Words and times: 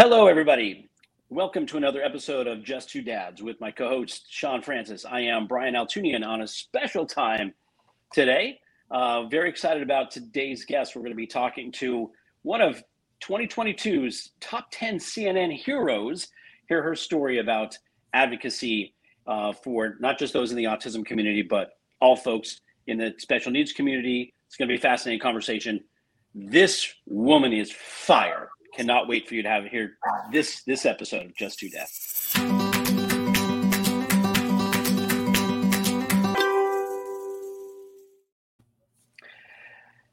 Hello, 0.00 0.28
everybody. 0.28 0.88
Welcome 1.28 1.66
to 1.66 1.76
another 1.76 2.04
episode 2.04 2.46
of 2.46 2.62
Just 2.62 2.88
Two 2.88 3.02
Dads 3.02 3.42
with 3.42 3.60
my 3.60 3.72
co 3.72 3.88
host, 3.88 4.26
Shawn 4.30 4.62
Francis. 4.62 5.04
I 5.04 5.22
am 5.22 5.48
Brian 5.48 5.74
Altunian 5.74 6.24
on 6.24 6.42
a 6.42 6.46
special 6.46 7.04
time 7.04 7.52
today. 8.12 8.60
Uh, 8.92 9.24
very 9.24 9.48
excited 9.48 9.82
about 9.82 10.12
today's 10.12 10.64
guest. 10.64 10.94
We're 10.94 11.02
going 11.02 11.10
to 11.10 11.16
be 11.16 11.26
talking 11.26 11.72
to 11.72 12.12
one 12.42 12.60
of 12.60 12.80
2022's 13.24 14.30
top 14.38 14.68
10 14.70 14.98
CNN 14.98 15.52
heroes. 15.52 16.28
Hear 16.68 16.80
her 16.80 16.94
story 16.94 17.40
about 17.40 17.76
advocacy 18.14 18.94
uh, 19.26 19.52
for 19.52 19.96
not 19.98 20.16
just 20.16 20.32
those 20.32 20.52
in 20.52 20.56
the 20.56 20.62
autism 20.62 21.04
community, 21.04 21.42
but 21.42 21.70
all 22.00 22.14
folks 22.14 22.60
in 22.86 22.98
the 22.98 23.14
special 23.18 23.50
needs 23.50 23.72
community. 23.72 24.32
It's 24.46 24.56
going 24.56 24.68
to 24.68 24.72
be 24.72 24.78
a 24.78 24.80
fascinating 24.80 25.18
conversation. 25.18 25.82
This 26.36 26.94
woman 27.08 27.52
is 27.52 27.72
fire 27.72 28.50
cannot 28.78 29.08
wait 29.08 29.28
for 29.28 29.34
you 29.34 29.42
to 29.42 29.48
have 29.48 29.64
here 29.64 29.98
this 30.30 30.62
this 30.62 30.86
episode 30.86 31.26
of 31.26 31.34
Just 31.34 31.58
Two 31.58 31.68
Dads. 31.68 32.30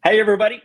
Hey 0.04 0.20
everybody, 0.20 0.64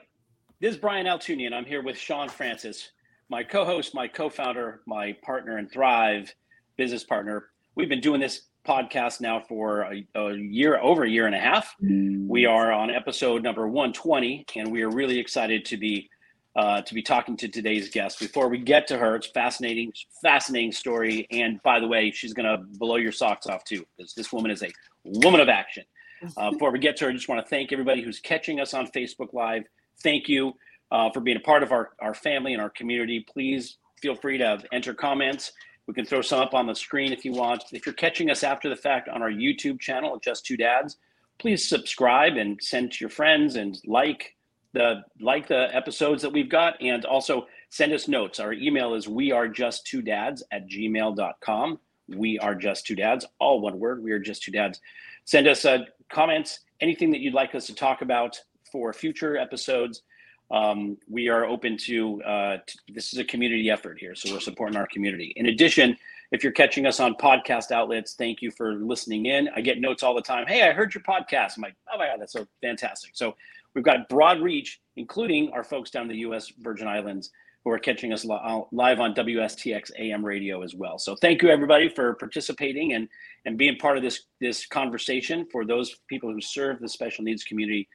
this 0.61 0.73
is 0.73 0.77
Brian 0.79 1.05
Altunian. 1.05 1.53
I'm 1.53 1.67
here 1.67 1.83
with 1.83 1.99
Shawn 1.99 2.31
Francis, 2.31 2.93
my 3.29 3.43
co-host, 3.43 3.95
my 3.95 4.09
co-founder, 4.09 4.81
my 4.87 5.15
partner 5.23 5.59
in 5.59 5.69
Thrive, 5.69 6.35
business 6.79 7.05
partner. 7.05 7.51
We've 7.75 7.91
been 7.91 8.01
doing 8.01 8.21
this 8.21 8.45
podcast 8.67 9.21
now 9.21 9.41
for 9.41 9.83
a, 9.83 10.07
a, 10.15 10.35
year, 10.37 10.79
over 10.81 11.05
a 11.05 11.09
year 11.09 11.27
and 11.27 11.35
a 11.35 11.39
half. 11.39 11.75
We 11.81 12.45
mm. 12.45 12.51
are 12.51 12.73
on 12.73 12.91
episode 12.91 13.43
number 13.43 13.67
120, 13.67 14.47
and 14.57 14.71
we 14.71 14.83
are 14.83 14.91
really 14.91 15.19
excited 15.19 15.65
to 15.67 15.77
be 15.79 16.11
uh, 16.57 16.83
to 16.83 16.95
be 16.95 17.03
talking 17.03 17.37
to 17.37 17.49
today's 17.49 17.89
guest. 17.91 18.19
Before 18.19 18.49
we 18.49 18.59
get 18.59 18.87
to 18.89 18.99
her, 18.99 19.15
it's 19.17 19.29
fascinating, 19.29 19.93
fascinating 20.23 20.73
story. 20.73 21.27
And 21.31 21.63
by 21.63 21.81
the 21.81 21.87
way, 21.87 22.11
she's 22.11 22.33
going 22.33 22.47
to 22.47 22.65
blow 22.79 22.97
your 22.97 23.13
socks 23.13 23.47
off 23.47 23.65
too, 23.65 23.85
because 23.97 24.15
this 24.15 24.33
woman 24.33 24.51
is 24.51 24.63
a 24.63 24.71
woman 25.05 25.41
of 25.41 25.49
action. 25.49 25.85
Uh, 26.37 26.51
before 26.51 26.71
we 26.71 26.79
get 26.79 26.99
to 26.99 27.07
her, 27.07 27.11
I 27.11 27.15
just 27.15 27.31
want 27.31 27.43
to 27.43 27.49
thank 27.49 27.73
everybody 27.73 28.03
who's 28.03 28.21
catching 28.21 28.61
us 28.61 28.75
on 28.75 28.87
Facebook 28.89 29.33
Live. 29.33 29.63
Thank 30.03 30.29
you 30.29 30.53
uh, 30.91 31.09
for 31.09 31.21
being 31.21 31.39
a 31.39 31.41
part 31.41 31.63
of 31.63 31.73
our, 31.73 31.93
our 31.99 32.13
family 32.13 32.53
and 32.53 32.61
our 32.61 32.69
community. 32.69 33.25
Please 33.33 33.79
feel 34.03 34.15
free 34.15 34.37
to 34.37 34.63
enter 34.71 34.93
comments. 34.93 35.51
We 35.87 35.95
can 35.95 36.05
throw 36.05 36.21
some 36.21 36.41
up 36.41 36.53
on 36.53 36.67
the 36.67 36.75
screen 36.75 37.13
if 37.13 37.25
you 37.25 37.33
want. 37.33 37.65
If 37.73 37.87
you're 37.87 37.95
catching 37.95 38.31
us 38.31 38.45
after 38.45 38.69
the 38.69 38.77
fact 38.77 39.09
on 39.09 39.23
our 39.23 39.31
YouTube 39.31 39.81
channel, 39.81 40.21
Just 40.23 40.45
Two 40.45 40.59
Dads, 40.59 40.99
please 41.39 41.67
subscribe 41.67 42.37
and 42.37 42.63
send 42.63 42.93
to 42.93 42.99
your 43.01 43.11
friends 43.11 43.57
and 43.57 43.81
like 43.87 44.37
the 44.73 45.03
like 45.21 45.49
the 45.49 45.75
episodes 45.75 46.23
that 46.23 46.33
we've 46.33 46.49
got 46.49 46.81
and 46.81 47.05
also 47.05 47.47
send 47.71 47.93
us 47.93 48.09
notes. 48.09 48.41
Our 48.41 48.53
email 48.53 48.95
is 48.95 49.09
we 49.09 49.33
are 49.33 49.49
just 49.49 49.87
two 49.87 50.03
dads 50.03 50.43
at 50.53 50.69
gmail.com 50.69 51.79
we 52.17 52.39
are 52.39 52.55
just 52.55 52.87
two 52.87 52.97
dads 52.97 53.25
all 53.39 53.61
one 53.61 53.79
word 53.79 54.03
we 54.03 54.13
are 54.13 54.19
just 54.19 54.43
two 54.43 54.53
dads. 54.53 54.81
Send 55.25 55.47
us 55.47 55.65
uh, 55.65 55.79
comments 56.11 56.61
anything 56.81 57.11
that 57.11 57.21
you'd 57.21 57.35
like 57.35 57.55
us 57.55 57.67
to 57.67 57.75
talk 57.75 58.03
about 58.03 58.41
for 58.71 58.93
future 58.93 59.37
episodes. 59.37 60.03
Um, 60.51 60.97
we 61.09 61.29
are 61.29 61.45
open 61.45 61.77
to, 61.79 62.23
uh, 62.25 62.57
to 62.67 62.79
this 62.89 63.13
is 63.13 63.19
a 63.21 63.25
community 63.25 63.71
effort 63.71 63.99
here 64.01 64.17
so 64.17 64.33
we're 64.33 64.41
supporting 64.41 64.77
our 64.77 64.87
community. 64.87 65.33
In 65.37 65.47
addition 65.47 65.97
if 66.33 66.45
you're 66.45 66.53
catching 66.53 66.87
us 66.87 67.01
on 67.01 67.15
podcast 67.15 67.73
outlets 67.73 68.15
thank 68.15 68.43
you 68.43 68.51
for 68.51 68.75
listening 68.75 69.27
in. 69.27 69.49
I 69.55 69.61
get 69.61 69.81
notes 69.81 70.03
all 70.03 70.15
the 70.15 70.23
time 70.23 70.47
hey 70.49 70.69
i 70.69 70.73
heard 70.73 70.95
your 70.95 71.03
podcast. 71.03 71.57
I'm 71.57 71.63
like 71.63 71.77
oh 71.93 71.99
my 71.99 72.07
god 72.07 72.21
that's 72.21 72.33
so 72.33 72.47
fantastic. 72.61 73.11
So 73.15 73.37
We've 73.75 73.85
got 73.85 74.09
broad 74.09 74.41
reach, 74.41 74.81
including 74.97 75.51
our 75.53 75.65
folks 75.65 75.91
down 75.91 76.09
the 76.09 76.17
U.S. 76.19 76.53
Virgin 76.61 76.89
Islands 76.89 77.31
who 77.65 77.71
are 77.71 77.79
catching 77.79 78.13
us 78.13 78.25
live 78.25 79.01
on 79.01 79.15
WSTX 79.15 79.91
AM 79.99 80.25
radio 80.25 80.63
as 80.63 80.75
well. 80.75 80.99
So 80.99 81.15
thank 81.17 81.43
you 81.43 81.51
everybody 81.51 81.89
for 81.89 82.15
participating 82.15 82.95
and 82.95 83.09
and 83.45 83.59
being 83.59 83.77
part 83.77 83.97
of 83.97 84.03
this 84.03 84.25
this 84.41 84.67
conversation. 84.67 85.47
For 85.53 85.65
those 85.65 85.97
people 86.09 86.33
who 86.33 86.41
serve 86.41 86.81
the 86.81 86.89
special 86.89 87.25
needs 87.25 87.45
community 87.45 87.89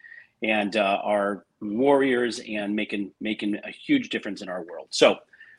and 0.44 0.76
uh, 0.78 1.00
are 1.04 1.46
warriors 1.62 2.42
and 2.48 2.76
making 2.76 3.12
making 3.22 3.56
a 3.64 3.72
huge 3.72 4.10
difference 4.10 4.42
in 4.42 4.50
our 4.50 4.64
world. 4.64 4.88
So 4.92 5.18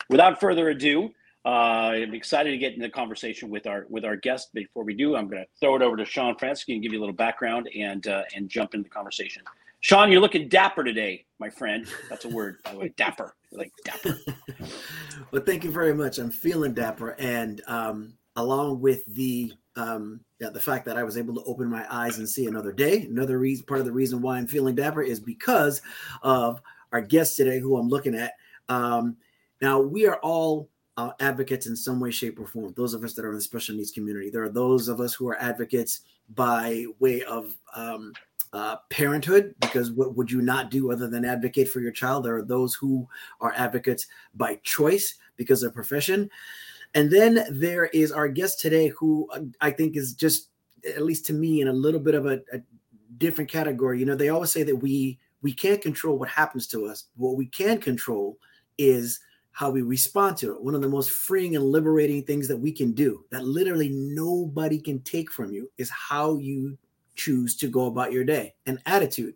without 0.08 0.40
further 0.40 0.70
ado. 0.70 1.10
Uh, 1.44 1.94
I'm 2.02 2.12
excited 2.12 2.50
to 2.50 2.58
get 2.58 2.74
in 2.74 2.80
the 2.80 2.88
conversation 2.88 3.48
with 3.50 3.68
our 3.68 3.86
with 3.88 4.04
our 4.04 4.16
guest. 4.16 4.48
Before 4.52 4.82
we 4.82 4.94
do, 4.94 5.14
I'm 5.14 5.28
going 5.28 5.44
to 5.44 5.48
throw 5.60 5.76
it 5.76 5.82
over 5.82 5.96
to 5.96 6.04
Shawn 6.04 6.34
Francis 6.36 6.64
and 6.68 6.82
give 6.82 6.92
you 6.92 6.98
a 6.98 7.02
little 7.02 7.14
background 7.14 7.68
and 7.72 8.04
uh, 8.08 8.24
and 8.34 8.48
jump 8.48 8.74
into 8.74 8.82
the 8.82 8.90
conversation. 8.90 9.44
Shawn, 9.80 10.10
you're 10.10 10.20
looking 10.20 10.48
dapper 10.48 10.82
today, 10.82 11.26
my 11.38 11.50
friend. 11.50 11.86
That's 12.08 12.24
a 12.24 12.28
word, 12.28 12.56
by 12.64 12.72
the 12.72 12.78
way. 12.78 12.94
Dapper. 12.96 13.36
like 13.52 13.72
dapper. 13.84 14.18
well, 15.30 15.42
thank 15.42 15.64
you 15.64 15.70
very 15.70 15.94
much. 15.94 16.18
I'm 16.18 16.30
feeling 16.30 16.74
dapper. 16.74 17.10
And 17.18 17.62
um, 17.66 18.14
along 18.36 18.80
with 18.80 19.06
the 19.06 19.52
um, 19.76 20.20
yeah, 20.40 20.48
the 20.48 20.60
fact 20.60 20.86
that 20.86 20.96
I 20.96 21.02
was 21.02 21.18
able 21.18 21.34
to 21.34 21.42
open 21.44 21.68
my 21.68 21.86
eyes 21.90 22.18
and 22.18 22.28
see 22.28 22.46
another 22.46 22.72
day, 22.72 23.02
another 23.02 23.38
reason, 23.38 23.66
part 23.66 23.80
of 23.80 23.86
the 23.86 23.92
reason 23.92 24.22
why 24.22 24.38
I'm 24.38 24.46
feeling 24.46 24.74
dapper 24.74 25.02
is 25.02 25.20
because 25.20 25.82
of 26.22 26.62
our 26.92 27.02
guest 27.02 27.36
today, 27.36 27.58
who 27.58 27.76
I'm 27.76 27.88
looking 27.88 28.14
at. 28.14 28.32
Um, 28.68 29.16
now, 29.60 29.80
we 29.80 30.06
are 30.06 30.16
all 30.16 30.70
uh, 30.96 31.12
advocates 31.20 31.66
in 31.66 31.76
some 31.76 32.00
way, 32.00 32.10
shape, 32.10 32.40
or 32.40 32.46
form. 32.46 32.72
Those 32.76 32.94
of 32.94 33.04
us 33.04 33.14
that 33.14 33.24
are 33.24 33.30
in 33.30 33.34
the 33.34 33.40
special 33.40 33.76
needs 33.76 33.90
community. 33.90 34.30
There 34.30 34.42
are 34.42 34.48
those 34.48 34.88
of 34.88 35.00
us 35.00 35.14
who 35.14 35.28
are 35.28 35.40
advocates 35.40 36.00
by 36.30 36.86
way 36.98 37.22
of 37.22 37.54
um, 37.74 38.12
uh, 38.52 38.76
parenthood 38.90 39.54
because 39.60 39.90
what 39.90 40.16
would 40.16 40.30
you 40.30 40.42
not 40.42 40.70
do 40.70 40.92
other 40.92 41.08
than 41.08 41.24
advocate 41.24 41.68
for 41.68 41.80
your 41.80 41.92
child? 41.92 42.24
There 42.24 42.36
are 42.36 42.42
those 42.42 42.74
who 42.74 43.08
are 43.40 43.52
advocates 43.56 44.06
by 44.34 44.60
choice 44.62 45.16
because 45.36 45.62
of 45.62 45.74
profession. 45.74 46.30
And 46.94 47.10
then 47.10 47.44
there 47.50 47.86
is 47.86 48.12
our 48.12 48.28
guest 48.28 48.60
today 48.60 48.88
who 48.88 49.28
uh, 49.32 49.40
i 49.60 49.70
think 49.70 49.96
is 49.96 50.14
just 50.14 50.48
at 50.86 51.02
least 51.02 51.26
to 51.26 51.32
me 51.32 51.60
in 51.60 51.68
a 51.68 51.72
little 51.72 52.00
bit 52.00 52.14
of 52.14 52.26
a, 52.26 52.40
a 52.52 52.60
different 53.18 53.50
category. 53.50 53.98
You 53.98 54.06
know 54.06 54.14
they 54.14 54.28
always 54.28 54.52
say 54.52 54.62
that 54.62 54.76
we 54.76 55.18
we 55.42 55.52
can't 55.52 55.82
control 55.82 56.18
what 56.18 56.28
happens 56.28 56.66
to 56.68 56.86
us. 56.86 57.04
What 57.16 57.36
we 57.36 57.46
can 57.46 57.78
control 57.78 58.38
is 58.78 59.20
how 59.52 59.70
we 59.70 59.80
respond 59.80 60.36
to 60.36 60.52
it. 60.52 60.62
One 60.62 60.74
of 60.74 60.82
the 60.82 60.88
most 60.88 61.10
freeing 61.10 61.56
and 61.56 61.64
liberating 61.64 62.22
things 62.22 62.46
that 62.48 62.56
we 62.56 62.72
can 62.72 62.92
do, 62.92 63.24
that 63.30 63.44
literally 63.44 63.88
nobody 63.88 64.78
can 64.78 65.00
take 65.00 65.30
from 65.30 65.50
you, 65.50 65.70
is 65.78 65.88
how 65.88 66.36
you 66.36 66.76
choose 67.16 67.56
to 67.56 67.68
go 67.68 67.86
about 67.86 68.12
your 68.12 68.24
day 68.24 68.54
and 68.66 68.78
attitude. 68.86 69.34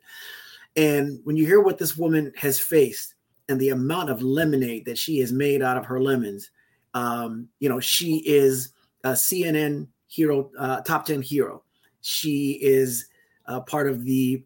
And 0.76 1.20
when 1.24 1.36
you 1.36 1.46
hear 1.46 1.60
what 1.60 1.78
this 1.78 1.96
woman 1.96 2.32
has 2.36 2.58
faced 2.58 3.14
and 3.48 3.60
the 3.60 3.70
amount 3.70 4.10
of 4.10 4.22
lemonade 4.22 4.84
that 4.84 4.98
she 4.98 5.18
has 5.18 5.32
made 5.32 5.62
out 5.62 5.76
of 5.76 5.86
her 5.86 6.00
lemons, 6.00 6.50
um, 6.94 7.48
you 7.58 7.68
know, 7.68 7.80
she 7.80 8.18
is 8.26 8.72
a 9.04 9.10
CNN 9.10 9.88
hero, 10.06 10.50
uh, 10.58 10.80
top 10.82 11.06
10 11.06 11.22
hero. 11.22 11.62
She 12.02 12.58
is 12.62 13.06
uh, 13.46 13.60
part 13.60 13.88
of 13.88 14.04
the 14.04 14.44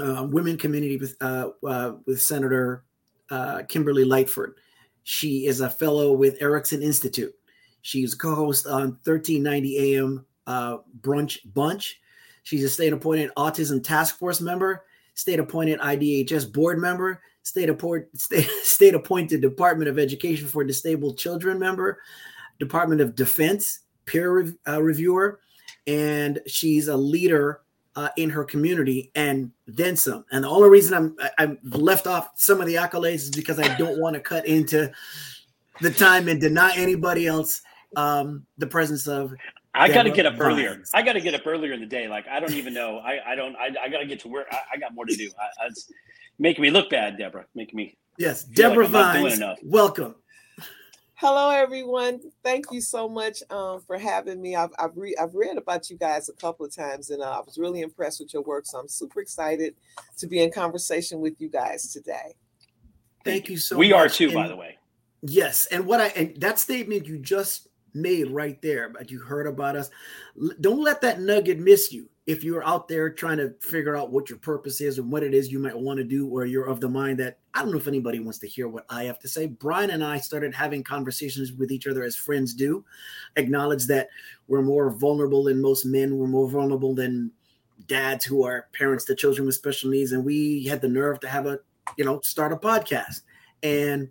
uh, 0.00 0.26
women 0.30 0.56
community 0.56 0.96
with, 0.96 1.16
uh, 1.20 1.50
uh, 1.66 1.92
with 2.06 2.20
Senator 2.20 2.84
uh, 3.30 3.62
Kimberly 3.68 4.04
Lightford. 4.04 4.52
She 5.04 5.46
is 5.46 5.60
a 5.60 5.70
fellow 5.70 6.12
with 6.12 6.36
Erickson 6.40 6.82
Institute. 6.82 7.34
She's 7.82 8.14
co-host 8.14 8.66
on 8.66 8.98
1390 9.04 9.96
AM 9.96 10.26
Brunch 11.00 11.38
Bunch. 11.54 12.00
She's 12.46 12.62
a 12.62 12.68
state 12.68 12.92
appointed 12.92 13.32
autism 13.36 13.82
task 13.82 14.20
force 14.20 14.40
member, 14.40 14.84
state 15.14 15.40
appointed 15.40 15.80
IDHS 15.80 16.52
board 16.52 16.78
member, 16.78 17.20
state, 17.42 17.68
appointed 17.68 18.06
state, 18.16 18.48
state 18.62 18.94
appointed 18.94 19.40
Department 19.40 19.90
of 19.90 19.98
Education 19.98 20.46
for 20.46 20.62
Disabled 20.62 21.18
Children 21.18 21.58
member, 21.58 21.98
Department 22.60 23.00
of 23.00 23.16
Defense 23.16 23.80
peer 24.04 24.54
uh, 24.68 24.80
reviewer, 24.80 25.40
and 25.88 26.38
she's 26.46 26.86
a 26.86 26.96
leader 26.96 27.62
uh, 27.96 28.10
in 28.16 28.30
her 28.30 28.44
community 28.44 29.10
and 29.16 29.50
then 29.66 29.96
some. 29.96 30.24
And 30.30 30.44
the 30.44 30.48
only 30.48 30.68
reason 30.68 30.94
I'm 30.94 31.16
I'm 31.38 31.58
left 31.64 32.06
off 32.06 32.30
some 32.36 32.60
of 32.60 32.68
the 32.68 32.76
accolades 32.76 33.24
is 33.24 33.30
because 33.30 33.58
I 33.58 33.76
don't 33.76 33.98
want 33.98 34.14
to 34.14 34.20
cut 34.20 34.46
into 34.46 34.92
the 35.80 35.90
time 35.90 36.28
and 36.28 36.40
deny 36.40 36.76
anybody 36.76 37.26
else 37.26 37.62
um, 37.96 38.46
the 38.56 38.68
presence 38.68 39.08
of 39.08 39.34
I 39.76 39.92
got 39.92 40.04
to 40.04 40.10
get 40.10 40.26
up 40.26 40.34
earlier. 40.38 40.82
I 40.94 41.02
got 41.02 41.12
to 41.14 41.20
get 41.20 41.34
up 41.34 41.46
earlier 41.46 41.72
in 41.72 41.80
the 41.80 41.86
day. 41.86 42.08
Like 42.08 42.26
I 42.28 42.40
don't 42.40 42.54
even 42.54 42.72
know. 42.74 42.98
I, 42.98 43.32
I 43.32 43.34
don't. 43.34 43.54
I, 43.56 43.70
I 43.82 43.88
got 43.88 43.98
to 43.98 44.06
get 44.06 44.20
to 44.20 44.28
work. 44.28 44.46
I, 44.50 44.60
I, 44.74 44.76
got 44.78 44.94
more 44.94 45.04
to 45.04 45.14
do. 45.14 45.30
I, 45.38 45.66
it's 45.66 45.92
making 46.38 46.62
me 46.62 46.70
look 46.70 46.90
bad, 46.90 47.18
Debra. 47.18 47.46
Making 47.54 47.76
me. 47.76 47.98
Yes, 48.18 48.44
Debra 48.44 48.84
like 48.84 48.92
Vines. 48.92 49.40
Welcome. 49.62 50.14
Hello, 51.18 51.48
everyone. 51.48 52.20
Thank 52.42 52.66
you 52.70 52.80
so 52.82 53.08
much 53.08 53.42
um, 53.48 53.80
for 53.80 53.96
having 53.96 54.40
me. 54.40 54.54
I've 54.54 54.70
I've, 54.78 54.96
re- 54.96 55.16
I've, 55.20 55.34
read 55.34 55.56
about 55.56 55.88
you 55.88 55.96
guys 55.96 56.28
a 56.28 56.34
couple 56.34 56.66
of 56.66 56.74
times, 56.74 57.10
and 57.10 57.22
uh, 57.22 57.38
I 57.38 57.40
was 57.40 57.56
really 57.56 57.80
impressed 57.80 58.20
with 58.20 58.34
your 58.34 58.42
work. 58.42 58.66
So 58.66 58.78
I'm 58.78 58.88
super 58.88 59.20
excited 59.20 59.74
to 60.18 60.26
be 60.26 60.42
in 60.42 60.52
conversation 60.52 61.20
with 61.20 61.34
you 61.38 61.48
guys 61.48 61.90
today. 61.90 62.34
Thank 63.24 63.48
you 63.48 63.56
so. 63.56 63.76
We 63.76 63.90
much. 63.90 63.98
are 63.98 64.08
too, 64.08 64.26
and, 64.26 64.34
by 64.34 64.48
the 64.48 64.56
way. 64.56 64.76
Yes, 65.22 65.66
and 65.66 65.86
what 65.86 66.00
I 66.00 66.08
and 66.08 66.38
that 66.40 66.58
statement 66.58 67.06
you 67.06 67.18
just 67.18 67.65
made 67.96 68.30
right 68.30 68.60
there. 68.62 68.88
But 68.90 69.10
you 69.10 69.20
heard 69.20 69.46
about 69.46 69.76
us. 69.76 69.90
Don't 70.60 70.82
let 70.82 71.00
that 71.00 71.20
nugget 71.20 71.58
miss 71.58 71.92
you. 71.92 72.08
If 72.26 72.42
you're 72.42 72.66
out 72.66 72.88
there 72.88 73.08
trying 73.08 73.38
to 73.38 73.54
figure 73.60 73.96
out 73.96 74.10
what 74.10 74.28
your 74.28 74.40
purpose 74.40 74.80
is 74.80 74.98
and 74.98 75.12
what 75.12 75.22
it 75.22 75.32
is 75.32 75.52
you 75.52 75.60
might 75.60 75.78
want 75.78 75.98
to 75.98 76.04
do, 76.04 76.26
or 76.26 76.44
you're 76.44 76.66
of 76.66 76.80
the 76.80 76.88
mind 76.88 77.20
that 77.20 77.38
I 77.54 77.62
don't 77.62 77.70
know 77.70 77.78
if 77.78 77.86
anybody 77.86 78.18
wants 78.18 78.40
to 78.40 78.48
hear 78.48 78.66
what 78.66 78.84
I 78.90 79.04
have 79.04 79.20
to 79.20 79.28
say. 79.28 79.46
Brian 79.46 79.90
and 79.90 80.02
I 80.02 80.18
started 80.18 80.52
having 80.52 80.82
conversations 80.82 81.52
with 81.52 81.70
each 81.70 81.86
other 81.86 82.02
as 82.02 82.16
friends 82.16 82.52
do, 82.52 82.84
acknowledge 83.36 83.86
that 83.86 84.08
we're 84.48 84.62
more 84.62 84.90
vulnerable 84.90 85.44
than 85.44 85.62
most 85.62 85.86
men, 85.86 86.16
we're 86.16 86.26
more 86.26 86.50
vulnerable 86.50 86.96
than 86.96 87.30
dads 87.86 88.24
who 88.24 88.44
are 88.44 88.66
parents 88.72 89.04
to 89.04 89.14
children 89.14 89.46
with 89.46 89.54
special 89.54 89.90
needs. 89.90 90.10
And 90.10 90.24
we 90.24 90.64
had 90.64 90.80
the 90.80 90.88
nerve 90.88 91.20
to 91.20 91.28
have 91.28 91.46
a, 91.46 91.60
you 91.96 92.04
know, 92.04 92.20
start 92.22 92.52
a 92.52 92.56
podcast. 92.56 93.20
And 93.62 94.08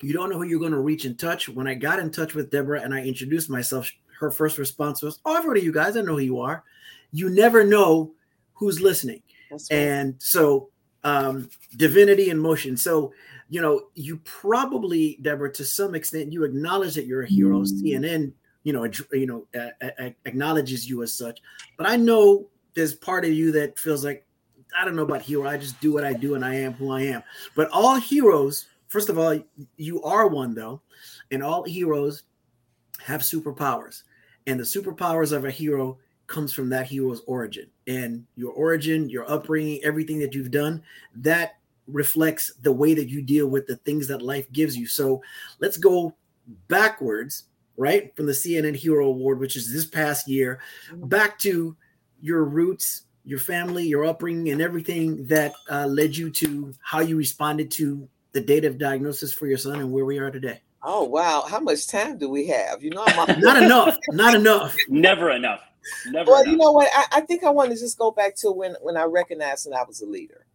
you 0.00 0.12
don't 0.12 0.30
know 0.30 0.38
who 0.38 0.44
you're 0.44 0.60
going 0.60 0.72
to 0.72 0.80
reach 0.80 1.04
in 1.04 1.16
touch. 1.16 1.48
When 1.48 1.66
I 1.66 1.74
got 1.74 1.98
in 1.98 2.10
touch 2.10 2.34
with 2.34 2.50
Debra 2.50 2.82
and 2.82 2.94
I 2.94 3.02
introduced 3.02 3.50
myself, 3.50 3.90
her 4.20 4.30
first 4.30 4.58
response 4.58 5.02
was, 5.02 5.20
"Oh, 5.24 5.34
I've 5.34 5.44
heard 5.44 5.58
of 5.58 5.64
you 5.64 5.72
guys. 5.72 5.96
I 5.96 6.02
know 6.02 6.14
who 6.14 6.20
you 6.20 6.40
are." 6.40 6.64
You 7.12 7.30
never 7.30 7.64
know 7.64 8.12
who's 8.54 8.80
listening, 8.80 9.22
right. 9.50 9.60
and 9.70 10.14
so 10.18 10.70
um, 11.04 11.48
divinity 11.76 12.30
in 12.30 12.38
motion. 12.38 12.76
So 12.76 13.12
you 13.50 13.62
know, 13.62 13.88
you 13.94 14.18
probably, 14.18 15.18
Debra, 15.22 15.52
to 15.54 15.64
some 15.64 15.94
extent, 15.94 16.32
you 16.32 16.44
acknowledge 16.44 16.94
that 16.94 17.06
you're 17.06 17.22
a 17.22 17.28
hero. 17.28 17.60
Mm. 17.60 17.82
CNN, 17.82 18.32
you 18.62 18.72
know, 18.72 18.90
you 19.12 19.26
know, 19.26 19.46
uh, 19.58 20.10
acknowledges 20.26 20.88
you 20.88 21.02
as 21.02 21.16
such. 21.16 21.40
But 21.76 21.88
I 21.88 21.96
know 21.96 22.46
there's 22.74 22.94
part 22.94 23.24
of 23.24 23.32
you 23.32 23.50
that 23.52 23.78
feels 23.78 24.04
like 24.04 24.24
I 24.78 24.84
don't 24.84 24.96
know 24.96 25.02
about 25.02 25.22
hero. 25.22 25.48
I 25.48 25.56
just 25.56 25.80
do 25.80 25.92
what 25.92 26.04
I 26.04 26.12
do, 26.12 26.34
and 26.34 26.44
I 26.44 26.56
am 26.56 26.74
who 26.74 26.92
I 26.92 27.02
am. 27.02 27.22
But 27.56 27.70
all 27.70 27.96
heroes 27.96 28.66
first 28.88 29.08
of 29.08 29.18
all, 29.18 29.38
you 29.76 30.02
are 30.02 30.26
one 30.26 30.54
though, 30.54 30.82
and 31.30 31.42
all 31.42 31.64
heroes 31.64 32.24
have 33.00 33.20
superpowers, 33.20 34.02
and 34.46 34.58
the 34.58 34.64
superpowers 34.64 35.32
of 35.32 35.44
a 35.44 35.50
hero 35.50 35.98
comes 36.26 36.52
from 36.52 36.68
that 36.68 36.86
hero's 36.86 37.22
origin 37.26 37.66
and 37.86 38.24
your 38.36 38.52
origin, 38.52 39.08
your 39.08 39.28
upbringing, 39.30 39.80
everything 39.82 40.18
that 40.18 40.34
you've 40.34 40.50
done 40.50 40.82
that 41.14 41.56
reflects 41.88 42.52
the 42.62 42.70
way 42.70 42.94
that 42.94 43.08
you 43.08 43.22
deal 43.22 43.48
with 43.48 43.66
the 43.66 43.76
things 43.76 44.06
that 44.06 44.22
life 44.22 44.50
gives 44.52 44.76
you. 44.76 44.86
So 44.86 45.22
let's 45.58 45.78
go 45.78 46.14
backwards, 46.68 47.44
right? 47.76 48.14
From 48.14 48.26
the 48.26 48.32
CNN 48.32 48.76
Hero 48.76 49.06
Award, 49.06 49.40
which 49.40 49.56
is 49.56 49.72
this 49.72 49.86
past 49.86 50.28
year, 50.28 50.60
back 50.92 51.38
to 51.40 51.74
your 52.20 52.44
roots, 52.44 53.04
your 53.24 53.38
family, 53.38 53.84
your 53.84 54.04
upbringing, 54.04 54.52
and 54.52 54.60
everything 54.60 55.26
that 55.26 55.54
uh, 55.70 55.86
led 55.86 56.16
you 56.16 56.30
to 56.30 56.74
how 56.80 57.00
you 57.00 57.16
responded 57.16 57.70
to 57.72 58.08
the 58.38 58.44
date 58.44 58.64
of 58.64 58.78
diagnosis 58.78 59.32
for 59.32 59.48
your 59.48 59.58
son 59.58 59.80
and 59.80 59.90
where 59.90 60.04
we 60.04 60.18
are 60.18 60.30
today? 60.30 60.60
Oh 60.84 61.02
wow, 61.02 61.44
how 61.48 61.58
much 61.58 61.88
time 61.88 62.18
do 62.18 62.28
we 62.28 62.46
have? 62.46 62.84
You 62.84 62.90
know, 62.90 63.02
I'm 63.04 63.40
not 63.40 63.60
enough. 63.60 63.96
Not 64.10 64.34
enough. 64.34 64.76
Never 64.88 65.30
enough. 65.30 65.60
Never. 66.06 66.30
Well, 66.30 66.42
enough. 66.42 66.52
you 66.52 66.56
know 66.56 66.70
what? 66.70 66.88
I, 66.94 67.18
I 67.18 67.20
think 67.22 67.42
I 67.42 67.50
want 67.50 67.72
to 67.72 67.76
just 67.76 67.98
go 67.98 68.12
back 68.12 68.36
to 68.36 68.52
when 68.52 68.76
when 68.80 68.96
I 68.96 69.04
recognized 69.04 69.68
that 69.68 69.76
I 69.76 69.82
was 69.82 70.02
a 70.02 70.06
leader, 70.06 70.46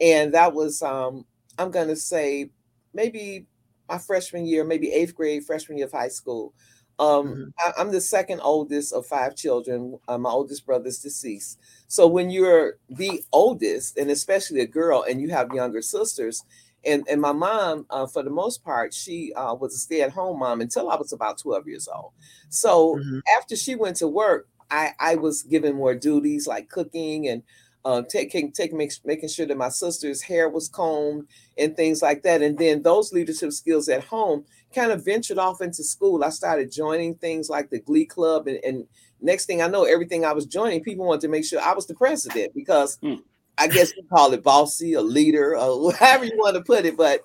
and 0.00 0.32
that 0.32 0.54
was 0.54 0.80
um 0.80 1.26
I'm 1.58 1.70
gonna 1.70 1.96
say 1.96 2.48
maybe 2.94 3.46
my 3.90 3.98
freshman 3.98 4.46
year, 4.46 4.64
maybe 4.64 4.90
eighth 4.90 5.14
grade, 5.14 5.44
freshman 5.44 5.76
year 5.76 5.86
of 5.86 5.92
high 5.92 6.08
school. 6.08 6.54
Um, 7.00 7.28
mm-hmm. 7.28 7.78
I, 7.78 7.80
am 7.80 7.92
the 7.92 8.00
second 8.00 8.40
oldest 8.40 8.92
of 8.92 9.06
five 9.06 9.36
children. 9.36 9.98
Uh, 10.08 10.18
my 10.18 10.30
oldest 10.30 10.66
brother's 10.66 10.98
deceased. 10.98 11.60
So 11.86 12.06
when 12.06 12.30
you're 12.30 12.78
the 12.88 13.22
oldest, 13.32 13.98
and 13.98 14.10
especially 14.10 14.60
a 14.60 14.66
girl, 14.66 15.04
and 15.08 15.20
you 15.20 15.28
have 15.28 15.52
younger 15.52 15.80
sisters, 15.80 16.42
and 16.84 17.06
and 17.08 17.20
my 17.20 17.32
mom 17.32 17.86
uh, 17.90 18.06
for 18.06 18.22
the 18.22 18.30
most 18.30 18.64
part 18.64 18.94
she 18.94 19.32
uh, 19.34 19.54
was 19.54 19.74
a 19.74 19.78
stay-at-home 19.78 20.38
mom 20.38 20.60
until 20.60 20.90
i 20.90 20.96
was 20.96 21.12
about 21.12 21.38
12 21.38 21.66
years 21.66 21.88
old 21.88 22.12
so 22.48 22.96
mm-hmm. 22.96 23.18
after 23.36 23.56
she 23.56 23.74
went 23.74 23.96
to 23.96 24.08
work 24.08 24.48
i 24.70 24.92
i 25.00 25.14
was 25.14 25.42
given 25.42 25.74
more 25.74 25.94
duties 25.94 26.46
like 26.46 26.68
cooking 26.68 27.28
and 27.28 27.42
uh, 27.84 28.02
taking 28.02 28.52
taking 28.52 28.76
make, 28.76 28.92
making 29.04 29.28
sure 29.28 29.46
that 29.46 29.56
my 29.56 29.68
sister's 29.68 30.20
hair 30.20 30.48
was 30.48 30.68
combed 30.68 31.26
and 31.56 31.76
things 31.76 32.02
like 32.02 32.22
that 32.22 32.42
and 32.42 32.58
then 32.58 32.82
those 32.82 33.12
leadership 33.12 33.52
skills 33.52 33.88
at 33.88 34.04
home 34.04 34.44
kind 34.74 34.92
of 34.92 35.04
ventured 35.04 35.38
off 35.38 35.62
into 35.62 35.82
school 35.82 36.22
i 36.24 36.28
started 36.28 36.70
joining 36.70 37.14
things 37.14 37.48
like 37.48 37.70
the 37.70 37.80
glee 37.80 38.04
club 38.04 38.46
and, 38.46 38.58
and 38.64 38.86
next 39.20 39.46
thing 39.46 39.62
i 39.62 39.66
know 39.66 39.84
everything 39.84 40.24
i 40.24 40.32
was 40.32 40.44
joining 40.44 40.82
people 40.82 41.06
wanted 41.06 41.20
to 41.20 41.28
make 41.28 41.44
sure 41.44 41.60
i 41.62 41.72
was 41.72 41.86
the 41.86 41.94
president 41.94 42.52
because 42.54 42.98
mm. 42.98 43.22
I 43.58 43.66
guess 43.66 43.92
you 43.96 44.04
call 44.04 44.32
it 44.32 44.42
bossy, 44.42 44.94
a 44.94 45.02
leader, 45.02 45.56
or 45.56 45.92
however 45.98 46.24
you 46.24 46.36
want 46.36 46.56
to 46.56 46.62
put 46.62 46.84
it. 46.84 46.96
But 46.96 47.22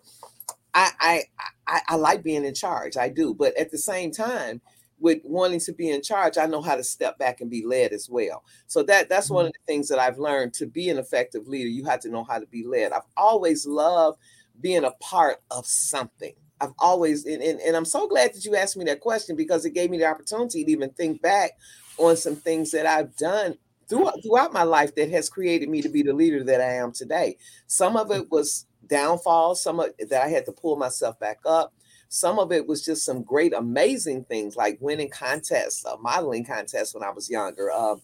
I, 0.73 0.91
I, 0.99 1.23
I, 1.67 1.81
I 1.89 1.95
like 1.95 2.23
being 2.23 2.45
in 2.45 2.53
charge. 2.53 2.97
I 2.97 3.09
do. 3.09 3.33
But 3.33 3.55
at 3.57 3.71
the 3.71 3.77
same 3.77 4.11
time, 4.11 4.61
with 4.99 5.19
wanting 5.23 5.59
to 5.59 5.73
be 5.73 5.89
in 5.89 6.01
charge, 6.01 6.37
I 6.37 6.45
know 6.45 6.61
how 6.61 6.75
to 6.75 6.83
step 6.83 7.17
back 7.17 7.41
and 7.41 7.49
be 7.49 7.65
led 7.65 7.91
as 7.91 8.09
well. 8.09 8.43
So 8.67 8.83
that 8.83 9.09
that's 9.09 9.27
mm-hmm. 9.27 9.35
one 9.35 9.45
of 9.47 9.51
the 9.51 9.59
things 9.73 9.89
that 9.89 9.99
I've 9.99 10.17
learned 10.17 10.53
to 10.55 10.65
be 10.65 10.89
an 10.89 10.97
effective 10.97 11.47
leader. 11.47 11.69
You 11.69 11.83
have 11.85 11.99
to 12.01 12.09
know 12.09 12.23
how 12.23 12.39
to 12.39 12.47
be 12.47 12.65
led. 12.65 12.93
I've 12.93 13.01
always 13.17 13.65
loved 13.65 14.17
being 14.61 14.85
a 14.85 14.91
part 15.01 15.37
of 15.51 15.65
something. 15.65 16.33
I've 16.61 16.73
always 16.79 17.25
and, 17.25 17.43
and, 17.43 17.59
and 17.59 17.75
I'm 17.75 17.85
so 17.85 18.07
glad 18.07 18.33
that 18.33 18.45
you 18.45 18.55
asked 18.55 18.77
me 18.77 18.85
that 18.85 19.01
question 19.01 19.35
because 19.35 19.65
it 19.65 19.73
gave 19.73 19.89
me 19.89 19.97
the 19.97 20.05
opportunity 20.05 20.63
to 20.63 20.71
even 20.71 20.89
think 20.91 21.21
back 21.21 21.51
on 21.97 22.15
some 22.15 22.37
things 22.37 22.71
that 22.71 22.85
I've 22.85 23.15
done 23.17 23.57
throughout, 23.93 24.23
throughout 24.23 24.53
my 24.53 24.63
life 24.63 24.95
that 24.95 25.11
has 25.11 25.29
created 25.29 25.69
me 25.69 25.81
to 25.81 25.89
be 25.89 26.03
the 26.03 26.13
leader 26.13 26.43
that 26.43 26.61
I 26.61 26.75
am 26.75 26.91
today. 26.91 27.37
Some 27.67 27.95
of 27.95 28.11
it 28.11 28.31
was 28.31 28.65
downfall, 28.87 29.55
some 29.55 29.79
of 29.79 29.91
that 30.09 30.23
I 30.23 30.29
had 30.29 30.45
to 30.45 30.51
pull 30.51 30.75
myself 30.75 31.19
back 31.19 31.39
up. 31.45 31.73
Some 32.09 32.37
of 32.37 32.51
it 32.51 32.67
was 32.67 32.85
just 32.85 33.05
some 33.05 33.23
great, 33.23 33.53
amazing 33.53 34.25
things 34.25 34.55
like 34.55 34.77
winning 34.79 35.09
contests, 35.09 35.85
modeling 35.99 36.45
contests 36.45 36.93
when 36.93 37.03
I 37.03 37.09
was 37.09 37.29
younger, 37.29 37.71
uh, 37.71 37.95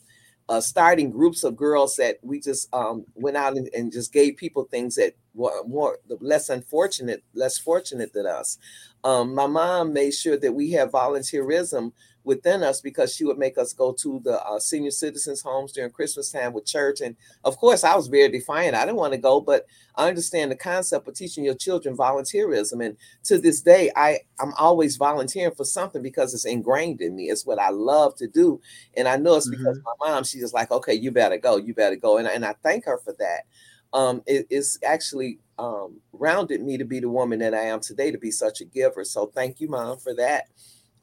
uh, 0.48 0.60
starting 0.60 1.12
groups 1.12 1.44
of 1.44 1.56
girls 1.56 1.96
that 1.98 2.18
we 2.24 2.40
just 2.40 2.74
um, 2.74 3.06
went 3.14 3.38
out 3.38 3.56
and, 3.56 3.70
and, 3.76 3.92
just 3.92 4.12
gave 4.12 4.36
people 4.36 4.64
things 4.64 4.96
that 4.96 5.14
were 5.36 5.64
more 5.68 6.00
less 6.22 6.50
unfortunate, 6.50 7.24
less 7.36 7.60
fortunate 7.60 8.12
than 8.14 8.26
us. 8.26 8.58
Um, 9.04 9.36
my 9.36 9.46
mom 9.46 9.94
made 9.94 10.16
sure 10.16 10.38
that 10.38 10.54
we 10.54 10.72
have 10.72 10.90
volunteerism 10.90 11.92
within 12.30 12.62
us 12.62 12.80
because 12.80 13.14
she 13.14 13.26
would 13.26 13.40
make 13.40 13.58
us 13.58 13.74
go 13.74 13.92
to 13.92 14.22
the 14.24 14.40
uh, 14.46 14.60
senior 14.60 14.92
citizens 14.92 15.42
homes 15.42 15.72
during 15.72 15.90
Christmas 15.90 16.32
time 16.32 16.54
with 16.54 16.64
church. 16.64 17.02
And 17.02 17.16
of 17.44 17.58
course, 17.58 17.84
I 17.84 17.96
was 17.96 18.08
very 18.08 18.30
defiant. 18.30 18.76
I 18.76 18.86
didn't 18.86 18.98
want 18.98 19.14
to 19.14 19.20
go, 19.20 19.42
but 19.42 19.66
I 19.96 20.08
understand 20.08 20.52
the 20.52 20.56
concept 20.56 21.08
of 21.08 21.16
teaching 21.16 21.44
your 21.44 21.56
children 21.56 21.98
volunteerism. 21.98 22.86
And 22.86 22.98
to 23.24 23.40
this 23.40 23.62
day, 23.62 23.92
I, 23.96 24.20
I'm 24.40 24.54
always 24.60 24.96
volunteering 24.96 25.56
for 25.56 25.66
something 25.66 26.04
because 26.04 26.36
it's 26.36 26.46
ingrained 26.46 27.02
in 27.02 27.16
me. 27.16 27.32
It's 27.32 27.48
what 27.48 27.58
I 27.58 27.70
love 27.70 28.16
to 28.18 28.28
do. 28.28 28.62
And 28.96 29.08
I 29.08 29.18
know 29.18 29.36
it's 29.36 29.50
because 29.50 29.80
mm-hmm. 29.80 30.04
my 30.04 30.12
mom, 30.12 30.24
she's 30.24 30.42
just 30.42 30.54
like, 30.54 30.70
okay, 30.70 30.94
you 30.94 31.10
better 31.10 31.38
go, 31.38 31.58
you 31.58 31.74
better 31.74 31.96
go. 31.96 32.20
And, 32.20 32.28
and 32.28 32.46
I 32.46 32.54
thank 32.62 32.86
her 32.86 33.00
for 33.00 33.16
that. 33.18 33.48
Um, 33.92 34.22
it, 34.28 34.46
it's 34.52 34.78
actually 34.84 35.40
um, 35.58 36.00
rounded 36.14 36.62
me 36.62 36.78
to 36.78 36.86
be 36.86 37.00
the 37.00 37.10
woman 37.10 37.40
that 37.40 37.56
I 37.56 37.64
am 37.64 37.80
today, 37.80 38.12
to 38.12 38.20
be 38.20 38.30
such 38.30 38.62
a 38.62 38.66
giver. 38.66 39.04
So 39.04 39.32
thank 39.34 39.60
you, 39.60 39.68
mom, 39.68 39.98
for 39.98 40.14
that. 40.14 40.46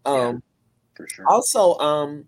Um, 0.04 0.40
for 0.96 1.08
sure. 1.08 1.24
Also, 1.28 1.78
um, 1.78 2.24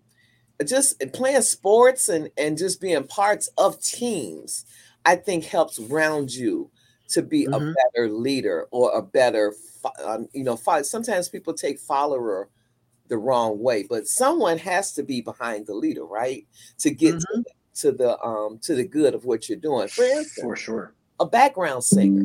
just 0.65 1.01
playing 1.13 1.41
sports 1.41 2.09
and 2.09 2.29
and 2.37 2.57
just 2.57 2.81
being 2.81 3.03
parts 3.05 3.49
of 3.57 3.81
teams, 3.81 4.65
I 5.05 5.15
think 5.15 5.45
helps 5.45 5.79
round 5.79 6.33
you 6.33 6.69
to 7.09 7.21
be 7.21 7.45
mm-hmm. 7.45 7.53
a 7.53 7.73
better 7.73 8.09
leader 8.09 8.67
or 8.71 8.91
a 8.97 9.01
better, 9.01 9.53
um, 10.03 10.27
you 10.33 10.43
know. 10.43 10.55
Sometimes 10.83 11.29
people 11.29 11.53
take 11.53 11.79
follower 11.79 12.49
the 13.07 13.17
wrong 13.17 13.59
way, 13.59 13.85
but 13.89 14.07
someone 14.07 14.57
has 14.59 14.93
to 14.93 15.03
be 15.03 15.21
behind 15.21 15.65
the 15.65 15.73
leader, 15.73 16.05
right? 16.05 16.45
To 16.79 16.91
get 16.91 17.15
mm-hmm. 17.15 17.41
to, 17.41 17.81
to 17.81 17.91
the 17.91 18.21
um 18.21 18.59
to 18.63 18.75
the 18.75 18.87
good 18.87 19.15
of 19.15 19.25
what 19.25 19.49
you're 19.49 19.57
doing. 19.57 19.87
For 19.87 20.03
instance, 20.03 20.39
for 20.41 20.55
sure, 20.55 20.93
a 21.19 21.25
background 21.25 21.83
singer 21.83 22.23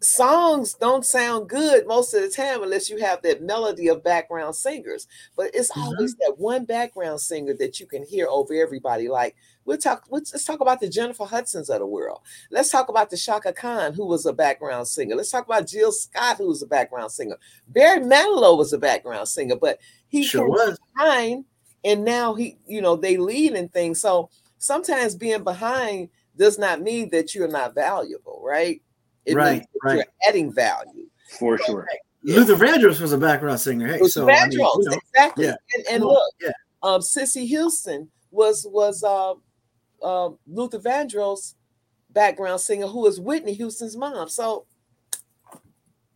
songs 0.00 0.74
don't 0.74 1.04
sound 1.04 1.48
good 1.48 1.86
most 1.86 2.14
of 2.14 2.22
the 2.22 2.28
time 2.28 2.62
unless 2.62 2.88
you 2.88 2.98
have 2.98 3.22
that 3.22 3.42
melody 3.42 3.88
of 3.88 4.04
background 4.04 4.54
singers. 4.54 5.06
But 5.36 5.50
it's 5.54 5.70
mm-hmm. 5.70 5.80
always 5.80 6.14
that 6.16 6.34
one 6.38 6.64
background 6.64 7.20
singer 7.20 7.54
that 7.54 7.80
you 7.80 7.86
can 7.86 8.04
hear 8.04 8.26
over 8.28 8.54
everybody. 8.54 9.08
Like 9.08 9.36
we'll 9.64 9.78
talk, 9.78 10.04
let's 10.10 10.44
talk 10.44 10.60
about 10.60 10.80
the 10.80 10.88
Jennifer 10.88 11.24
Hudsons 11.24 11.70
of 11.70 11.80
the 11.80 11.86
world. 11.86 12.20
Let's 12.50 12.70
talk 12.70 12.88
about 12.88 13.10
the 13.10 13.16
Chaka 13.16 13.52
Khan, 13.52 13.94
who 13.94 14.06
was 14.06 14.26
a 14.26 14.32
background 14.32 14.88
singer. 14.88 15.16
Let's 15.16 15.30
talk 15.30 15.46
about 15.46 15.66
Jill 15.66 15.92
Scott, 15.92 16.38
who 16.38 16.48
was 16.48 16.62
a 16.62 16.66
background 16.66 17.12
singer. 17.12 17.36
Barry 17.68 18.00
Manilow 18.00 18.56
was 18.56 18.72
a 18.72 18.78
background 18.78 19.28
singer, 19.28 19.56
but 19.56 19.78
he 20.08 20.22
sure 20.22 20.48
was 20.48 20.78
behind, 20.96 21.44
and 21.84 22.04
now 22.04 22.34
he, 22.34 22.56
you 22.66 22.80
know, 22.80 22.96
they 22.96 23.16
lead 23.16 23.52
in 23.52 23.68
things. 23.68 24.00
So 24.00 24.30
sometimes 24.58 25.14
being 25.14 25.44
behind 25.44 26.08
does 26.36 26.58
not 26.58 26.80
mean 26.80 27.10
that 27.10 27.34
you're 27.34 27.48
not 27.48 27.74
valuable, 27.74 28.40
right? 28.42 28.80
It 29.28 29.34
right, 29.34 29.66
right. 29.84 29.96
You're 29.96 30.04
adding 30.28 30.52
value 30.52 31.06
for 31.38 31.58
sure. 31.58 31.86
Yeah. 32.22 32.36
Luther 32.36 32.56
Vandross 32.56 33.00
was 33.00 33.12
a 33.12 33.18
background 33.18 33.60
singer. 33.60 33.86
Hey, 33.86 34.00
Luther 34.00 34.08
so 34.08 34.26
Vandross, 34.26 34.34
I 34.34 34.48
mean, 34.48 34.82
you 34.82 34.90
know, 34.90 34.96
exactly. 34.96 35.44
Yeah. 35.44 35.54
And, 35.74 35.86
and 35.90 36.04
look, 36.04 36.32
yeah. 36.40 36.50
um, 36.82 37.02
Cissy 37.02 37.46
Houston 37.46 38.08
was 38.30 38.66
was 38.70 39.02
uh, 39.02 39.34
uh, 40.02 40.30
Luther 40.46 40.78
Vandross' 40.78 41.54
background 42.10 42.60
singer, 42.60 42.86
who 42.86 43.06
is 43.06 43.20
Whitney 43.20 43.54
Houston's 43.54 43.96
mom. 43.96 44.28
So 44.28 44.66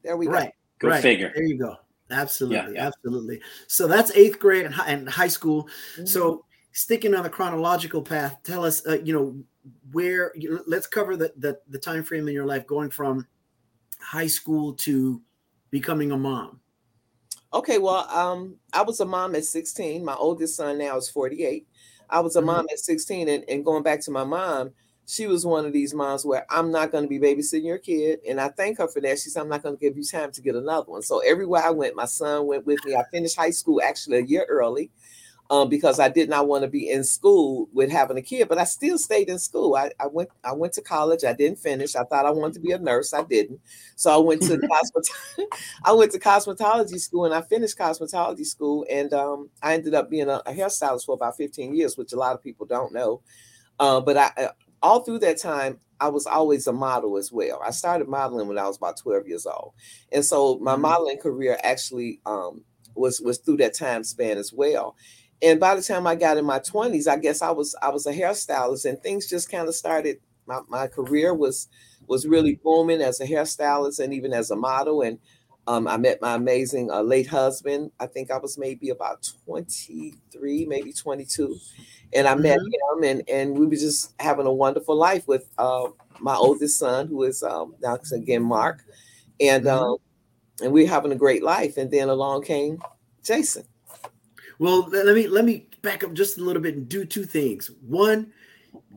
there 0.02 0.16
we 0.16 0.26
right. 0.26 0.52
go. 0.80 0.88
Go 0.88 0.92
right. 0.94 1.02
figure. 1.02 1.32
There 1.34 1.44
you 1.44 1.58
go. 1.58 1.76
Absolutely, 2.10 2.74
yeah, 2.74 2.82
yeah. 2.82 2.86
absolutely. 2.86 3.40
So 3.68 3.86
that's 3.86 4.10
eighth 4.12 4.38
grade 4.38 4.66
and 4.66 4.74
high, 4.74 4.90
and 4.90 5.08
high 5.08 5.28
school. 5.28 5.64
Mm-hmm. 5.94 6.06
So 6.06 6.44
sticking 6.72 7.14
on 7.14 7.22
the 7.22 7.30
chronological 7.30 8.02
path, 8.02 8.38
tell 8.42 8.64
us, 8.64 8.86
uh, 8.86 8.98
you 9.02 9.14
know, 9.14 9.42
where. 9.92 10.32
Let's 10.66 10.86
cover 10.86 11.16
the, 11.16 11.32
the 11.36 11.58
the 11.68 11.78
time 11.78 12.02
frame 12.04 12.28
in 12.28 12.34
your 12.34 12.46
life 12.46 12.66
going 12.66 12.90
from 12.90 13.26
high 14.00 14.26
school 14.26 14.74
to 14.74 15.20
becoming 15.70 16.12
a 16.12 16.16
mom. 16.16 16.60
Okay, 17.54 17.78
well, 17.78 18.08
um, 18.08 18.56
I 18.72 18.82
was 18.82 19.00
a 19.00 19.04
mom 19.04 19.34
at 19.34 19.44
16. 19.44 20.04
My 20.04 20.14
oldest 20.14 20.56
son 20.56 20.78
now 20.78 20.96
is 20.96 21.10
48. 21.10 21.66
I 22.08 22.20
was 22.20 22.36
a 22.36 22.38
mm-hmm. 22.38 22.46
mom 22.46 22.66
at 22.70 22.78
16, 22.78 23.28
and, 23.28 23.44
and 23.48 23.64
going 23.64 23.82
back 23.82 24.00
to 24.02 24.10
my 24.10 24.24
mom, 24.24 24.70
she 25.06 25.26
was 25.26 25.44
one 25.44 25.66
of 25.66 25.72
these 25.72 25.92
moms 25.92 26.24
where 26.24 26.46
I'm 26.48 26.70
not 26.70 26.92
going 26.92 27.04
to 27.04 27.08
be 27.08 27.18
babysitting 27.18 27.64
your 27.64 27.78
kid. 27.78 28.20
And 28.26 28.40
I 28.40 28.48
thank 28.48 28.78
her 28.78 28.88
for 28.88 29.00
that. 29.00 29.18
She 29.18 29.28
said, 29.28 29.42
I'm 29.42 29.48
not 29.48 29.62
going 29.62 29.76
to 29.76 29.80
give 29.80 29.96
you 29.96 30.04
time 30.04 30.30
to 30.32 30.40
get 30.40 30.54
another 30.54 30.90
one. 30.90 31.02
So 31.02 31.18
everywhere 31.18 31.62
I 31.62 31.70
went, 31.70 31.96
my 31.96 32.06
son 32.06 32.46
went 32.46 32.64
with 32.64 32.82
me. 32.84 32.94
I 32.94 33.02
finished 33.10 33.36
high 33.36 33.50
school 33.50 33.82
actually 33.82 34.18
a 34.18 34.24
year 34.24 34.46
early 34.48 34.90
um, 35.52 35.68
because 35.68 36.00
I 36.00 36.08
did 36.08 36.30
not 36.30 36.48
want 36.48 36.62
to 36.62 36.68
be 36.68 36.88
in 36.88 37.04
school 37.04 37.68
with 37.74 37.90
having 37.90 38.16
a 38.16 38.22
kid, 38.22 38.48
but 38.48 38.56
I 38.56 38.64
still 38.64 38.96
stayed 38.96 39.28
in 39.28 39.38
school. 39.38 39.76
I, 39.76 39.90
I 40.00 40.06
went 40.06 40.30
I 40.42 40.52
went 40.52 40.72
to 40.72 40.80
college. 40.80 41.24
I 41.24 41.34
didn't 41.34 41.58
finish. 41.58 41.94
I 41.94 42.04
thought 42.04 42.24
I 42.24 42.30
wanted 42.30 42.54
to 42.54 42.60
be 42.60 42.72
a 42.72 42.78
nurse. 42.78 43.12
I 43.12 43.22
didn't. 43.22 43.60
So 43.94 44.10
I 44.10 44.16
went 44.16 44.40
to 44.44 44.56
cosmet- 44.56 45.46
I 45.84 45.92
went 45.92 46.10
to 46.12 46.18
cosmetology 46.18 46.98
school 46.98 47.26
and 47.26 47.34
I 47.34 47.42
finished 47.42 47.76
cosmetology 47.76 48.46
school. 48.46 48.86
And 48.90 49.12
um, 49.12 49.50
I 49.62 49.74
ended 49.74 49.92
up 49.92 50.08
being 50.08 50.30
a, 50.30 50.40
a, 50.46 50.54
hairstylist 50.54 51.04
for 51.04 51.14
about 51.14 51.36
15 51.36 51.74
years, 51.74 51.98
which 51.98 52.14
a 52.14 52.16
lot 52.16 52.34
of 52.34 52.42
people 52.42 52.64
don't 52.64 52.94
know. 52.94 53.20
Uh, 53.78 54.00
but 54.00 54.16
I 54.16 54.30
uh, 54.38 54.52
all 54.82 55.00
through 55.00 55.18
that 55.18 55.36
time, 55.36 55.78
I 56.00 56.08
was 56.08 56.26
always 56.26 56.66
a 56.66 56.72
model 56.72 57.18
as 57.18 57.30
well. 57.30 57.60
I 57.62 57.72
started 57.72 58.08
modeling 58.08 58.48
when 58.48 58.58
I 58.58 58.66
was 58.66 58.78
about 58.78 58.96
12 58.96 59.28
years 59.28 59.44
old. 59.44 59.74
And 60.12 60.24
so 60.24 60.58
my 60.60 60.72
mm-hmm. 60.72 60.80
modeling 60.80 61.18
career 61.18 61.58
actually 61.62 62.22
um, 62.24 62.64
was 62.94 63.20
was 63.20 63.36
through 63.36 63.58
that 63.58 63.74
time 63.74 64.02
span 64.02 64.38
as 64.38 64.50
well 64.50 64.96
and 65.42 65.58
by 65.58 65.74
the 65.74 65.82
time 65.82 66.06
I 66.06 66.14
got 66.14 66.36
in 66.36 66.44
my 66.44 66.60
20s, 66.60 67.08
I 67.08 67.16
guess 67.16 67.42
I 67.42 67.50
was 67.50 67.74
I 67.82 67.88
was 67.88 68.06
a 68.06 68.12
hairstylist 68.12 68.84
and 68.88 69.00
things 69.02 69.28
just 69.28 69.50
kind 69.50 69.68
of 69.68 69.74
started 69.74 70.18
my, 70.46 70.60
my 70.68 70.86
career 70.86 71.34
was 71.34 71.68
was 72.06 72.26
really 72.26 72.56
booming 72.62 73.02
as 73.02 73.20
a 73.20 73.26
hairstylist 73.26 73.98
and 73.98 74.14
even 74.14 74.32
as 74.32 74.50
a 74.50 74.56
model 74.56 75.02
and 75.02 75.18
um, 75.66 75.86
I 75.86 75.96
met 75.96 76.20
my 76.20 76.34
amazing 76.34 76.90
uh, 76.90 77.02
late 77.02 77.28
husband. 77.28 77.92
I 78.00 78.06
think 78.06 78.32
I 78.32 78.38
was 78.38 78.58
maybe 78.58 78.90
about 78.90 79.30
23, 79.46 80.66
maybe 80.66 80.92
22. 80.92 81.56
And 82.14 82.26
I 82.26 82.32
mm-hmm. 82.32 82.42
met 82.42 82.58
him 82.58 83.04
and, 83.04 83.28
and 83.28 83.56
we 83.56 83.66
were 83.66 83.76
just 83.76 84.12
having 84.20 84.46
a 84.46 84.52
wonderful 84.52 84.96
life 84.96 85.28
with 85.28 85.48
uh, 85.58 85.88
my 86.18 86.34
oldest 86.34 86.80
son, 86.80 87.06
who 87.06 87.22
is 87.22 87.44
um, 87.44 87.76
now 87.80 87.96
again 88.12 88.42
Mark. 88.42 88.84
And 89.40 89.64
mm-hmm. 89.64 89.84
um, 89.84 89.96
and 90.60 90.72
we 90.72 90.84
are 90.84 90.88
having 90.88 91.12
a 91.12 91.16
great 91.16 91.44
life. 91.44 91.76
And 91.76 91.90
then 91.90 92.08
along 92.08 92.42
came 92.42 92.82
Jason. 93.22 93.64
Well, 94.58 94.88
let 94.88 95.14
me 95.14 95.26
let 95.26 95.44
me 95.44 95.66
back 95.82 96.04
up 96.04 96.12
just 96.12 96.38
a 96.38 96.44
little 96.44 96.62
bit 96.62 96.76
and 96.76 96.88
do 96.88 97.04
two 97.04 97.24
things. 97.24 97.70
One, 97.86 98.32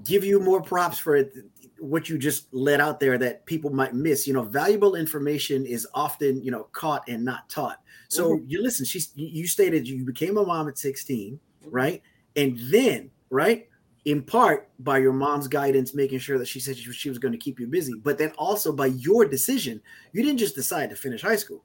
give 0.03 0.24
you 0.24 0.39
more 0.39 0.62
props 0.62 0.97
for 0.97 1.15
it, 1.15 1.33
what 1.79 2.09
you 2.09 2.17
just 2.17 2.53
let 2.53 2.79
out 2.79 3.00
there 3.00 3.17
that 3.17 3.45
people 3.45 3.71
might 3.71 3.93
miss. 3.93 4.27
You 4.27 4.33
know, 4.33 4.43
valuable 4.43 4.95
information 4.95 5.65
is 5.65 5.88
often 5.93 6.41
you 6.43 6.51
know 6.51 6.67
caught 6.71 7.07
and 7.07 7.24
not 7.24 7.50
taught. 7.50 7.81
So 8.09 8.35
mm-hmm. 8.35 8.45
you 8.47 8.62
listen. 8.62 8.85
She 8.85 9.01
you 9.15 9.47
stated 9.47 9.88
you 9.88 10.05
became 10.05 10.38
a 10.38 10.45
mom 10.45 10.67
at 10.67 10.77
16, 10.77 11.39
right? 11.65 12.01
And 12.35 12.57
then 12.69 13.12
right 13.29 13.67
in 14.05 14.21
part 14.21 14.69
by 14.79 15.00
your 15.00 15.13
mom's 15.13 15.47
guidance, 15.47 15.95
making 15.95 16.19
sure 16.19 16.38
that 16.38 16.47
she 16.47 16.59
said 16.59 16.77
she 16.77 17.09
was 17.09 17.17
going 17.17 17.31
to 17.31 17.39
keep 17.39 17.59
you 17.59 17.65
busy, 17.65 17.95
but 17.95 18.19
then 18.19 18.31
also 18.38 18.71
by 18.71 18.85
your 18.85 19.25
decision. 19.25 19.81
You 20.13 20.21
didn't 20.21 20.38
just 20.38 20.53
decide 20.53 20.91
to 20.91 20.95
finish 20.95 21.24
high 21.24 21.35
school 21.35 21.63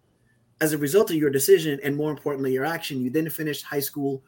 as 0.60 0.72
a 0.72 0.78
result 0.78 1.10
of 1.10 1.16
your 1.16 1.30
decision 1.30 1.80
and 1.82 1.96
more 1.96 2.10
importantly 2.10 2.52
your 2.52 2.64
action 2.64 3.00
you 3.00 3.10
then 3.10 3.28
finished 3.28 3.64
high 3.64 3.80
school 3.80 4.22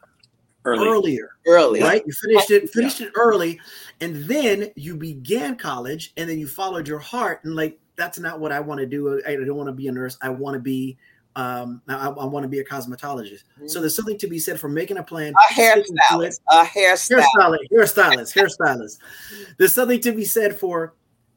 Early. 0.65 0.87
earlier 0.87 1.29
early 1.45 1.81
right 1.81 2.03
you 2.05 2.13
finished 2.13 2.49
it 2.49 2.69
finished 2.69 3.01
yeah. 3.01 3.07
it 3.07 3.13
early 3.15 3.59
and 3.99 4.23
then 4.25 4.71
you 4.75 4.95
began 4.95 5.57
college 5.57 6.13
and 6.15 6.29
then 6.29 6.39
you 6.39 6.47
followed 6.47 6.87
your 6.87 6.99
heart 6.99 7.41
and 7.43 7.55
like 7.55 7.77
that's 7.97 8.17
not 8.17 8.39
what 8.39 8.53
i 8.53 8.61
want 8.61 8.79
to 8.79 8.85
do 8.85 9.21
i 9.27 9.35
don't 9.35 9.55
want 9.55 9.67
to 9.67 9.73
be 9.73 9.89
a 9.89 9.91
nurse 9.91 10.17
i 10.21 10.29
want 10.29 10.53
to 10.53 10.61
be 10.61 10.97
um 11.35 11.81
i, 11.89 12.07
I 12.07 12.25
want 12.25 12.43
to 12.43 12.47
be 12.47 12.59
a 12.59 12.63
cosmetologist 12.63 13.43
mm-hmm. 13.57 13.67
so 13.67 13.81
there's 13.81 13.95
something 13.95 14.17
to 14.19 14.27
be 14.27 14.39
said 14.39 14.57
for 14.57 14.69
making 14.69 14.97
a 14.97 15.03
plan 15.03 15.33
a 15.33 15.53
hairstylist 15.53 16.39
a 16.49 16.63
hairstylist 16.63 17.57
hairstylist 17.69 18.33
hairstylist 18.33 18.33
hairstylist 18.33 18.99
there's 19.57 19.73
something 19.73 19.99
to 19.99 20.13
be 20.13 20.23
said 20.23 20.55
for 20.55 20.93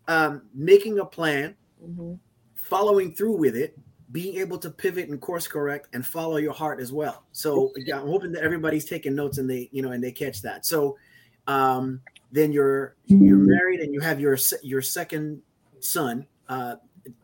um 0.06 0.42
making 0.54 1.00
a 1.00 1.04
plan 1.04 1.56
mm-hmm. 1.84 2.12
following 2.54 3.12
through 3.12 3.36
with 3.36 3.56
it 3.56 3.76
being 4.16 4.38
able 4.38 4.56
to 4.56 4.70
pivot 4.70 5.10
and 5.10 5.20
course 5.20 5.46
correct 5.46 5.88
and 5.92 6.06
follow 6.06 6.38
your 6.38 6.54
heart 6.54 6.80
as 6.80 6.90
well. 6.90 7.24
So 7.32 7.70
yeah, 7.76 8.00
I'm 8.00 8.06
hoping 8.06 8.32
that 8.32 8.42
everybody's 8.42 8.86
taking 8.86 9.14
notes 9.14 9.36
and 9.36 9.48
they, 9.48 9.68
you 9.72 9.82
know, 9.82 9.90
and 9.90 10.02
they 10.02 10.10
catch 10.10 10.40
that. 10.40 10.64
So 10.64 10.96
um, 11.46 12.00
then 12.32 12.50
you're 12.50 12.96
you're 13.04 13.36
married 13.36 13.80
and 13.80 13.92
you 13.92 14.00
have 14.00 14.18
your 14.18 14.38
your 14.62 14.80
second 14.80 15.42
son, 15.80 16.26
uh, 16.48 16.76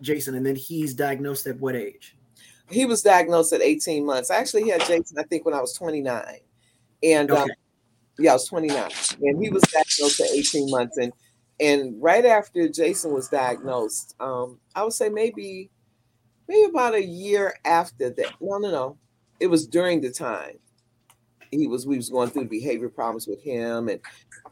Jason, 0.03 0.35
and 0.35 0.45
then 0.45 0.55
he's 0.55 0.93
diagnosed 0.93 1.47
at 1.47 1.59
what 1.61 1.75
age? 1.75 2.15
He 2.69 2.85
was 2.85 3.01
diagnosed 3.01 3.55
at 3.55 3.63
18 3.63 4.05
months. 4.05 4.31
I 4.31 4.37
actually 4.37 4.69
had 4.69 4.81
Jason, 4.81 5.19
I 5.19 5.23
think, 5.23 5.47
when 5.47 5.55
I 5.55 5.63
was 5.63 5.73
29, 5.73 6.25
and 7.03 7.31
um, 7.31 7.37
okay. 7.37 7.43
um, 7.43 7.49
yeah, 8.19 8.33
I 8.33 8.35
was 8.35 8.47
29, 8.49 8.91
and 9.23 9.43
he 9.43 9.49
was 9.49 9.63
diagnosed 9.63 10.21
at 10.21 10.29
18 10.31 10.71
months, 10.71 10.99
and 10.99 11.11
and 11.59 12.03
right 12.03 12.27
after 12.27 12.69
Jason 12.69 13.15
was 13.15 13.29
diagnosed, 13.29 14.15
um, 14.21 14.59
I 14.75 14.83
would 14.83 14.93
say 14.93 15.09
maybe 15.09 15.71
maybe 16.53 16.71
about 16.71 16.95
a 16.95 17.05
year 17.05 17.55
after 17.65 18.11
that. 18.11 18.35
No, 18.41 18.59
no, 18.59 18.71
no. 18.71 18.99
It 19.41 19.47
was 19.49 19.67
during 19.67 20.01
the 20.01 20.11
time 20.11 20.59
he 21.51 21.67
was 21.67 21.87
we 21.87 21.97
was 21.97 22.09
going 22.09 22.31
through 22.31 22.47
behavior 22.47 22.89
problems 22.89 23.27
with 23.27 23.43
him 23.43 23.89
and 23.89 24.01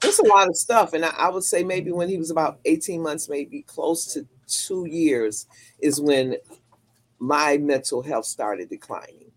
there's 0.00 0.18
a 0.18 0.26
lot 0.26 0.48
of 0.48 0.56
stuff. 0.56 0.92
And 0.92 1.04
I, 1.04 1.10
I, 1.16 1.30
would 1.30 1.44
say 1.44 1.64
maybe 1.64 1.92
when 1.92 2.08
he 2.08 2.18
was 2.18 2.30
about 2.30 2.60
18 2.66 3.02
months, 3.02 3.28
maybe 3.28 3.62
close 3.62 4.12
to 4.14 4.26
two 4.46 4.86
years, 4.86 5.46
is 5.80 6.00
when 6.00 6.36
my 7.18 7.56
mental 7.58 8.02
health 8.02 8.26
started 8.26 8.68
declining. 8.68 9.32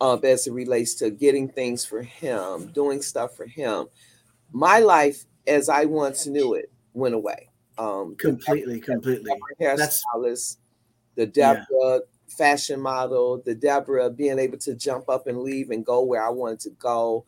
Uh, 0.00 0.16
as 0.24 0.48
it 0.48 0.52
relates 0.52 0.94
to 0.96 1.10
getting 1.10 1.48
things 1.48 1.84
for 1.84 2.02
him, 2.02 2.66
doing 2.72 3.00
stuff 3.00 3.36
for 3.36 3.46
him. 3.46 3.86
My 4.50 4.80
life 4.80 5.26
as 5.46 5.68
I 5.68 5.84
once 5.84 6.26
knew 6.26 6.54
it 6.54 6.72
went 6.92 7.14
away. 7.14 7.50
Um, 7.78 8.16
completely, 8.16 8.80
completely. 8.80 9.30
Hairstylist, 9.60 10.56
the 11.14 11.26
Debra 11.26 11.64
yeah. 11.70 11.98
fashion 12.28 12.80
model, 12.80 13.42
the 13.44 13.54
Debra 13.54 14.10
being 14.10 14.38
able 14.38 14.58
to 14.58 14.74
jump 14.74 15.08
up 15.08 15.26
and 15.26 15.38
leave 15.38 15.70
and 15.70 15.84
go 15.84 16.02
where 16.02 16.24
I 16.24 16.30
wanted 16.30 16.60
to 16.60 16.70
go, 16.70 17.24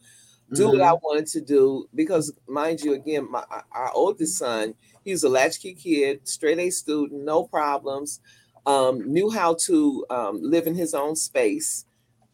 do 0.52 0.64
mm-hmm. 0.64 0.78
what 0.78 0.82
I 0.82 0.92
wanted 0.92 1.26
to 1.28 1.40
do. 1.40 1.88
Because, 1.94 2.32
mind 2.46 2.80
you, 2.80 2.94
again, 2.94 3.30
my 3.30 3.44
our 3.72 3.90
oldest 3.94 4.38
son, 4.38 4.74
he 5.04 5.12
was 5.12 5.24
a 5.24 5.28
latchkey 5.28 5.74
kid, 5.74 6.26
straight 6.26 6.58
A 6.58 6.70
student, 6.70 7.24
no 7.24 7.44
problems, 7.44 8.20
um, 8.66 9.12
knew 9.12 9.30
how 9.30 9.54
to 9.66 10.06
um, 10.10 10.40
live 10.42 10.66
in 10.66 10.74
his 10.74 10.94
own 10.94 11.16
space. 11.16 11.86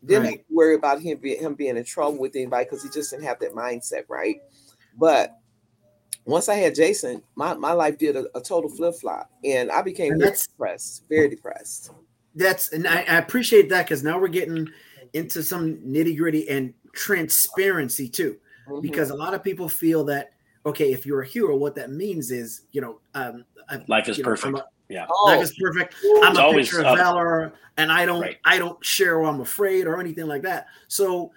Didn't 0.05 0.25
right. 0.25 0.45
worry 0.49 0.75
about 0.77 1.03
him, 1.03 1.19
be, 1.19 1.35
him 1.37 1.55
being 1.55 1.77
in 1.77 1.85
trouble 1.85 2.19
with 2.19 2.35
anybody 2.35 2.65
because 2.65 2.83
he 2.83 2.89
just 2.89 3.11
didn't 3.11 3.25
have 3.25 3.39
that 3.41 3.53
mindset, 3.53 4.05
right? 4.09 4.41
But 4.97 5.40
once 6.25 6.49
I 6.49 6.55
had 6.55 6.75
Jason, 6.75 7.23
my, 7.35 7.55
my 7.55 7.73
life 7.73 7.99
did 7.99 8.17
a, 8.17 8.27
a 8.37 8.41
total 8.41 8.71
flip 8.71 8.95
flop, 9.01 9.31
and 9.45 9.71
I 9.71 9.83
became 9.83 10.13
and 10.13 10.23
very 10.23 10.37
depressed, 10.37 11.05
very 11.09 11.29
depressed. 11.29 11.91
That's 12.35 12.73
and 12.73 12.87
I, 12.87 13.01
I 13.01 13.19
appreciate 13.19 13.69
that 13.71 13.87
because 13.87 14.05
now 14.05 14.19
we're 14.19 14.29
getting 14.29 14.69
into 15.13 15.43
some 15.43 15.77
nitty 15.79 16.17
gritty 16.17 16.49
and 16.49 16.73
transparency 16.93 18.09
too, 18.09 18.37
mm-hmm. 18.69 18.81
because 18.81 19.11
a 19.11 19.15
lot 19.15 19.35
of 19.35 19.43
people 19.43 19.69
feel 19.69 20.05
that 20.05 20.33
okay, 20.67 20.93
if 20.93 21.07
you're 21.07 21.23
a 21.23 21.27
hero, 21.27 21.57
what 21.57 21.75
that 21.75 21.91
means 21.91 22.31
is 22.31 22.63
you 22.73 22.81
know 22.81 23.01
um, 23.15 23.45
life 23.89 24.09
is 24.09 24.19
perfect. 24.19 24.59
A, 24.59 24.65
yeah, 24.89 25.07
life 25.25 25.43
is 25.43 25.55
perfect. 25.61 25.95
I'm 26.23 26.33
it's 26.33 26.39
a 26.39 26.53
picture 26.53 26.85
of 26.85 26.99
valor, 26.99 27.53
and 27.77 27.91
I 27.91 28.07
don't 28.07 28.21
right. 28.21 28.39
I 28.45 28.59
don't 28.59 28.83
share 28.85 29.17
or 29.17 29.25
I'm 29.25 29.41
afraid 29.41 29.87
or 29.87 29.99
anything 30.01 30.27
like 30.27 30.43
that. 30.43 30.67
So, 30.89 31.33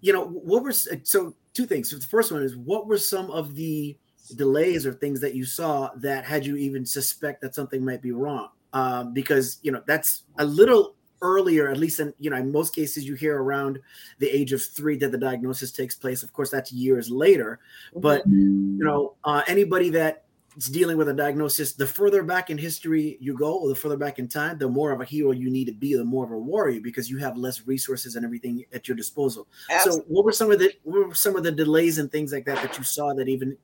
you 0.00 0.12
know, 0.12 0.24
what 0.24 0.62
were 0.62 0.72
so 0.72 1.34
two 1.52 1.66
things. 1.66 1.90
So 1.90 1.98
the 1.98 2.06
first 2.06 2.32
one 2.32 2.42
is 2.42 2.56
what 2.56 2.86
were 2.86 2.98
some 2.98 3.30
of 3.30 3.54
the 3.54 3.96
delays 4.28 4.86
or 4.86 4.92
things 4.92 5.20
that 5.20 5.34
you 5.34 5.44
saw 5.44 5.90
that 5.96 6.24
had 6.24 6.44
you 6.44 6.56
even 6.56 6.84
suspect 6.84 7.40
that 7.42 7.54
something 7.54 7.84
might 7.84 8.02
be 8.02 8.12
wrong. 8.12 8.48
Um, 8.74 9.14
because 9.14 9.58
you 9.62 9.72
know 9.72 9.82
that's 9.86 10.24
a 10.38 10.44
little 10.44 10.94
earlier 11.22 11.68
at 11.68 11.78
least 11.78 12.00
in 12.00 12.12
you 12.18 12.30
know 12.30 12.36
in 12.36 12.52
most 12.52 12.74
cases 12.74 13.04
you 13.04 13.14
hear 13.14 13.42
around 13.42 13.80
the 14.18 14.28
age 14.28 14.52
of 14.52 14.62
three 14.62 14.96
that 14.98 15.10
the 15.10 15.18
diagnosis 15.18 15.72
takes 15.72 15.94
place. 15.94 16.22
Of 16.22 16.32
course 16.32 16.50
that's 16.50 16.72
years 16.72 17.10
later. 17.10 17.60
But 17.96 18.26
you 18.26 18.84
know 18.84 19.14
uh, 19.24 19.42
anybody 19.46 19.90
that 19.90 20.24
is 20.56 20.66
dealing 20.66 20.96
with 20.96 21.08
a 21.08 21.14
diagnosis 21.14 21.72
the 21.72 21.86
further 21.86 22.22
back 22.22 22.50
in 22.50 22.58
history 22.58 23.16
you 23.20 23.36
go 23.36 23.58
or 23.58 23.68
the 23.68 23.74
further 23.74 23.96
back 23.96 24.18
in 24.18 24.26
time 24.26 24.58
the 24.58 24.68
more 24.68 24.90
of 24.90 25.00
a 25.00 25.04
hero 25.04 25.30
you 25.30 25.50
need 25.50 25.66
to 25.66 25.72
be 25.72 25.94
the 25.94 26.04
more 26.04 26.24
of 26.24 26.32
a 26.32 26.38
warrior 26.38 26.80
because 26.80 27.08
you 27.08 27.16
have 27.18 27.36
less 27.36 27.66
resources 27.66 28.16
and 28.16 28.24
everything 28.24 28.64
at 28.72 28.88
your 28.88 28.96
disposal. 28.96 29.46
Absolutely. 29.70 30.02
so 30.02 30.06
what 30.08 30.24
were 30.24 30.32
some 30.32 30.50
of 30.50 30.58
the 30.58 30.72
what 30.84 31.08
were 31.08 31.14
some 31.14 31.36
of 31.36 31.42
the 31.42 31.52
delays 31.52 31.98
and 31.98 32.10
things 32.10 32.32
like 32.32 32.44
that 32.44 32.60
that 32.62 32.76
you 32.76 32.84
saw 32.84 33.14
that 33.14 33.28
even 33.28 33.56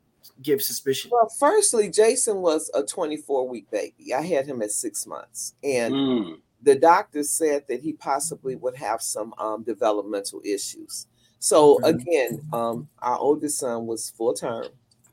give 0.43 0.63
suspicion? 0.63 1.11
Well, 1.13 1.29
firstly, 1.39 1.91
Jason 1.91 2.39
was 2.39 2.71
a 2.75 2.83
24 2.83 3.49
week 3.49 3.71
baby. 3.71 4.15
I 4.15 4.23
had 4.23 4.47
him 4.47 4.63
at 4.63 4.71
six 4.71 5.07
months. 5.07 5.55
And 5.63 5.95
mm. 5.95 6.37
the 6.63 6.77
doctor 6.77 7.23
said 7.23 7.65
that 7.69 7.81
he 7.81 7.93
possibly 7.93 8.57
would 8.57 8.77
have 8.77 9.03
some 9.03 9.35
um, 9.39 9.63
developmental 9.63 10.41
issues. 10.45 11.07
So 11.39 11.79
Mhm. 11.79 11.89
again, 11.89 12.41
um, 12.53 12.89
our 13.01 13.19
oldest 13.19 13.59
son 13.59 13.87
was 13.87 14.11
full 14.11 14.33
term, 14.33 14.69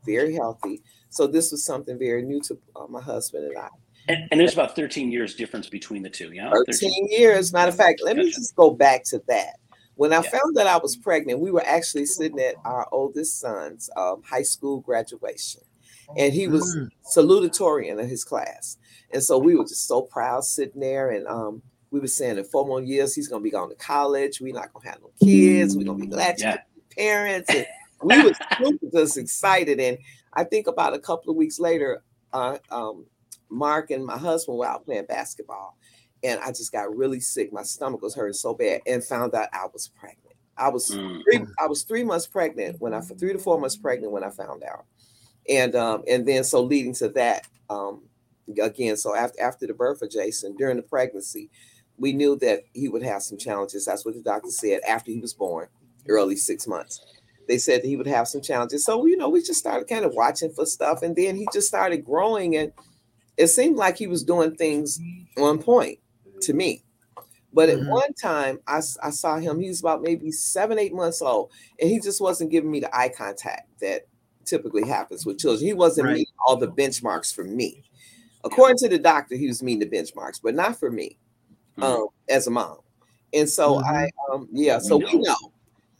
very 0.05 0.33
healthy. 0.33 0.81
So 1.09 1.27
this 1.27 1.51
was 1.51 1.63
something 1.65 1.99
very 1.99 2.21
new 2.21 2.39
to 2.41 2.57
uh, 2.75 2.87
my 2.87 3.01
husband 3.01 3.45
and 3.47 3.57
I. 3.57 3.67
And, 4.07 4.27
and 4.31 4.39
there's 4.39 4.53
about 4.53 4.75
13 4.75 5.11
years 5.11 5.35
difference 5.35 5.69
between 5.69 6.01
the 6.03 6.09
two. 6.09 6.31
Yeah. 6.31 6.51
13 6.67 7.07
years. 7.09 7.53
Matter 7.53 7.69
of 7.69 7.75
fact, 7.75 8.01
let 8.03 8.17
me 8.17 8.31
just 8.31 8.55
go 8.55 8.71
back 8.71 9.03
to 9.05 9.21
that. 9.27 9.57
When 10.01 10.13
I 10.13 10.23
Yeah. 10.23 10.31
found 10.31 10.55
that 10.57 10.65
I 10.65 10.77
was 10.77 10.95
pregnant, 10.95 11.41
we 11.41 11.51
were 11.51 11.63
actually 11.63 12.07
sitting 12.07 12.39
at 12.39 12.55
our 12.65 12.87
oldest 12.91 13.39
son's 13.39 13.87
um, 13.95 14.23
high 14.23 14.41
school 14.41 14.79
graduation, 14.79 15.61
and 16.17 16.33
he 16.33 16.47
was 16.47 16.75
Mm. 16.75 16.89
salutatorian 17.05 18.01
of 18.01 18.09
his 18.09 18.23
class. 18.23 18.77
And 19.11 19.23
so 19.23 19.37
we 19.37 19.55
were 19.55 19.63
just 19.63 19.85
so 19.87 20.01
proud 20.01 20.43
sitting 20.43 20.81
there. 20.81 21.11
And 21.11 21.27
um, 21.27 21.61
we 21.91 21.99
were 21.99 22.07
saying 22.07 22.39
in 22.39 22.43
four 22.45 22.65
more 22.65 22.81
years, 22.81 23.13
he's 23.13 23.27
going 23.27 23.41
to 23.41 23.43
be 23.43 23.51
going 23.51 23.69
to 23.69 23.75
college. 23.75 24.41
We're 24.41 24.55
not 24.55 24.73
going 24.73 24.83
to 24.85 24.89
have 24.89 25.01
no 25.01 25.11
kids. 25.23 25.77
We're 25.77 25.83
going 25.83 25.99
to 25.99 26.05
be 26.07 26.11
glad 26.11 26.37
to 26.37 26.43
Yeah. 26.45 26.57
be 26.75 26.81
parents. 26.95 27.53
And 27.53 27.67
we 28.01 28.23
were 28.23 28.31
just 28.91 29.17
excited. 29.19 29.79
And 29.79 29.99
I 30.33 30.45
think 30.45 30.65
about 30.65 30.95
a 30.95 30.99
couple 30.99 31.29
of 31.29 31.37
weeks 31.37 31.59
later, 31.59 32.01
uh, 32.33 32.57
um, 32.71 33.05
Mark 33.49 33.91
and 33.91 34.03
my 34.03 34.17
husband 34.17 34.57
were 34.57 34.65
out 34.65 34.83
playing 34.83 35.05
basketball. 35.05 35.77
And 36.23 36.39
I 36.41 36.47
just 36.49 36.71
got 36.71 36.95
really 36.95 37.19
sick. 37.19 37.51
My 37.51 37.63
stomach 37.63 38.01
was 38.01 38.15
hurting 38.15 38.33
so 38.33 38.53
bad 38.53 38.81
and 38.85 39.03
found 39.03 39.33
out 39.33 39.49
I 39.53 39.65
was 39.73 39.87
pregnant. 39.87 40.35
I 40.57 40.69
was 40.69 40.91
Mm. 40.91 41.23
three, 41.23 41.45
I 41.59 41.67
was 41.67 41.83
three 41.83 42.03
months 42.03 42.27
pregnant 42.27 42.79
when 42.79 42.93
I 42.93 43.01
three 43.01 43.33
to 43.33 43.39
four 43.39 43.59
months 43.59 43.75
pregnant 43.75 44.11
when 44.11 44.23
I 44.23 44.29
found 44.29 44.63
out, 44.63 44.85
and 45.49 45.75
um 45.75 46.03
and 46.07 46.27
then 46.27 46.43
so 46.43 46.61
leading 46.61 46.93
to 46.95 47.09
that 47.09 47.47
um 47.69 48.03
again 48.61 48.97
so 48.97 49.15
after 49.15 49.41
after 49.41 49.65
the 49.65 49.73
birth 49.73 50.01
of 50.01 50.11
Jason 50.11 50.55
during 50.57 50.77
the 50.77 50.83
pregnancy, 50.83 51.49
we 51.97 52.13
knew 52.13 52.35
that 52.37 52.61
he 52.73 52.89
would 52.89 53.03
have 53.03 53.23
some 53.23 53.37
challenges. 53.37 53.85
That's 53.85 54.05
what 54.05 54.13
the 54.13 54.21
doctor 54.21 54.51
said 54.51 54.81
after 54.87 55.11
he 55.11 55.19
was 55.19 55.33
born, 55.33 55.67
early 56.07 56.35
six 56.35 56.67
months. 56.67 57.01
They 57.47 57.57
said 57.57 57.81
that 57.81 57.87
he 57.87 57.97
would 57.97 58.07
have 58.07 58.27
some 58.27 58.41
challenges. 58.41 58.85
So 58.85 59.05
you 59.07 59.17
know 59.17 59.29
we 59.29 59.41
just 59.41 59.59
started 59.59 59.87
kind 59.87 60.05
of 60.05 60.13
watching 60.13 60.51
for 60.53 60.65
stuff, 60.67 61.01
and 61.01 61.15
then 61.15 61.35
he 61.35 61.47
just 61.51 61.67
started 61.67 62.05
growing, 62.05 62.55
and 62.55 62.71
it 63.37 63.47
seemed 63.47 63.77
like 63.77 63.97
he 63.97 64.07
was 64.07 64.23
doing 64.23 64.55
things 64.55 64.99
on 65.37 65.57
point 65.57 65.99
to 66.41 66.53
me. 66.53 66.83
But 67.53 67.69
at 67.69 67.79
Mhm. 67.79 67.89
one 67.89 68.13
time, 68.13 68.59
I, 68.67 68.77
I 69.03 69.09
saw 69.09 69.37
him, 69.37 69.59
he 69.59 69.67
was 69.67 69.81
about 69.81 70.01
maybe 70.01 70.31
seven, 70.31 70.79
eight 70.79 70.93
months 70.93 71.21
old, 71.21 71.51
and 71.79 71.89
he 71.89 71.99
just 71.99 72.21
wasn't 72.21 72.51
giving 72.51 72.71
me 72.71 72.79
the 72.79 72.95
eye 72.95 73.09
contact 73.09 73.67
that 73.81 74.07
typically 74.45 74.87
happens 74.87 75.25
with 75.25 75.37
children. 75.39 75.65
He 75.65 75.73
wasn't 75.73 76.07
Right. 76.07 76.13
meeting 76.17 76.33
all 76.47 76.55
the 76.55 76.69
benchmarks 76.69 77.33
for 77.33 77.43
me. 77.43 77.83
According 78.43 78.77
to 78.77 78.89
the 78.89 78.99
doctor, 78.99 79.35
he 79.35 79.47
was 79.47 79.61
meeting 79.61 79.87
the 79.87 79.97
benchmarks, 79.97 80.39
but 80.41 80.55
not 80.55 80.79
for 80.79 80.89
me 80.89 81.17
Mhm. 81.77 81.83
um, 81.83 82.07
as 82.29 82.47
a 82.47 82.51
mom. 82.51 82.77
And 83.33 83.49
so 83.49 83.75
Mhm. 83.75 83.83
I, 83.85 84.09
um, 84.31 84.47
yeah, 84.51 84.79
so 84.79 84.97
we 84.97 85.03
know. 85.03 85.19
know. 85.19 85.35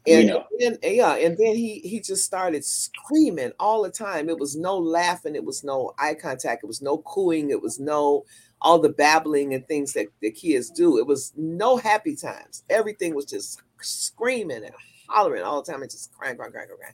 We 0.08 0.14
And 0.14 0.28
know. 0.30 0.46
then, 0.58 0.78
yeah, 0.84 1.16
and 1.16 1.38
then 1.38 1.56
he 1.56 1.80
he 1.80 2.00
just 2.00 2.26
started 2.26 2.66
screaming 2.66 3.52
all 3.60 3.84
the 3.84 3.92
time. 3.92 4.30
It 4.30 4.40
was 4.40 4.56
no 4.56 4.78
laughing, 4.78 5.36
it 5.36 5.44
was 5.46 5.64
no 5.64 5.94
eye 6.00 6.16
contact, 6.16 6.64
it 6.64 6.68
was 6.68 6.82
no 6.82 7.00
cooing, 7.00 7.52
it 7.52 7.62
was 7.62 7.80
no 7.80 8.26
all 8.62 8.80
the 8.80 8.90
babbling 8.90 9.54
and 9.54 9.68
things 9.68 9.94
that 9.94 10.08
the 10.20 10.32
kids 10.32 10.70
do. 10.70 10.98
It 10.98 11.08
was 11.08 11.34
no 11.36 11.78
happy 11.78 12.16
times. 12.16 12.64
Everything 12.70 13.16
was 13.16 13.26
just 13.26 13.62
screaming 13.82 14.64
and 14.64 14.74
hollering 15.08 15.44
all 15.44 15.62
the 15.62 15.72
time 15.72 15.82
and 15.82 15.90
just 15.92 16.14
crying, 16.14 16.38
crying, 16.38 16.52
crying, 16.52 16.68
crying. 16.68 16.94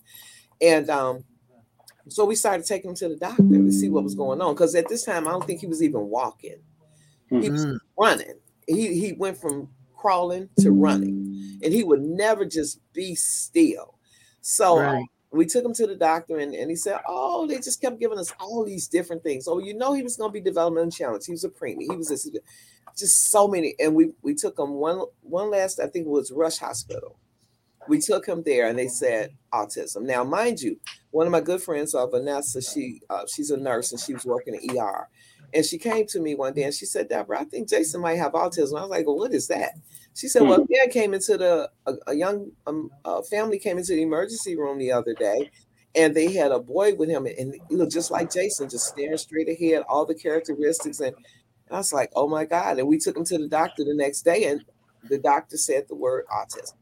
And 0.61 0.89
um, 0.89 1.23
so 2.07 2.25
we 2.25 2.35
started 2.35 2.65
taking 2.65 2.91
him 2.91 2.95
to 2.97 3.09
the 3.09 3.17
doctor 3.17 3.43
to 3.43 3.71
see 3.71 3.89
what 3.89 4.03
was 4.03 4.15
going 4.15 4.41
on. 4.41 4.53
Because 4.53 4.75
at 4.75 4.87
this 4.87 5.03
time, 5.03 5.27
I 5.27 5.31
don't 5.31 5.45
think 5.45 5.59
he 5.59 5.67
was 5.67 5.83
even 5.83 6.07
walking. 6.07 6.57
He 7.29 7.49
was 7.49 7.65
Mm. 7.65 7.79
running. 7.99 8.35
He 8.67 8.99
he 8.99 9.13
went 9.13 9.37
from 9.37 9.69
crawling 9.95 10.49
to 10.59 10.71
running, 10.71 11.59
and 11.61 11.73
he 11.73 11.83
would 11.83 12.01
never 12.01 12.45
just 12.45 12.79
be 12.93 13.15
still. 13.15 13.95
So 14.41 14.77
Right. 14.79 15.05
We 15.37 15.45
took 15.45 15.65
him 15.65 15.73
to 15.73 15.87
the 15.87 15.95
doctor, 15.95 16.37
and, 16.37 16.53
and 16.53 16.69
he 16.69 16.75
said, 16.75 16.99
"Oh, 17.07 17.47
they 17.47 17.55
just 17.57 17.81
kept 17.81 17.99
giving 17.99 18.19
us 18.19 18.33
all 18.39 18.65
these 18.65 18.87
different 18.87 19.23
things. 19.23 19.47
Oh, 19.47 19.59
you 19.59 19.73
know, 19.75 19.93
he 19.93 20.03
was 20.03 20.17
going 20.17 20.29
to 20.29 20.33
be 20.33 20.41
developmental 20.41 20.91
challenge. 20.91 21.25
He 21.25 21.31
was 21.31 21.43
a 21.43 21.49
preemie. 21.49 21.89
He 21.89 21.95
was 21.95 22.09
this, 22.09 22.29
just 22.97 23.31
so 23.31 23.47
many. 23.47 23.75
And 23.79 23.95
we 23.95 24.11
we 24.21 24.35
took 24.35 24.59
him 24.59 24.73
one 24.73 25.01
one 25.21 25.51
last. 25.51 25.79
I 25.79 25.87
think 25.87 26.07
it 26.07 26.11
was 26.11 26.31
Rush 26.31 26.57
Hospital. 26.57 27.17
We 27.87 27.99
took 27.99 28.25
him 28.25 28.43
there, 28.45 28.67
and 28.67 28.77
they 28.77 28.89
said 28.89 29.31
autism. 29.53 30.03
Now, 30.03 30.23
mind 30.23 30.61
you, 30.61 30.77
one 31.11 31.27
of 31.27 31.31
my 31.31 31.41
good 31.41 31.61
friends, 31.61 31.95
uh, 31.95 32.07
Vanessa, 32.07 32.61
she 32.61 33.01
uh, 33.09 33.23
she's 33.33 33.51
a 33.51 33.57
nurse, 33.57 33.91
and 33.91 34.01
she 34.01 34.13
was 34.13 34.25
working 34.25 34.55
in 34.55 34.77
ER. 34.77 35.07
And 35.53 35.65
she 35.65 35.77
came 35.77 36.05
to 36.07 36.19
me 36.19 36.35
one 36.35 36.53
day 36.53 36.63
and 36.63 36.73
she 36.73 36.85
said, 36.85 37.09
Debra, 37.09 37.41
I 37.41 37.43
think 37.45 37.69
Jason 37.69 38.01
might 38.01 38.17
have 38.17 38.33
autism. 38.33 38.77
I 38.77 38.81
was 38.81 38.89
like, 38.89 39.05
well, 39.07 39.17
what 39.17 39.33
is 39.33 39.47
that? 39.47 39.71
She 40.17 40.27
said, 40.27 40.41
well, 40.41 40.65
man 40.67 40.89
came 40.89 41.13
into 41.13 41.37
the, 41.37 41.69
a, 41.85 41.93
a 42.07 42.13
young 42.15 42.51
um, 42.65 42.89
uh, 43.05 43.21
family 43.21 43.59
came 43.59 43.77
into 43.77 43.93
the 43.93 44.01
emergency 44.01 44.57
room 44.57 44.79
the 44.79 44.91
other 44.91 45.13
day 45.13 45.51
and 45.93 46.15
they 46.15 46.33
had 46.33 46.51
a 46.51 46.59
boy 46.59 46.95
with 46.95 47.07
him 47.07 47.27
and 47.27 47.55
he 47.69 47.75
looked 47.75 47.91
just 47.91 48.09
like 48.09 48.33
Jason, 48.33 48.67
just 48.67 48.87
staring 48.87 49.17
straight 49.17 49.47
ahead, 49.47 49.83
all 49.87 50.07
the 50.07 50.15
characteristics. 50.15 51.01
And 51.01 51.15
I 51.69 51.77
was 51.77 51.93
like, 51.93 52.11
oh 52.15 52.27
my 52.27 52.45
God. 52.45 52.79
And 52.79 52.87
we 52.87 52.97
took 52.97 53.15
him 53.15 53.25
to 53.25 53.37
the 53.37 53.47
doctor 53.47 53.83
the 53.83 53.93
next 53.93 54.23
day 54.23 54.45
and 54.45 54.65
the 55.07 55.19
doctor 55.19 55.55
said 55.55 55.85
the 55.87 55.95
word 55.95 56.25
autism. 56.33 56.73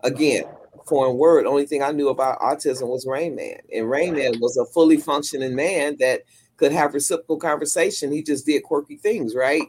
Again, 0.00 0.44
foreign 0.86 1.16
word. 1.16 1.46
Only 1.46 1.64
thing 1.64 1.82
I 1.82 1.92
knew 1.92 2.10
about 2.10 2.38
autism 2.40 2.88
was 2.88 3.06
Rain 3.06 3.34
Man. 3.34 3.60
And 3.74 3.88
Rain 3.88 4.14
Man 4.14 4.34
was 4.40 4.58
a 4.58 4.66
fully 4.66 4.98
functioning 4.98 5.54
man 5.54 5.96
that 6.00 6.24
could 6.58 6.72
have 6.72 6.92
reciprocal 6.92 7.38
conversation. 7.38 8.12
He 8.12 8.22
just 8.22 8.44
did 8.44 8.62
quirky 8.62 8.96
things, 8.96 9.34
right? 9.34 9.62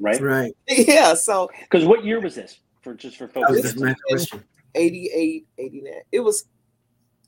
Right. 0.00 0.20
Right. 0.20 0.52
yeah. 0.68 1.14
So 1.14 1.50
Because 1.62 1.84
what 1.86 2.04
year 2.04 2.20
was 2.20 2.34
this? 2.34 2.58
For 2.82 2.94
just 2.94 3.16
for 3.16 3.26
That 3.28 3.40
was 3.40 3.48
folks. 3.48 3.62
This 3.62 3.72
the 3.74 3.80
was 3.80 3.88
next 3.88 4.02
in- 4.08 4.16
question. 4.16 4.44
88, 4.74 5.46
89. 5.58 5.92
It 6.12 6.20
was 6.20 6.46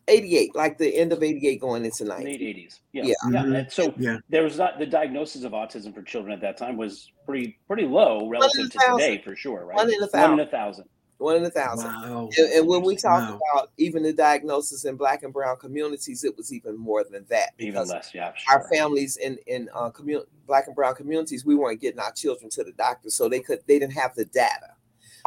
88, 0.08 0.54
like 0.54 0.78
the 0.78 0.94
end 0.96 1.12
of 1.12 1.22
88 1.22 1.60
going 1.60 1.84
into 1.84 2.04
90. 2.04 2.24
late 2.24 2.40
80s. 2.40 2.80
Yeah. 2.92 3.04
Yeah. 3.04 3.14
Yeah. 3.30 3.42
Mhm. 3.42 3.58
And 3.58 3.72
so 3.72 3.94
Yeah. 3.98 4.18
there 4.28 4.42
was 4.42 4.56
not 4.58 4.78
the 4.78 4.86
diagnosis 4.86 5.42
of 5.44 5.52
autism 5.52 5.94
for 5.94 6.02
children 6.02 6.32
at 6.32 6.40
that 6.42 6.56
time 6.56 6.76
was 6.76 7.10
pretty 7.24 7.58
pretty 7.66 7.84
low 7.84 8.28
relative 8.28 8.70
to 8.70 8.78
today 8.78 9.20
for 9.24 9.34
sure, 9.34 9.64
right? 9.64 9.76
One 9.76 9.88
in 9.88 9.94
a 9.96 10.00
One 10.00 10.08
thousand. 10.10 10.32
in 10.34 10.40
a 10.40 10.50
thousand. 10.50 10.84
One 11.18 11.36
in 11.36 11.44
a 11.44 11.50
thousand. 11.50 11.88
Wow. 11.90 12.28
And, 12.36 12.52
and 12.52 12.66
when 12.68 12.82
we 12.82 12.94
talk 12.94 13.22
Wow. 13.30 13.40
about 13.54 13.70
even 13.78 14.02
the 14.02 14.12
diagnosis 14.12 14.84
in 14.84 14.96
black 14.96 15.22
and 15.22 15.32
brown 15.32 15.56
communities, 15.56 16.24
it 16.24 16.36
was 16.36 16.52
even 16.52 16.76
more 16.76 17.04
than 17.04 17.24
that 17.30 17.54
Even 17.58 17.72
because 17.72 17.90
less, 17.90 18.10
yeah. 18.14 18.32
our 18.50 18.68
families 18.68 19.16
in 19.16 19.38
in 19.46 19.68
uh, 19.74 19.88
community 19.90 20.28
black 20.46 20.66
and 20.66 20.76
brown 20.76 20.94
communities, 20.94 21.44
we 21.46 21.54
weren't 21.54 21.80
getting 21.80 22.00
our 22.00 22.12
children 22.12 22.50
to 22.50 22.62
the 22.64 22.72
doctor, 22.72 23.08
so 23.10 23.28
they 23.28 23.40
could 23.40 23.60
they 23.66 23.78
didn't 23.78 23.94
have 23.94 24.14
the 24.14 24.26
data. 24.26 24.74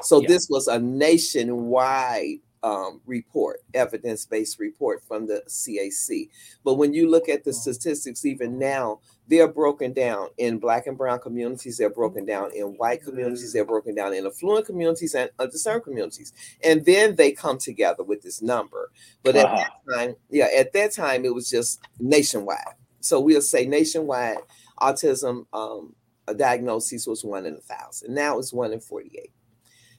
So 0.04 0.22
Yeah. 0.22 0.28
this 0.28 0.48
was 0.50 0.68
a 0.68 0.78
nationwide 0.80 2.40
um, 2.64 3.02
report, 3.06 3.62
evidence 3.74 4.26
based 4.26 4.60
report 4.60 5.04
from 5.08 5.28
the 5.28 5.44
CDC. 5.48 6.30
But 6.64 6.76
when 6.76 6.94
you 6.94 7.10
look 7.10 7.30
at 7.30 7.44
the 7.44 7.54
statistics, 7.54 8.26
even 8.26 8.60
now, 8.60 9.00
they're 9.28 9.48
broken 9.48 9.94
down 9.94 10.30
in 10.38 10.58
black 10.60 10.88
and 10.88 10.98
brown 10.98 11.20
communities, 11.20 11.78
they're 11.78 11.90
broken 11.90 12.26
down 12.26 12.52
in 12.56 12.66
white 12.78 13.04
communities, 13.04 13.54
they're 13.54 13.64
broken 13.66 13.96
down 13.96 14.14
in 14.14 14.26
affluent 14.26 14.66
communities 14.66 15.16
and 15.16 15.30
underserved 15.38 15.84
communities. 15.84 16.34
And 16.64 16.84
then 16.86 17.16
they 17.16 17.32
come 17.32 17.58
together 17.60 18.04
with 18.04 18.22
this 18.24 18.42
number. 18.42 18.92
But 19.24 19.36
at 19.36 19.46
Uh-huh. 19.46 19.56
that 19.88 19.94
time, 19.96 20.16
yeah, 20.30 20.48
at 20.58 20.74
that 20.74 20.92
time, 20.94 21.26
it 21.26 21.34
was 21.34 21.50
just 21.50 21.80
nationwide. 22.00 22.76
So 23.02 23.20
we'll 23.20 23.42
say 23.42 23.66
nationwide 23.66 24.40
autism 24.82 25.46
um, 25.54 25.96
a 26.28 26.34
diagnosis 26.34 27.08
was 27.08 27.24
one 27.24 27.46
in 27.46 27.56
a 27.56 27.62
thousand. 27.62 28.14
Now 28.14 28.38
it's 28.40 28.54
one 28.54 28.72
in 28.74 28.80
48. 28.80 29.32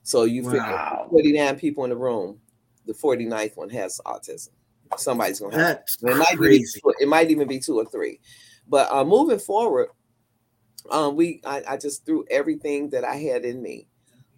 So 0.02 0.24
you 0.24 0.42
figure 0.44 0.60
Wow. 0.60 1.06
49 1.10 1.58
people 1.58 1.84
in 1.84 1.90
the 1.90 1.96
room, 1.96 2.40
the 2.86 2.92
49th 2.92 3.56
one 3.56 3.70
has 3.70 4.00
autism. 4.06 4.50
Somebody's 4.96 5.40
gonna 5.40 5.56
have 5.56 5.76
That's 5.78 5.96
it 6.02 6.16
might, 6.16 6.40
be, 6.40 6.64
it 6.98 7.08
might 7.08 7.30
even 7.30 7.46
be 7.46 7.60
two 7.60 7.78
or 7.78 7.84
three. 7.84 8.20
But 8.68 8.90
uh, 8.90 9.04
moving 9.04 9.38
forward, 9.38 9.88
um, 10.90 11.16
we 11.16 11.40
I, 11.44 11.62
I 11.68 11.76
just 11.76 12.04
threw 12.04 12.24
everything 12.30 12.90
that 12.90 13.04
I 13.04 13.16
had 13.16 13.44
in 13.44 13.62
me 13.62 13.86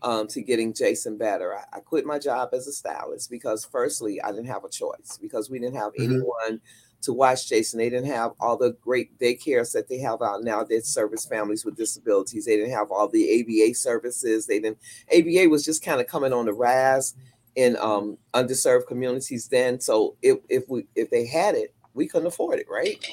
um, 0.03 0.27
to 0.29 0.43
getting 0.43 0.75
Jason 0.75 1.17
better. 1.17 1.55
I, 1.57 1.65
I 1.77 1.81
quit 1.81 2.05
my 2.05 2.19
job 2.19 2.51
as 2.53 2.67
a 2.67 2.73
stylist 2.73 3.31
because, 3.31 3.65
firstly, 3.65 4.21
I 4.21 4.31
didn't 4.33 4.47
have 4.47 4.65
a 4.65 4.69
choice 4.69 5.19
because 5.21 5.49
we 5.49 5.59
didn't 5.59 5.77
have 5.77 5.93
Mhm. 5.93 6.05
anyone 6.05 6.61
to 7.03 7.13
watch 7.13 7.49
Jason. 7.49 7.79
They 7.79 7.91
didn't 7.91 8.11
have 8.11 8.33
all 8.41 8.57
the 8.57 8.77
great 8.81 9.19
daycares 9.19 9.73
that 9.73 9.89
they 9.89 9.99
have 9.99 10.23
out 10.23 10.45
now 10.45 10.65
that 10.65 10.87
service 10.87 11.27
families 11.27 11.65
with 11.65 11.77
disabilities. 11.77 12.45
They 12.45 12.57
didn't 12.57 12.73
have 12.73 12.91
all 12.91 13.09
the 13.09 13.41
ABA 13.41 13.75
services. 13.75 14.47
They 14.47 14.61
didn't. 14.61 14.79
ABA 15.13 15.49
was 15.49 15.65
just 15.65 15.85
kind 15.85 16.01
of 16.01 16.07
coming 16.07 16.33
on 16.33 16.47
the 16.47 16.53
rise 16.53 17.15
in 17.57 17.77
um, 17.77 18.17
underserved 18.35 18.87
communities 18.87 19.49
then. 19.49 19.81
So 19.81 20.17
if 20.23 20.39
if 20.49 20.69
we 20.69 20.87
if 20.97 21.11
they 21.11 21.27
had 21.27 21.55
it, 21.55 21.75
we 21.95 22.07
couldn't 22.07 22.29
afford 22.29 22.59
it, 22.59 22.67
right? 22.71 23.05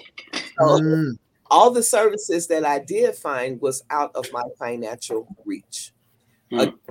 So 0.60 0.80
Mm, 0.80 1.18
all 1.52 1.72
the 1.72 1.84
services 1.84 2.48
that 2.48 2.66
I 2.66 2.80
did 2.80 3.16
find 3.16 3.60
was 3.62 3.84
out 3.90 4.12
of 4.16 4.32
my 4.32 4.44
financial 4.58 5.28
reach. 5.46 5.94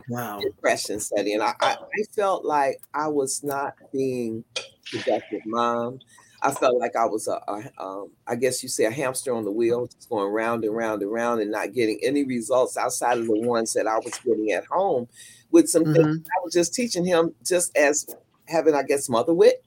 wow. 0.08 0.40
Depression 0.40 1.00
study. 1.00 1.34
and 1.34 1.42
I, 1.42 1.54
I, 1.60 1.72
I 1.74 2.02
felt 2.14 2.44
like 2.44 2.80
I 2.94 3.08
was 3.08 3.42
not 3.42 3.74
being 3.92 4.44
productive 4.90 5.42
mom. 5.46 6.00
I 6.40 6.52
felt 6.52 6.78
like 6.78 6.94
I 6.94 7.04
was 7.04 7.26
a, 7.26 7.40
a 7.48 7.82
um, 7.82 8.10
I 8.26 8.36
guess 8.36 8.62
you 8.62 8.68
say 8.68 8.84
a 8.84 8.90
hamster 8.90 9.34
on 9.34 9.44
the 9.44 9.50
wheel, 9.50 9.86
just 9.86 10.08
going 10.08 10.32
round 10.32 10.64
and 10.64 10.74
round 10.76 11.02
and 11.02 11.12
round 11.12 11.40
and 11.40 11.50
not 11.50 11.72
getting 11.72 11.98
any 12.02 12.24
results 12.24 12.76
outside 12.76 13.18
of 13.18 13.26
the 13.26 13.36
ones 13.36 13.72
that 13.74 13.88
I 13.88 13.96
was 13.98 14.18
getting 14.24 14.52
at 14.52 14.64
home 14.66 15.08
with 15.50 15.68
some 15.68 15.84
mm-hmm. 15.84 15.94
things 15.94 16.26
I 16.26 16.44
was 16.44 16.54
just 16.54 16.74
teaching 16.74 17.04
him 17.04 17.34
just 17.44 17.76
as 17.76 18.06
having, 18.46 18.74
I 18.74 18.82
guess, 18.82 19.08
mother 19.08 19.34
wit. 19.34 19.64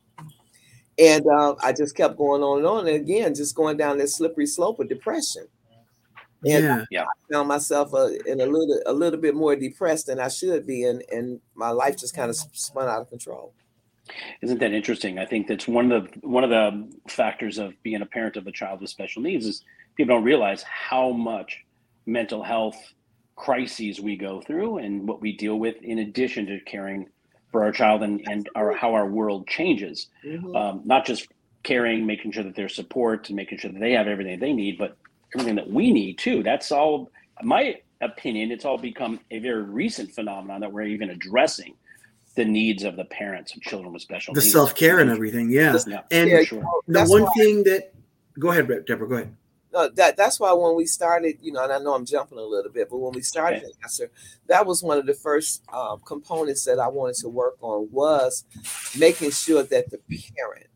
And 0.99 1.25
uh, 1.25 1.55
I 1.63 1.73
just 1.73 1.95
kept 1.95 2.17
going 2.17 2.43
on 2.43 2.59
and 2.59 2.67
on. 2.67 2.87
And 2.87 2.95
again, 2.95 3.33
just 3.33 3.55
going 3.55 3.77
down 3.77 3.97
this 3.97 4.15
slippery 4.15 4.45
slope 4.45 4.79
of 4.79 4.89
depression. 4.89 5.47
And 6.43 6.63
yeah, 6.63 6.85
yeah. 6.89 7.03
I 7.03 7.33
found 7.33 7.47
myself 7.47 7.93
uh, 7.93 8.09
in 8.25 8.41
a 8.41 8.45
little 8.45 8.81
a 8.87 8.93
little 8.93 9.19
bit 9.19 9.35
more 9.35 9.55
depressed 9.55 10.07
than 10.07 10.19
I 10.19 10.27
should 10.27 10.65
be, 10.65 10.85
and 10.85 11.03
and 11.11 11.39
my 11.53 11.69
life 11.69 11.97
just 11.97 12.15
kind 12.15 12.31
of 12.31 12.35
spun 12.35 12.87
out 12.87 13.01
of 13.01 13.09
control. 13.09 13.53
Isn't 14.41 14.59
that 14.59 14.73
interesting? 14.73 15.19
I 15.19 15.25
think 15.25 15.47
that's 15.47 15.67
one 15.67 15.91
of 15.91 16.03
the 16.03 16.27
one 16.27 16.43
of 16.43 16.49
the 16.49 16.91
factors 17.07 17.59
of 17.59 17.73
being 17.83 18.01
a 18.01 18.07
parent 18.07 18.37
of 18.37 18.47
a 18.47 18.51
child 18.51 18.81
with 18.81 18.89
special 18.89 19.21
needs 19.21 19.45
is 19.45 19.63
people 19.95 20.15
don't 20.15 20.23
realize 20.23 20.63
how 20.63 21.11
much 21.11 21.63
mental 22.07 22.41
health 22.41 22.75
crises 23.41 23.99
we 23.99 24.15
go 24.15 24.39
through 24.39 24.77
and 24.77 25.07
what 25.07 25.19
we 25.19 25.35
deal 25.35 25.57
with 25.57 25.75
in 25.81 25.97
addition 25.97 26.45
to 26.45 26.59
caring 26.59 27.09
for 27.51 27.63
our 27.63 27.71
child 27.71 28.03
and, 28.03 28.21
and 28.29 28.47
our, 28.53 28.71
how 28.71 28.93
our 28.93 29.07
world 29.07 29.47
changes. 29.47 30.07
Mm-hmm. 30.23 30.55
Um, 30.55 30.81
not 30.85 31.07
just 31.07 31.27
caring, 31.63 32.05
making 32.05 32.33
sure 32.33 32.43
that 32.43 32.55
there's 32.55 32.75
support 32.75 33.29
and 33.29 33.35
making 33.35 33.57
sure 33.57 33.71
that 33.71 33.79
they 33.79 33.93
have 33.93 34.07
everything 34.07 34.39
they 34.39 34.53
need, 34.53 34.77
but 34.77 34.95
everything 35.33 35.55
that 35.55 35.67
we 35.67 35.91
need 35.91 36.19
too. 36.19 36.43
That's 36.43 36.71
all 36.71 37.09
my 37.41 37.81
opinion. 37.99 38.51
It's 38.51 38.63
all 38.63 38.77
become 38.77 39.19
a 39.31 39.39
very 39.39 39.63
recent 39.63 40.11
phenomenon 40.11 40.61
that 40.61 40.71
we're 40.71 40.83
even 40.83 41.09
addressing 41.09 41.73
the 42.35 42.45
needs 42.45 42.83
of 42.83 42.95
the 42.95 43.05
parents 43.05 43.55
of 43.55 43.61
children 43.63 43.91
with 43.91 44.03
special 44.03 44.35
the 44.35 44.41
needs. 44.41 44.53
self-care 44.53 44.99
and 44.99 45.09
everything 45.09 45.49
yeah, 45.49 45.75
yeah. 45.87 46.01
and 46.11 46.29
yeah, 46.29 46.43
sure. 46.43 46.63
the 46.87 47.03
one 47.05 47.23
why, 47.23 47.33
thing 47.35 47.63
that 47.63 47.91
go 48.39 48.51
ahead 48.51 48.67
debra 48.85 49.07
go 49.07 49.15
ahead 49.15 49.35
no, 49.73 49.89
that 49.89 50.17
that's 50.17 50.39
why 50.39 50.51
when 50.53 50.75
we 50.75 50.85
started, 50.85 51.37
you 51.41 51.51
know, 51.51 51.63
and 51.63 51.71
I 51.71 51.79
know 51.79 51.93
I'm 51.93 52.05
jumping 52.05 52.37
a 52.37 52.43
little 52.43 52.71
bit, 52.71 52.89
but 52.89 52.97
when 52.97 53.13
we 53.13 53.21
started, 53.21 53.63
okay. 53.63 53.71
answer, 53.83 54.11
that 54.47 54.65
was 54.65 54.83
one 54.83 54.97
of 54.97 55.05
the 55.05 55.13
first 55.13 55.63
um, 55.73 56.01
components 56.05 56.65
that 56.65 56.79
I 56.79 56.87
wanted 56.87 57.15
to 57.17 57.29
work 57.29 57.55
on 57.61 57.87
was 57.91 58.45
making 58.97 59.31
sure 59.31 59.63
that 59.63 59.89
the 59.89 59.99
parent 60.09 60.67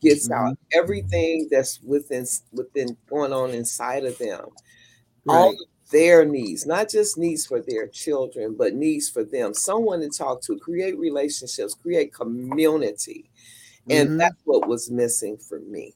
gets 0.00 0.28
mm-hmm. 0.28 0.48
out 0.48 0.58
everything 0.72 1.48
that's 1.50 1.80
within 1.82 2.26
within 2.52 2.96
going 3.08 3.32
on 3.32 3.50
inside 3.50 4.04
of 4.04 4.16
them, 4.18 4.46
right. 5.24 5.34
all 5.34 5.54
their 5.90 6.24
needs, 6.24 6.66
not 6.66 6.88
just 6.88 7.18
needs 7.18 7.46
for 7.46 7.60
their 7.60 7.88
children, 7.88 8.56
but 8.56 8.74
needs 8.74 9.08
for 9.08 9.22
them. 9.22 9.52
Someone 9.52 10.00
to 10.00 10.08
talk 10.08 10.42
to, 10.42 10.58
create 10.58 10.98
relationships, 10.98 11.74
create 11.74 12.12
community. 12.14 13.30
And 13.90 14.08
mm-hmm. 14.08 14.18
that's 14.18 14.40
what 14.44 14.66
was 14.66 14.90
missing 14.90 15.36
for 15.36 15.60
me. 15.60 15.94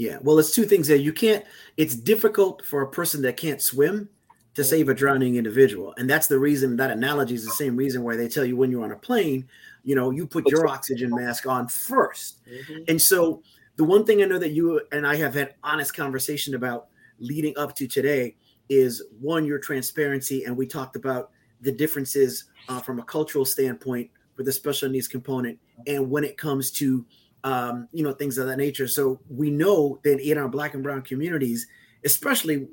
Yeah. 0.00 0.16
Well, 0.22 0.38
it's 0.38 0.54
two 0.54 0.64
things 0.64 0.88
there. 0.88 0.96
You 0.96 1.12
can't, 1.12 1.44
it's 1.76 1.94
difficult 1.94 2.64
for 2.64 2.80
a 2.80 2.88
person 2.88 3.20
that 3.20 3.36
can't 3.36 3.60
swim 3.60 4.08
to 4.54 4.64
save 4.64 4.88
a 4.88 4.94
drowning 4.94 5.36
individual. 5.36 5.92
And 5.98 6.08
that's 6.08 6.26
the 6.26 6.38
reason 6.38 6.76
that 6.76 6.90
analogy 6.90 7.34
is 7.34 7.44
the 7.44 7.50
same 7.50 7.76
reason 7.76 8.02
why 8.02 8.16
they 8.16 8.26
tell 8.26 8.46
you 8.46 8.56
when 8.56 8.70
you're 8.70 8.82
on 8.82 8.92
a 8.92 8.96
plane, 8.96 9.46
you 9.84 9.94
know, 9.94 10.10
you 10.10 10.26
put 10.26 10.48
your 10.48 10.66
oxygen 10.66 11.10
mask 11.14 11.46
on 11.46 11.66
1st 11.66 12.32
mm-hmm. 12.48 12.82
And 12.88 12.98
so 12.98 13.42
the 13.76 13.84
one 13.84 14.06
thing 14.06 14.22
I 14.22 14.24
know 14.24 14.38
that 14.38 14.52
you 14.52 14.80
and 14.90 15.06
I 15.06 15.16
have 15.16 15.34
had 15.34 15.56
honest 15.62 15.94
conversation 15.94 16.54
about 16.54 16.86
leading 17.18 17.52
up 17.58 17.76
to 17.76 17.86
today 17.86 18.36
is 18.70 19.04
one 19.20 19.44
your 19.44 19.58
transparency 19.58 20.44
and 20.44 20.56
we 20.56 20.66
talked 20.66 20.96
about 20.96 21.30
the 21.60 21.72
differences 21.72 22.44
uh, 22.70 22.80
from 22.80 23.00
a 23.00 23.04
cultural 23.04 23.44
standpoint 23.44 24.10
for 24.34 24.44
the 24.44 24.52
special 24.52 24.88
needs 24.88 25.08
component 25.08 25.58
and 25.86 26.10
when 26.10 26.24
it 26.24 26.38
comes 26.38 26.70
to 26.70 27.04
um, 27.44 27.88
you 27.92 28.02
know 28.02 28.12
things 28.12 28.38
of 28.38 28.46
that 28.46 28.56
nature 28.56 28.88
so 28.88 29.20
we 29.28 29.50
know 29.50 29.98
that 30.04 30.20
in 30.20 30.38
our 30.38 30.48
black 30.48 30.74
and 30.74 30.82
brown 30.82 31.02
communities 31.02 31.66
especially 32.04 32.68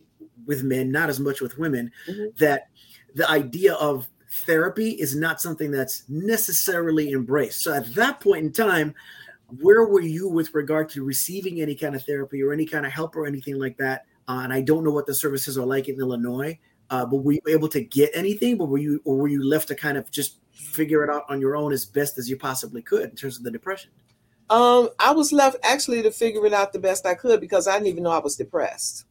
with 0.46 0.64
men 0.64 0.92
not 0.92 1.10
as 1.10 1.20
much 1.20 1.42
with 1.42 1.58
women 1.58 1.92
mm-hmm. 2.08 2.26
that 2.38 2.70
the 3.16 3.30
idea 3.30 3.74
of 3.76 4.08
therapy 4.46 4.92
is 4.92 5.16
not 5.16 5.42
something 5.42 5.72
that's 5.72 6.04
necessarily 6.10 7.12
embraced 7.12 7.62
so 7.62 7.74
at 7.74 7.94
that 7.96 8.20
point 8.20 8.46
in 8.46 8.52
time 8.52 8.94
where 9.62 9.86
were 9.86 10.02
you 10.02 10.28
with 10.28 10.54
regard 10.54 10.90
to 10.90 11.04
receiving 11.04 11.62
any 11.62 11.74
kind 11.74 11.96
of 11.96 12.04
therapy 12.04 12.44
or 12.44 12.52
any 12.52 12.66
kind 12.66 12.86
of 12.86 12.92
help 12.92 13.16
or 13.16 13.26
anything 13.26 13.58
like 13.58 13.78
that 13.78 14.06
uh, 14.28 14.42
and 14.44 14.52
I 14.52 14.62
don't 14.62 14.84
know 14.84 14.92
what 14.92 15.06
the 15.06 15.14
services 15.14 15.58
are 15.58 15.66
like 15.66 15.88
in 15.88 16.00
Illinois. 16.00 16.60
Uh, 16.90 17.06
but 17.06 17.18
were 17.18 17.34
you 17.34 17.42
able 17.48 17.68
to 17.70 17.82
get 17.82 18.12
anything? 18.14 18.58
But 18.58 18.66
were 18.66 18.78
you 18.78 19.02
or 19.04 19.18
were 19.18 19.28
you 19.28 19.44
left 19.44 19.68
to 19.70 19.76
kind 19.76 19.98
of 19.98 20.10
just 20.12 20.38
figure 20.52 21.04
it 21.04 21.10
out 21.10 21.26
on 21.30 21.42
your 21.42 21.56
own 21.56 21.74
as 21.74 21.86
best 21.86 22.18
as 22.18 22.30
you 22.30 22.38
possibly 22.38 22.82
could 22.82 23.10
in 23.10 23.16
terms 23.16 23.38
of 23.38 23.44
the 23.44 23.52
depression? 23.52 23.92
Um, 24.50 24.90
I 25.00 25.12
was 25.12 25.34
left 25.34 25.58
actually 25.64 26.02
to 26.04 26.12
figure 26.12 26.46
it 26.46 26.54
out 26.54 26.72
the 26.72 26.80
best 26.80 27.06
I 27.06 27.16
could 27.16 27.42
because 27.42 27.68
I 27.68 27.74
didn't 27.74 27.88
even 27.88 28.04
know 28.04 28.12
I 28.12 28.20
was 28.20 28.36
depressed. 28.36 29.06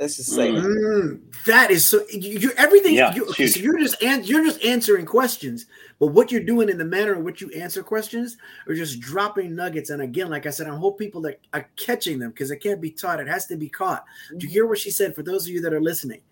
Let's 0.00 0.16
just 0.16 0.30
say 0.30 0.50
mm, 0.50 1.20
that 1.44 1.70
is 1.70 1.84
so. 1.84 2.00
You 2.10 2.52
everything. 2.56 2.94
Yeah, 2.94 3.14
you, 3.14 3.26
okay, 3.26 3.46
so 3.46 3.60
you're 3.60 3.78
just 3.78 4.02
an, 4.02 4.24
you're 4.24 4.42
just 4.42 4.64
answering 4.64 5.04
questions, 5.04 5.66
but 5.98 6.06
what 6.06 6.32
you're 6.32 6.42
doing 6.42 6.70
in 6.70 6.78
the 6.78 6.86
manner 6.86 7.12
in 7.12 7.22
which 7.22 7.42
you 7.42 7.50
answer 7.50 7.82
questions 7.82 8.38
are 8.66 8.74
just 8.74 8.98
dropping 8.98 9.54
nuggets. 9.54 9.90
And 9.90 10.00
again, 10.00 10.30
like 10.30 10.46
I 10.46 10.50
said, 10.50 10.68
I 10.68 10.74
hope 10.74 10.98
people 10.98 11.20
that 11.22 11.40
are 11.52 11.68
catching 11.76 12.18
them 12.18 12.30
because 12.30 12.50
it 12.50 12.62
can't 12.62 12.80
be 12.80 12.90
taught; 12.90 13.20
it 13.20 13.28
has 13.28 13.44
to 13.48 13.58
be 13.58 13.68
caught. 13.68 14.06
Mm-hmm. 14.28 14.38
Do 14.38 14.46
you 14.46 14.52
hear 14.52 14.66
what 14.66 14.78
she 14.78 14.90
said? 14.90 15.14
For 15.14 15.22
those 15.22 15.46
of 15.46 15.52
you 15.52 15.60
that 15.60 15.74
are 15.74 15.82
listening, 15.82 16.22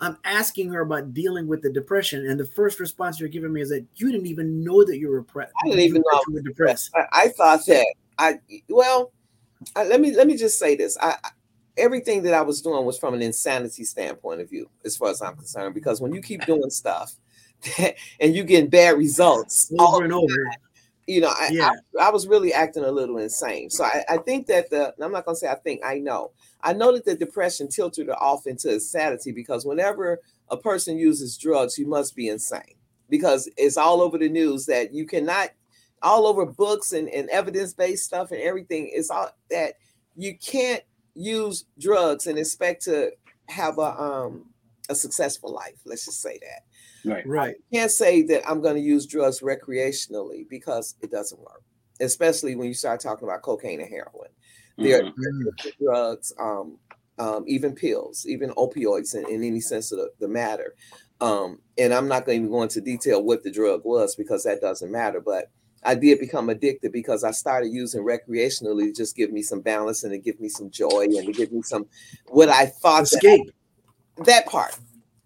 I'm 0.00 0.16
asking 0.24 0.70
her 0.70 0.80
about 0.80 1.12
dealing 1.12 1.46
with 1.46 1.60
the 1.60 1.70
depression, 1.70 2.26
and 2.30 2.40
the 2.40 2.46
first 2.46 2.80
response 2.80 3.20
you're 3.20 3.28
giving 3.28 3.52
me 3.52 3.60
is 3.60 3.68
that 3.68 3.84
you 3.96 4.10
didn't 4.10 4.26
even 4.26 4.64
know 4.64 4.84
that 4.84 4.96
you 4.96 5.10
were 5.10 5.18
depressed. 5.18 5.52
I 5.62 5.68
didn't 5.68 5.80
even 5.80 6.02
know 6.10 6.22
you 6.28 6.34
were 6.34 6.40
depressed. 6.40 6.92
I, 6.94 7.04
I 7.12 7.28
thought 7.28 7.66
that 7.66 7.86
I 8.18 8.40
well. 8.68 9.12
I, 9.74 9.84
let 9.84 10.00
me 10.00 10.14
let 10.14 10.26
me 10.26 10.36
just 10.36 10.58
say 10.58 10.76
this. 10.76 10.96
I 11.00 11.16
everything 11.78 12.22
that 12.24 12.34
I 12.34 12.42
was 12.42 12.60
doing 12.60 12.84
was 12.84 12.98
from 12.98 13.14
an 13.14 13.22
insanity 13.22 13.84
standpoint 13.84 14.40
of 14.40 14.50
view, 14.50 14.68
as 14.84 14.96
far 14.96 15.10
as 15.10 15.22
I'm 15.22 15.36
concerned. 15.36 15.74
Because 15.74 16.00
when 16.00 16.12
you 16.12 16.20
keep 16.20 16.44
doing 16.46 16.70
stuff 16.70 17.14
and 18.20 18.34
you 18.34 18.44
get 18.44 18.70
bad 18.70 18.98
results 18.98 19.72
over 19.78 20.04
and 20.04 20.12
over, 20.12 20.50
you 21.06 21.20
know, 21.22 21.28
I, 21.28 21.48
yeah. 21.50 21.70
I, 21.98 22.06
I, 22.06 22.10
was 22.10 22.26
really 22.26 22.52
acting 22.52 22.84
a 22.84 22.90
little 22.90 23.18
insane. 23.18 23.70
So 23.70 23.84
I, 23.84 24.04
I 24.08 24.18
think 24.18 24.46
that 24.48 24.68
the 24.70 24.94
I'm 25.00 25.12
not 25.12 25.24
gonna 25.24 25.36
say 25.36 25.48
I 25.48 25.54
think 25.54 25.80
I 25.84 25.98
know. 25.98 26.32
I 26.62 26.72
know 26.72 26.92
that 26.92 27.04
the 27.04 27.14
depression 27.14 27.68
tilted 27.68 28.08
her 28.08 28.22
off 28.22 28.46
into 28.46 28.72
insanity 28.72 29.32
because 29.32 29.64
whenever 29.64 30.20
a 30.50 30.56
person 30.56 30.98
uses 30.98 31.38
drugs, 31.38 31.78
you 31.78 31.86
must 31.86 32.14
be 32.14 32.28
insane 32.28 32.74
because 33.08 33.48
it's 33.56 33.76
all 33.76 34.02
over 34.02 34.18
the 34.18 34.28
news 34.28 34.66
that 34.66 34.92
you 34.92 35.06
cannot 35.06 35.50
all 36.02 36.26
over 36.26 36.46
books 36.46 36.92
and, 36.92 37.08
and 37.08 37.28
evidence-based 37.30 38.04
stuff 38.04 38.30
and 38.30 38.40
everything. 38.40 38.90
It's 38.92 39.10
all 39.10 39.30
that 39.50 39.74
you 40.16 40.36
can't 40.38 40.82
use 41.14 41.64
drugs 41.78 42.26
and 42.26 42.38
expect 42.38 42.84
to 42.84 43.10
have 43.48 43.78
a 43.78 44.00
um 44.00 44.46
a 44.88 44.94
successful 44.94 45.52
life. 45.52 45.78
Let's 45.84 46.06
just 46.06 46.22
say 46.22 46.38
that. 46.40 47.10
Right. 47.10 47.26
Right. 47.26 47.56
I 47.72 47.76
can't 47.76 47.90
say 47.90 48.22
that 48.22 48.48
I'm 48.48 48.62
going 48.62 48.76
to 48.76 48.80
use 48.80 49.06
drugs 49.06 49.40
recreationally 49.40 50.48
because 50.48 50.94
it 51.02 51.10
doesn't 51.10 51.40
work. 51.40 51.62
Especially 52.00 52.54
when 52.54 52.68
you 52.68 52.74
start 52.74 53.00
talking 53.00 53.28
about 53.28 53.42
cocaine 53.42 53.80
and 53.80 53.90
heroin. 53.90 54.30
There 54.76 55.02
mm-hmm. 55.02 55.68
drugs, 55.84 56.32
um, 56.38 56.78
um, 57.18 57.44
even 57.48 57.74
pills, 57.74 58.24
even 58.28 58.50
opioids 58.50 59.16
in, 59.16 59.28
in 59.28 59.42
any 59.42 59.60
sense 59.60 59.90
of 59.90 59.98
the, 59.98 60.10
the 60.20 60.28
matter. 60.28 60.74
Um, 61.20 61.58
and 61.76 61.92
I'm 61.92 62.06
not 62.06 62.24
going 62.24 62.44
to 62.44 62.48
go 62.48 62.62
into 62.62 62.80
detail 62.80 63.22
what 63.22 63.42
the 63.42 63.50
drug 63.50 63.80
was 63.84 64.14
because 64.14 64.44
that 64.44 64.60
doesn't 64.60 64.92
matter. 64.92 65.20
But 65.20 65.50
I 65.84 65.94
did 65.94 66.18
become 66.18 66.48
addicted 66.48 66.92
because 66.92 67.24
I 67.24 67.30
started 67.30 67.72
using 67.72 68.02
recreationally 68.02 68.86
to 68.86 68.92
just 68.92 69.16
give 69.16 69.32
me 69.32 69.42
some 69.42 69.60
balance 69.60 70.04
and 70.04 70.12
to 70.12 70.18
give 70.18 70.40
me 70.40 70.48
some 70.48 70.70
joy 70.70 71.04
and 71.04 71.26
to 71.26 71.32
give 71.32 71.52
me 71.52 71.62
some 71.62 71.86
what 72.28 72.48
I 72.48 72.66
thought 72.66 73.04
escape. 73.04 73.50
That, 74.16 74.26
that 74.26 74.46
part 74.46 74.76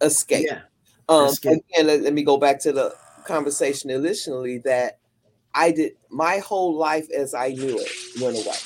escape. 0.01 0.47
Yeah. 0.49 0.61
Um, 1.09 1.27
escape. 1.27 1.62
Again, 1.71 1.87
let, 1.87 2.03
let 2.03 2.12
me 2.12 2.23
go 2.23 2.37
back 2.37 2.61
to 2.61 2.73
the 2.73 2.95
conversation 3.25 3.91
initially 3.91 4.59
that 4.59 4.99
I 5.55 5.73
did 5.73 5.93
my 6.11 6.38
whole 6.38 6.77
life 6.77 7.09
as 7.11 7.35
I 7.35 7.49
knew 7.49 7.79
it 7.79 8.21
went 8.21 8.37
away. 8.37 8.57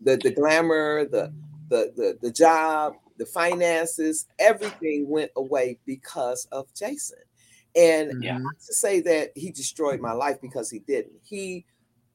The 0.00 0.16
the 0.16 0.30
glamour, 0.30 1.04
the 1.04 1.32
the 1.68 1.92
the, 1.96 2.18
the 2.20 2.30
job, 2.30 2.94
the 3.16 3.26
finances, 3.26 4.26
everything 4.38 5.08
went 5.08 5.30
away 5.36 5.78
because 5.86 6.46
of 6.52 6.72
Jason. 6.74 7.18
And 7.76 8.22
yeah. 8.22 8.38
not 8.38 8.54
to 8.66 8.72
say 8.72 9.00
that 9.00 9.30
he 9.34 9.50
destroyed 9.50 10.00
my 10.00 10.12
life 10.12 10.40
because 10.40 10.70
he 10.70 10.78
didn't. 10.78 11.14
He 11.24 11.66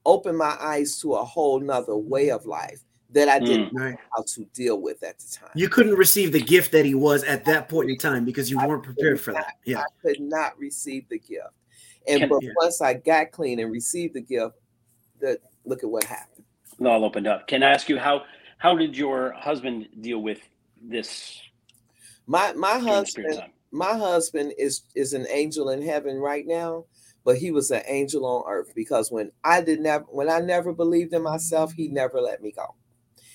opened 0.06 0.38
my 0.38 0.56
eyes 0.58 0.98
to 1.00 1.14
a 1.14 1.24
whole 1.24 1.60
nother 1.60 1.96
way 1.96 2.30
of 2.30 2.46
life 2.46 2.80
that 3.12 3.28
I 3.28 3.38
didn't 3.38 3.70
mm. 3.70 3.72
know 3.72 3.96
how 4.14 4.22
to 4.22 4.44
deal 4.54 4.80
with 4.80 5.02
at 5.02 5.18
the 5.18 5.36
time. 5.36 5.50
You 5.54 5.68
couldn't 5.68 5.96
receive 5.96 6.32
the 6.32 6.40
gift 6.40 6.72
that 6.72 6.84
he 6.84 6.94
was 6.94 7.24
at 7.24 7.44
that 7.46 7.68
point 7.68 7.90
in 7.90 7.98
time 7.98 8.24
because 8.24 8.50
you 8.50 8.58
weren't 8.58 8.84
prepared 8.84 9.20
for 9.20 9.32
that. 9.32 9.54
Yeah. 9.64 9.80
I 9.80 9.84
could 10.00 10.20
not 10.20 10.58
receive 10.58 11.08
the 11.08 11.18
gift. 11.18 11.48
And 12.06 12.28
but 12.28 12.42
yeah. 12.42 12.50
once 12.56 12.80
I 12.80 12.94
got 12.94 13.30
clean 13.32 13.58
and 13.60 13.70
received 13.70 14.14
the 14.14 14.20
gift, 14.20 14.54
that 15.20 15.38
look 15.64 15.82
at 15.82 15.90
what 15.90 16.04
happened. 16.04 16.44
It 16.78 16.86
all 16.86 17.04
opened 17.04 17.26
up. 17.26 17.46
Can 17.46 17.62
I 17.62 17.70
ask 17.70 17.88
you 17.88 17.98
how 17.98 18.22
how 18.58 18.76
did 18.76 18.96
your 18.96 19.32
husband 19.32 19.88
deal 20.00 20.20
with 20.20 20.40
this? 20.82 21.40
My 22.26 22.52
my 22.52 22.78
husband 22.78 23.42
my 23.72 23.96
husband 23.96 24.52
is 24.58 24.82
is 24.94 25.12
an 25.12 25.26
angel 25.30 25.70
in 25.70 25.82
heaven 25.82 26.16
right 26.16 26.46
now 26.46 26.84
but 27.24 27.36
he 27.36 27.50
was 27.50 27.70
an 27.70 27.82
angel 27.86 28.24
on 28.24 28.50
earth 28.50 28.72
because 28.74 29.10
when 29.10 29.30
I 29.44 29.60
did 29.60 29.80
never 29.80 30.04
when 30.08 30.30
I 30.30 30.40
never 30.40 30.72
believed 30.72 31.12
in 31.12 31.22
myself, 31.22 31.72
he 31.72 31.88
never 31.88 32.20
let 32.20 32.42
me 32.42 32.52
go. 32.52 32.74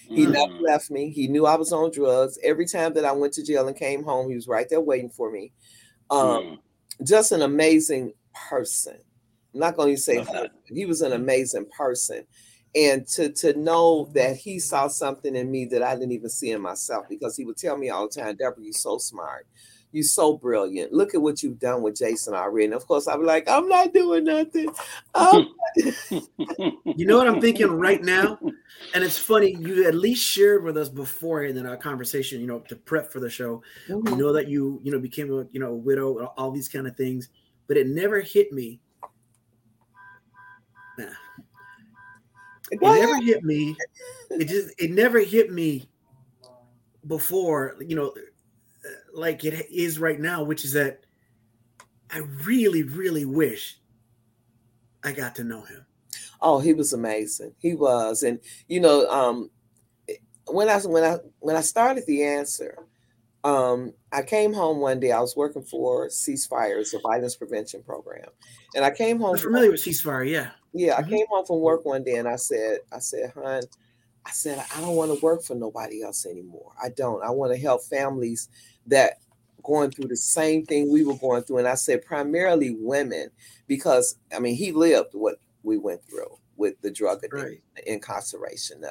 He 0.08 0.26
mm. 0.26 0.32
never 0.32 0.54
left 0.54 0.92
me. 0.92 1.10
He 1.10 1.28
knew 1.28 1.46
I 1.46 1.56
was 1.56 1.72
on 1.72 1.92
drugs. 1.92 2.38
Every 2.44 2.66
time 2.66 2.94
that 2.94 3.06
I 3.06 3.12
went 3.12 3.34
to 3.34 3.44
jail 3.44 3.68
and 3.68 3.78
came 3.78 4.04
home, 4.04 4.30
he 4.30 4.36
was 4.36 4.48
right 4.48 4.68
there 4.70 4.82
waiting 4.82 5.10
for 5.10 5.32
me. 5.32 5.52
Um, 6.10 6.20
mm. 6.20 6.58
just 7.04 7.32
an 7.32 7.42
amazing 7.42 8.14
person. 8.50 8.98
I'm 9.54 9.60
not 9.60 9.78
going 9.78 9.96
to 9.96 10.02
say 10.02 10.26
he 10.66 10.86
was 10.86 11.02
an 11.02 11.14
amazing 11.14 11.68
person. 11.76 12.26
And 12.76 13.08
to 13.10 13.32
to 13.32 13.58
know 13.58 14.12
that 14.14 14.36
he 14.36 14.60
saw 14.60 14.88
something 14.88 15.36
in 15.36 15.50
me 15.50 15.66
that 15.66 15.82
I 15.82 15.94
didn't 15.94 16.12
even 16.12 16.30
see 16.30 16.52
in 16.52 16.62
myself, 16.62 17.06
because 17.08 17.38
he 17.38 17.46
would 17.46 17.56
tell 17.56 17.78
me 17.78 17.90
all 17.90 18.10
the 18.10 18.22
time, 18.22 18.36
Debra, 18.36 18.62
you're 18.62 18.74
so 18.74 18.98
smart. 18.98 19.48
You're 19.96 20.04
so 20.04 20.36
brilliant. 20.36 20.92
Look 20.92 21.16
at 21.16 21.22
what 21.22 21.42
you've 21.42 21.58
done 21.58 21.82
with 21.82 21.96
Jason 21.96 22.34
already. 22.34 22.66
And 22.66 22.74
of 22.74 22.86
course, 22.86 23.08
I'm 23.08 23.26
like, 23.26 23.48
I'm 23.48 23.70
not 23.70 23.94
doing 23.94 24.26
nothing. 24.26 24.68
you 26.86 27.06
know 27.06 27.18
what 27.18 27.30
I'm 27.30 27.40
thinking 27.40 27.68
right 27.68 28.04
now? 28.04 28.38
And 28.94 29.06
it's 29.06 29.18
funny, 29.18 29.56
you 29.58 29.88
at 29.88 29.96
least 29.96 30.22
shared 30.22 30.66
with 30.66 30.76
us 30.76 30.90
before 30.90 31.46
in 31.46 31.66
our 31.66 31.78
conversation, 31.78 32.42
you 32.42 32.46
know, 32.48 32.60
to 32.68 32.76
prep 32.76 33.10
for 33.10 33.22
the 33.22 33.30
show. 33.30 33.64
Mm-hmm. 33.88 34.10
You 34.10 34.16
know 34.18 34.34
that 34.34 34.50
you, 34.50 34.82
you 34.84 34.92
know, 34.92 35.00
became 35.00 35.32
a, 35.32 35.48
you 35.54 35.62
know, 35.62 35.70
a 35.70 35.76
widow, 35.76 36.26
all 36.36 36.52
these 36.52 36.68
kind 36.68 36.88
of 36.88 36.98
things, 36.98 37.30
but 37.68 37.78
it 37.78 37.88
never 37.88 38.20
hit 38.20 38.52
me. 38.52 38.82
Nah. 40.98 41.06
It 42.70 42.82
never 42.82 43.22
hit 43.22 43.46
me. 43.46 43.78
It 44.30 44.50
just 44.50 44.74
it 44.78 44.92
never 44.92 45.20
hit 45.20 45.54
me 45.54 45.88
before, 47.08 47.78
you 47.80 47.96
know, 47.96 48.14
like 49.16 49.44
it 49.44 49.68
is 49.72 50.00
right 50.00 50.20
now, 50.20 50.44
which 50.44 50.66
is 50.66 50.74
that 50.74 51.02
I 52.12 52.20
really, 52.46 52.84
really 52.84 53.26
wish 53.26 53.80
I 55.04 55.12
got 55.12 55.36
to 55.36 55.44
know 55.44 55.64
him. 55.64 55.86
Oh, 56.42 56.60
he 56.60 56.74
was 56.74 56.94
amazing. 56.94 57.54
He 57.58 57.74
was, 57.74 58.24
and 58.24 58.40
you 58.68 58.80
know, 58.80 59.10
um, 59.10 59.50
when 60.48 60.70
I 60.70 60.80
when 60.80 61.04
I 61.04 61.18
when 61.40 61.56
I 61.56 61.62
started 61.62 62.06
the 62.06 62.24
answer, 62.24 62.78
um, 63.44 63.94
I 64.12 64.22
came 64.22 64.54
home 64.54 64.80
one 64.80 65.00
day. 65.00 65.12
I 65.12 65.22
was 65.22 65.36
working 65.36 65.64
for 65.64 66.08
Ceasefire, 66.08 66.80
it's 66.80 66.94
a 66.94 67.00
violence 67.00 67.36
prevention 67.36 67.84
program, 67.84 68.30
and 68.76 68.84
I 68.84 68.92
came 68.92 69.20
home. 69.20 69.36
I'm 69.36 69.42
familiar 69.42 69.72
with 69.72 69.84
Ceasefire, 69.84 70.30
yeah. 70.30 70.52
Yeah, 70.74 70.96
mm-hmm. 70.96 71.06
I 71.06 71.10
came 71.10 71.26
home 71.30 71.46
from 71.46 71.62
work 71.62 71.86
one 71.86 72.04
day, 72.04 72.16
and 72.16 72.28
I 72.28 72.36
said, 72.36 72.80
I 72.92 73.00
said, 73.00 73.32
"Hun, 73.34 73.64
I 74.26 74.32
said 74.32 74.64
I 74.76 74.82
don't 74.82 74.96
want 74.96 75.14
to 75.14 75.24
work 75.24 75.44
for 75.44 75.56
nobody 75.56 76.04
else 76.04 76.26
anymore. 76.26 76.74
I 76.82 76.90
don't. 76.90 77.24
I 77.24 77.30
want 77.30 77.54
to 77.54 77.60
help 77.60 77.84
families 77.84 78.50
that 78.88 79.20
going 79.64 79.92
through 79.92 80.08
the 80.08 80.18
same 80.18 80.66
thing 80.66 80.92
we 80.92 81.04
were 81.04 81.18
going 81.18 81.44
through. 81.44 81.58
And 81.58 81.68
I 81.68 81.76
said 81.76 82.06
primarily 82.06 82.76
women, 82.80 83.30
because 83.68 84.18
I 84.34 84.40
mean 84.40 84.56
he 84.56 84.72
lived 84.72 85.10
what 85.14 85.38
we 85.64 85.78
went 85.78 86.02
through 86.08 86.38
with 86.58 86.80
the 86.82 86.92
drug 86.92 87.24
addiction, 87.24 87.40
right. 87.42 87.62
the 87.76 87.92
incarceration. 87.92 88.84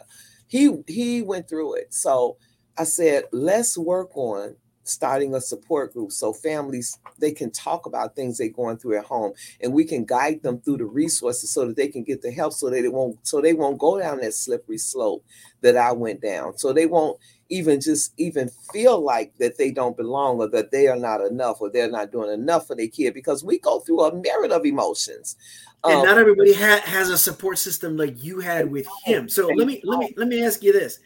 He 0.49 0.83
he 0.87 1.23
went 1.23 1.49
through 1.49 1.75
it. 1.75 1.95
So 1.95 2.37
I 2.77 2.85
said, 2.85 3.25
let's 3.33 3.79
work 3.79 4.17
on 4.17 4.57
starting 4.85 5.35
a 5.35 5.40
support 5.40 5.92
group 5.92 6.12
so 6.12 6.33
families 6.33 6.99
they 7.18 7.33
can 7.33 7.51
talk 7.51 7.87
about 7.87 8.14
things 8.14 8.38
they're 8.38 8.49
going 8.49 8.77
through 8.77 8.99
at 8.99 9.05
home. 9.05 9.33
And 9.61 9.73
we 9.73 9.85
can 9.85 10.05
guide 10.05 10.42
them 10.42 10.61
through 10.61 10.79
the 10.79 10.85
resources 10.85 11.51
so 11.51 11.66
that 11.66 11.77
they 11.77 11.88
can 11.88 12.05
get 12.05 12.23
the 12.23 12.31
help 12.31 12.53
so 12.53 12.70
that 12.70 12.85
it 12.85 12.92
won't 12.92 13.18
so 13.27 13.40
they 13.40 13.55
won't 13.55 13.79
go 13.79 13.99
down 13.99 14.20
that 14.20 14.35
slippery 14.35 14.79
slope 14.79 15.25
that 15.62 15.77
I 15.77 15.92
went 15.92 16.20
down. 16.20 16.59
So 16.59 16.73
they 16.73 16.87
won't 16.87 17.18
even 17.51 17.81
just 17.81 18.12
even 18.18 18.49
feel 18.73 19.01
like 19.01 19.37
that 19.38 19.59
they 19.59 19.70
don't 19.70 19.97
belong 19.97 20.38
or 20.38 20.49
that 20.49 20.70
they 20.70 20.88
are 20.88 20.97
not 20.97 21.20
enough 21.20 21.61
or 21.61 21.70
they're 21.70 21.90
not 21.90 22.11
doing 22.11 22.33
enough 22.33 22.66
for 22.66 22.75
their 22.75 22.88
kid 22.88 23.14
because 23.14 23.44
we 23.44 23.59
go 23.59 23.81
through 23.81 24.01
a 24.03 24.14
myriad 24.14 24.53
of 24.53 24.64
emotions. 24.64 25.37
And 25.85 25.99
um, 25.99 26.05
not 26.07 26.18
everybody 26.18 26.55
ha- 26.55 26.83
has 26.85 27.11
a 27.11 27.18
support 27.18 27.59
system 27.59 27.97
like 27.97 28.23
you 28.23 28.40
had 28.40 28.70
with 28.70 28.87
him. 29.05 29.29
So 29.29 29.49
let 29.49 29.66
me 29.66 29.83
let 29.85 29.99
me 29.99 30.14
let 30.16 30.29
me 30.29 30.42
ask 30.44 30.62
you 30.62 30.73
this 30.73 30.99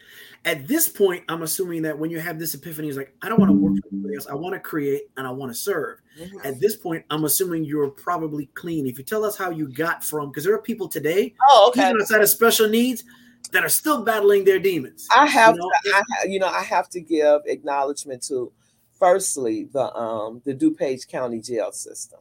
at 0.44 0.66
this 0.66 0.88
point, 0.88 1.24
I'm 1.29 1.42
assuming 1.42 1.83
that 1.83 1.98
when 1.98 2.11
you 2.11 2.20
have 2.20 2.38
this 2.38 2.55
epiphany, 2.55 2.88
it's 2.88 2.96
like, 2.96 3.14
I 3.22 3.29
don't 3.29 3.40
want 3.40 3.51
to 3.51 3.57
work 3.57 3.74
for 3.83 3.88
anybody 3.92 4.14
else. 4.14 4.27
I 4.27 4.35
want 4.35 4.55
to 4.55 4.61
create 4.61 5.03
and 5.16 5.27
I 5.27 5.31
want 5.31 5.53
to 5.53 5.59
serve. 5.59 5.98
Mm-hmm. 6.18 6.38
At 6.44 6.61
this 6.61 6.77
point, 6.77 7.05
I'm 7.11 7.24
assuming 7.24 7.64
you're 7.64 7.90
probably 7.90 8.46
clean. 8.55 8.87
If 8.87 8.98
you 8.98 9.05
tell 9.05 9.24
us 9.24 9.37
how 9.37 9.51
you 9.51 9.68
got 9.68 10.05
from, 10.05 10.31
because 10.31 10.44
there 10.44 10.55
are 10.55 10.62
people 10.62 10.88
today, 10.88 11.35
oh, 11.51 11.66
okay, 11.68 11.88
even 11.88 12.01
outside 12.01 12.22
of 12.22 12.29
special 12.29 12.68
needs, 12.68 13.05
that 13.53 13.64
are 13.64 13.68
still 13.68 14.03
battling 14.03 14.44
their 14.44 14.59
demons. 14.59 15.09
I 15.14 15.27
have, 15.27 15.55
you 15.55 15.61
know, 15.61 15.70
to, 15.85 15.94
I, 15.94 16.24
you 16.27 16.38
know, 16.38 16.48
I 16.48 16.62
have 16.62 16.88
to 16.90 17.01
give 17.01 17.42
acknowledgement 17.46 18.22
to, 18.24 18.53
firstly, 18.98 19.68
the 19.72 19.94
um 19.94 20.42
the 20.44 20.55
DuPage 20.55 21.09
County 21.09 21.40
jail 21.40 21.72
system. 21.72 22.20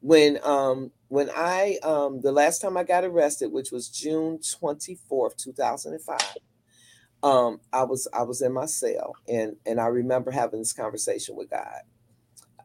When 0.00 0.38
um 0.44 0.92
when 1.08 1.30
I 1.34 1.78
um 1.82 2.20
the 2.20 2.32
last 2.32 2.60
time 2.60 2.76
I 2.76 2.84
got 2.84 3.04
arrested, 3.04 3.52
which 3.52 3.70
was 3.70 3.88
June 3.88 4.38
24th, 4.38 5.36
2005 5.36 6.18
um, 7.24 7.60
I 7.72 7.84
was 7.84 8.06
I 8.14 8.22
was 8.22 8.42
in 8.42 8.52
my 8.52 8.66
cell 8.66 9.16
and 9.28 9.56
and 9.66 9.80
I 9.80 9.86
remember 9.86 10.30
having 10.30 10.60
this 10.60 10.74
conversation 10.74 11.36
with 11.36 11.50
God. 11.50 11.80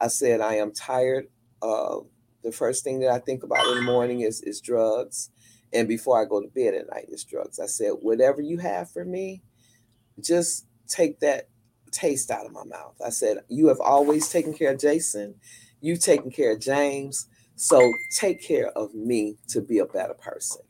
I 0.01 0.07
said, 0.09 0.41
I 0.41 0.55
am 0.55 0.73
tired 0.73 1.27
of 1.61 2.07
the 2.43 2.51
first 2.51 2.83
thing 2.83 2.99
that 2.99 3.09
I 3.09 3.19
think 3.19 3.43
about 3.43 3.65
in 3.67 3.75
the 3.75 3.81
morning 3.81 4.21
is 4.21 4.41
is 4.41 4.61
drugs. 4.61 5.31
And 5.73 5.87
before 5.87 6.21
I 6.21 6.25
go 6.25 6.41
to 6.41 6.47
bed 6.49 6.73
at 6.75 6.89
night 6.89 7.07
is 7.09 7.23
drugs. 7.23 7.59
I 7.59 7.67
said, 7.67 7.91
whatever 8.01 8.41
you 8.41 8.57
have 8.57 8.91
for 8.91 9.05
me, 9.05 9.43
just 10.21 10.65
take 10.87 11.19
that 11.21 11.49
taste 11.91 12.31
out 12.31 12.45
of 12.45 12.51
my 12.51 12.65
mouth. 12.65 12.95
I 13.05 13.09
said, 13.09 13.39
you 13.49 13.67
have 13.67 13.79
always 13.79 14.29
taken 14.29 14.53
care 14.53 14.73
of 14.73 14.79
Jason. 14.79 15.35
You've 15.81 16.01
taken 16.01 16.31
care 16.31 16.53
of 16.53 16.59
James. 16.59 17.27
So 17.55 17.93
take 18.15 18.41
care 18.41 18.69
of 18.69 18.93
me 18.95 19.37
to 19.49 19.61
be 19.61 19.79
a 19.79 19.85
better 19.85 20.15
person. 20.15 20.61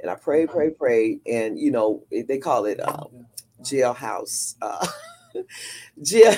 And 0.00 0.10
I 0.10 0.16
prayed, 0.16 0.50
prayed, 0.50 0.78
prayed. 0.78 1.20
And, 1.26 1.58
you 1.58 1.70
know, 1.70 2.04
they 2.10 2.38
call 2.38 2.66
it 2.66 2.80
um, 2.86 3.26
jailhouse 3.62 4.54
uh, 4.62 4.86
jail 6.02 6.34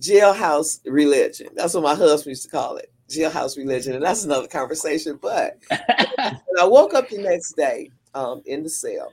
jailhouse 0.00 0.80
religion. 0.84 1.48
That's 1.54 1.74
what 1.74 1.82
my 1.82 1.94
husband 1.94 2.32
used 2.32 2.44
to 2.44 2.48
call 2.48 2.76
it, 2.76 2.92
jailhouse 3.08 3.56
religion, 3.56 3.94
and 3.94 4.04
that's 4.04 4.24
another 4.24 4.48
conversation. 4.48 5.18
But 5.20 5.58
I 5.70 6.64
woke 6.64 6.94
up 6.94 7.08
the 7.08 7.18
next 7.18 7.56
day 7.56 7.90
um, 8.14 8.42
in 8.46 8.62
the 8.62 8.68
cell. 8.68 9.12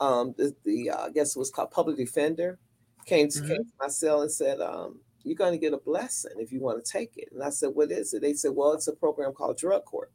Um, 0.00 0.34
the, 0.36 0.54
the 0.64 0.90
uh, 0.90 1.06
I 1.06 1.10
guess 1.10 1.36
it 1.36 1.38
was 1.38 1.50
called 1.50 1.70
public 1.70 1.96
defender 1.96 2.58
came 3.06 3.28
to, 3.28 3.38
mm-hmm. 3.38 3.48
came 3.48 3.64
to 3.64 3.72
my 3.80 3.88
cell 3.88 4.22
and 4.22 4.30
said, 4.30 4.60
um, 4.60 5.00
"You're 5.22 5.36
going 5.36 5.52
to 5.52 5.58
get 5.58 5.74
a 5.74 5.78
blessing 5.78 6.32
if 6.38 6.52
you 6.52 6.60
want 6.60 6.84
to 6.84 6.92
take 6.92 7.12
it." 7.16 7.28
And 7.32 7.42
I 7.42 7.50
said, 7.50 7.70
"What 7.74 7.90
is 7.90 8.12
it?" 8.14 8.22
They 8.22 8.34
said, 8.34 8.52
"Well, 8.54 8.72
it's 8.72 8.88
a 8.88 8.92
program 8.92 9.32
called 9.32 9.58
Drug 9.58 9.84
Court, 9.84 10.10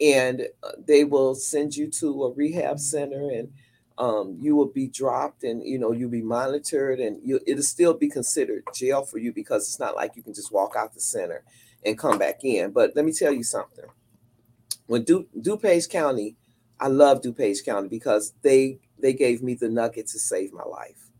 and 0.00 0.42
uh, 0.62 0.72
they 0.84 1.04
will 1.04 1.34
send 1.34 1.76
you 1.76 1.88
to 1.92 2.24
a 2.24 2.32
rehab 2.32 2.78
center 2.78 3.30
and." 3.30 3.50
Um, 3.98 4.36
you 4.40 4.56
will 4.56 4.70
be 4.72 4.86
dropped 4.86 5.42
and 5.44 5.62
you 5.66 5.78
know 5.78 5.92
you'll 5.92 6.10
be 6.10 6.22
monitored 6.22 7.00
and 7.00 7.20
you, 7.22 7.40
it'll 7.46 7.62
still 7.62 7.94
be 7.94 8.08
considered 8.08 8.62
jail 8.74 9.04
for 9.04 9.18
you 9.18 9.32
because 9.32 9.64
it's 9.64 9.80
not 9.80 9.96
like 9.96 10.16
you 10.16 10.22
can 10.22 10.34
just 10.34 10.52
walk 10.52 10.74
out 10.76 10.94
the 10.94 11.00
center 11.00 11.44
and 11.84 11.98
come 11.98 12.18
back 12.18 12.44
in. 12.44 12.70
But 12.70 12.92
let 12.94 13.04
me 13.04 13.12
tell 13.12 13.32
you 13.32 13.42
something. 13.42 13.84
When 14.86 15.04
du- 15.04 15.28
DuPage 15.36 15.90
County 15.90 16.36
I 16.80 16.88
love 16.88 17.20
DuPage 17.20 17.64
County 17.64 17.88
because 17.88 18.34
they 18.42 18.78
they 18.98 19.12
gave 19.12 19.42
me 19.42 19.54
the 19.54 19.68
nugget 19.68 20.06
to 20.08 20.18
save 20.18 20.52
my 20.52 20.64
life. 20.64 21.10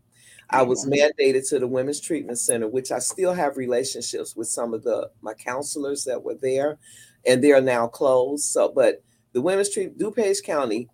I 0.51 0.63
was 0.63 0.87
mandated 0.87 1.47
to 1.49 1.59
the 1.59 1.67
Women's 1.67 2.01
Treatment 2.01 2.39
Center, 2.39 2.67
which 2.67 2.91
I 2.91 2.97
still 2.99 3.33
have 3.33 3.55
relationships 3.55 4.35
with 4.35 4.47
some 4.47 4.73
of 4.73 4.83
the 4.83 5.11
my 5.21 5.33
counselors 5.33 6.05
that 6.05 6.23
were 6.23 6.37
there, 6.41 6.79
and 7.25 7.43
they 7.43 7.51
are 7.51 7.61
now 7.61 7.87
closed. 7.87 8.45
So, 8.45 8.71
but 8.73 9.03
the 9.33 9.41
Women's 9.41 9.69
Treat 9.69 9.97
DuPage 9.97 10.43
County 10.43 10.89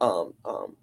um, 0.00 0.32
um, 0.44 0.76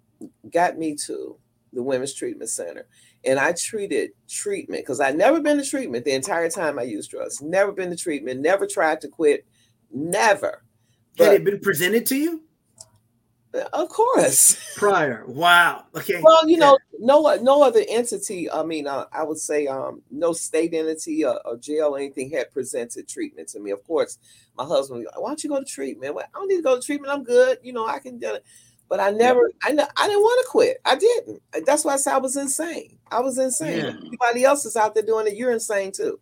got 0.50 0.78
me 0.78 0.94
to 1.06 1.38
the 1.72 1.82
Women's 1.82 2.14
Treatment 2.14 2.50
Center. 2.50 2.86
And 3.24 3.38
I 3.38 3.52
treated 3.52 4.10
treatment 4.28 4.82
because 4.82 5.00
I'd 5.00 5.16
never 5.16 5.40
been 5.40 5.58
to 5.58 5.64
treatment 5.64 6.04
the 6.04 6.12
entire 6.12 6.50
time 6.50 6.78
I 6.78 6.82
used 6.82 7.10
drugs. 7.10 7.40
Never 7.40 7.72
been 7.72 7.90
to 7.90 7.96
treatment, 7.96 8.40
never 8.40 8.66
tried 8.66 9.00
to 9.02 9.08
quit, 9.08 9.46
never. 9.90 10.62
But, 11.16 11.26
Had 11.26 11.34
it 11.34 11.44
been 11.44 11.60
presented 11.60 12.06
to 12.06 12.16
you? 12.16 12.42
Of 13.72 13.88
course. 13.88 14.74
Prior. 14.76 15.24
Wow. 15.26 15.84
Okay. 15.94 16.20
Well, 16.20 16.48
you 16.48 16.56
know, 16.56 16.76
no 16.98 17.36
no 17.40 17.62
other 17.62 17.84
entity, 17.88 18.50
I 18.50 18.64
mean, 18.64 18.86
uh, 18.86 19.04
I 19.12 19.22
would 19.22 19.38
say 19.38 19.66
um, 19.66 20.02
no 20.10 20.32
state 20.32 20.74
entity 20.74 21.24
or, 21.24 21.40
or, 21.46 21.56
jail 21.56 21.94
or 21.94 21.98
anything 21.98 22.30
had 22.30 22.50
presented 22.50 23.06
treatment 23.06 23.48
to 23.50 23.60
me. 23.60 23.70
Of 23.70 23.84
course, 23.84 24.18
my 24.56 24.64
husband, 24.64 25.06
why 25.16 25.28
don't 25.28 25.42
you 25.44 25.50
go 25.50 25.60
to 25.60 25.64
treatment? 25.64 26.14
Well, 26.14 26.24
I 26.24 26.38
don't 26.38 26.48
need 26.48 26.56
to 26.56 26.62
go 26.62 26.80
to 26.80 26.84
treatment. 26.84 27.12
I'm 27.12 27.22
good. 27.22 27.58
You 27.62 27.72
know, 27.72 27.86
I 27.86 28.00
can 28.00 28.18
do 28.18 28.34
it. 28.34 28.44
But 28.88 29.00
I 29.00 29.10
never, 29.10 29.50
I, 29.62 29.70
I 29.70 30.06
didn't 30.08 30.22
want 30.22 30.44
to 30.44 30.50
quit. 30.50 30.76
I 30.84 30.94
didn't. 30.96 31.42
That's 31.66 31.84
why 31.84 31.94
I 31.94 31.96
said 31.96 32.14
I 32.14 32.18
was 32.18 32.36
insane. 32.36 32.98
I 33.10 33.20
was 33.20 33.38
insane. 33.38 33.78
Yeah. 33.78 33.88
Everybody 33.88 34.44
else 34.44 34.64
is 34.64 34.76
out 34.76 34.94
there 34.94 35.02
doing 35.02 35.26
it. 35.26 35.36
You're 35.36 35.52
insane 35.52 35.90
too. 35.92 36.20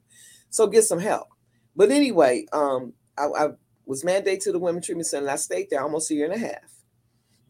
So 0.51 0.67
get 0.67 0.85
some 0.85 1.01
help. 1.01 1.29
But 1.75 1.91
anyway, 1.91 2.47
um, 2.53 2.93
I, 3.19 3.25
I 3.25 3.49
was 3.87 4.05
mandated 4.05 4.43
to 4.45 4.53
the 4.53 4.59
Women 4.59 4.83
Treatment 4.83 5.07
Center. 5.07 5.29
I 5.29 5.37
stayed 5.37 5.69
there 5.71 5.83
almost 5.83 6.11
a 6.11 6.15
year 6.15 6.31
and 6.31 6.35
a 6.35 6.47
half. 6.47 6.61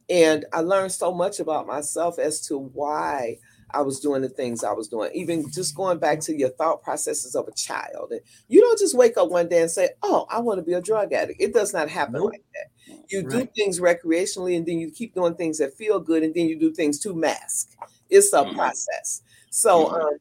And 0.08 0.44
I 0.52 0.60
learned 0.60 0.92
so 0.92 1.12
much 1.12 1.40
about 1.40 1.66
myself 1.66 2.18
as 2.18 2.40
to 2.48 2.58
why 2.58 3.38
I 3.74 3.82
was 3.82 4.00
doing 4.00 4.22
the 4.22 4.28
things 4.28 4.64
I 4.64 4.72
was 4.72 4.88
doing. 4.88 5.10
Even 5.14 5.50
just 5.50 5.74
going 5.74 5.98
back 5.98 6.20
to 6.20 6.36
your 6.36 6.50
thought 6.50 6.82
processes 6.82 7.34
of 7.34 7.48
a 7.48 7.52
child. 7.52 8.10
And 8.10 8.20
You 8.48 8.60
don't 8.60 8.78
just 8.78 8.96
wake 8.96 9.16
up 9.16 9.30
one 9.30 9.48
day 9.48 9.62
and 9.62 9.70
say, 9.70 9.90
"Oh, 10.02 10.26
I 10.30 10.40
want 10.40 10.58
to 10.58 10.62
be 10.62 10.72
a 10.74 10.80
drug 10.80 11.12
addict." 11.12 11.40
It 11.40 11.54
does 11.54 11.72
not 11.72 11.88
happen 11.88 12.14
nope. 12.14 12.32
like 12.32 12.44
that. 12.54 13.04
You 13.08 13.22
right. 13.22 13.30
do 13.30 13.48
things 13.56 13.80
recreationally, 13.80 14.56
and 14.56 14.66
then 14.66 14.78
you 14.78 14.90
keep 14.90 15.14
doing 15.14 15.34
things 15.34 15.58
that 15.58 15.74
feel 15.74 16.00
good, 16.00 16.22
and 16.22 16.34
then 16.34 16.46
you 16.48 16.58
do 16.58 16.72
things 16.72 16.98
to 17.00 17.14
mask. 17.14 17.70
It's 18.10 18.32
a 18.32 18.38
mm-hmm. 18.38 18.54
process. 18.54 19.22
So 19.50 19.86
mm-hmm. 19.86 19.94
um, 19.94 20.18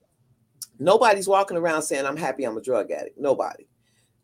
nobody's 0.80 1.28
walking 1.28 1.58
around 1.58 1.84
saying, 1.84 2.06
"I'm 2.06 2.18
happy 2.18 2.44
I'm 2.44 2.58
a 2.58 2.62
drug 2.62 2.92
addict." 2.92 3.20
Nobody. 3.20 3.68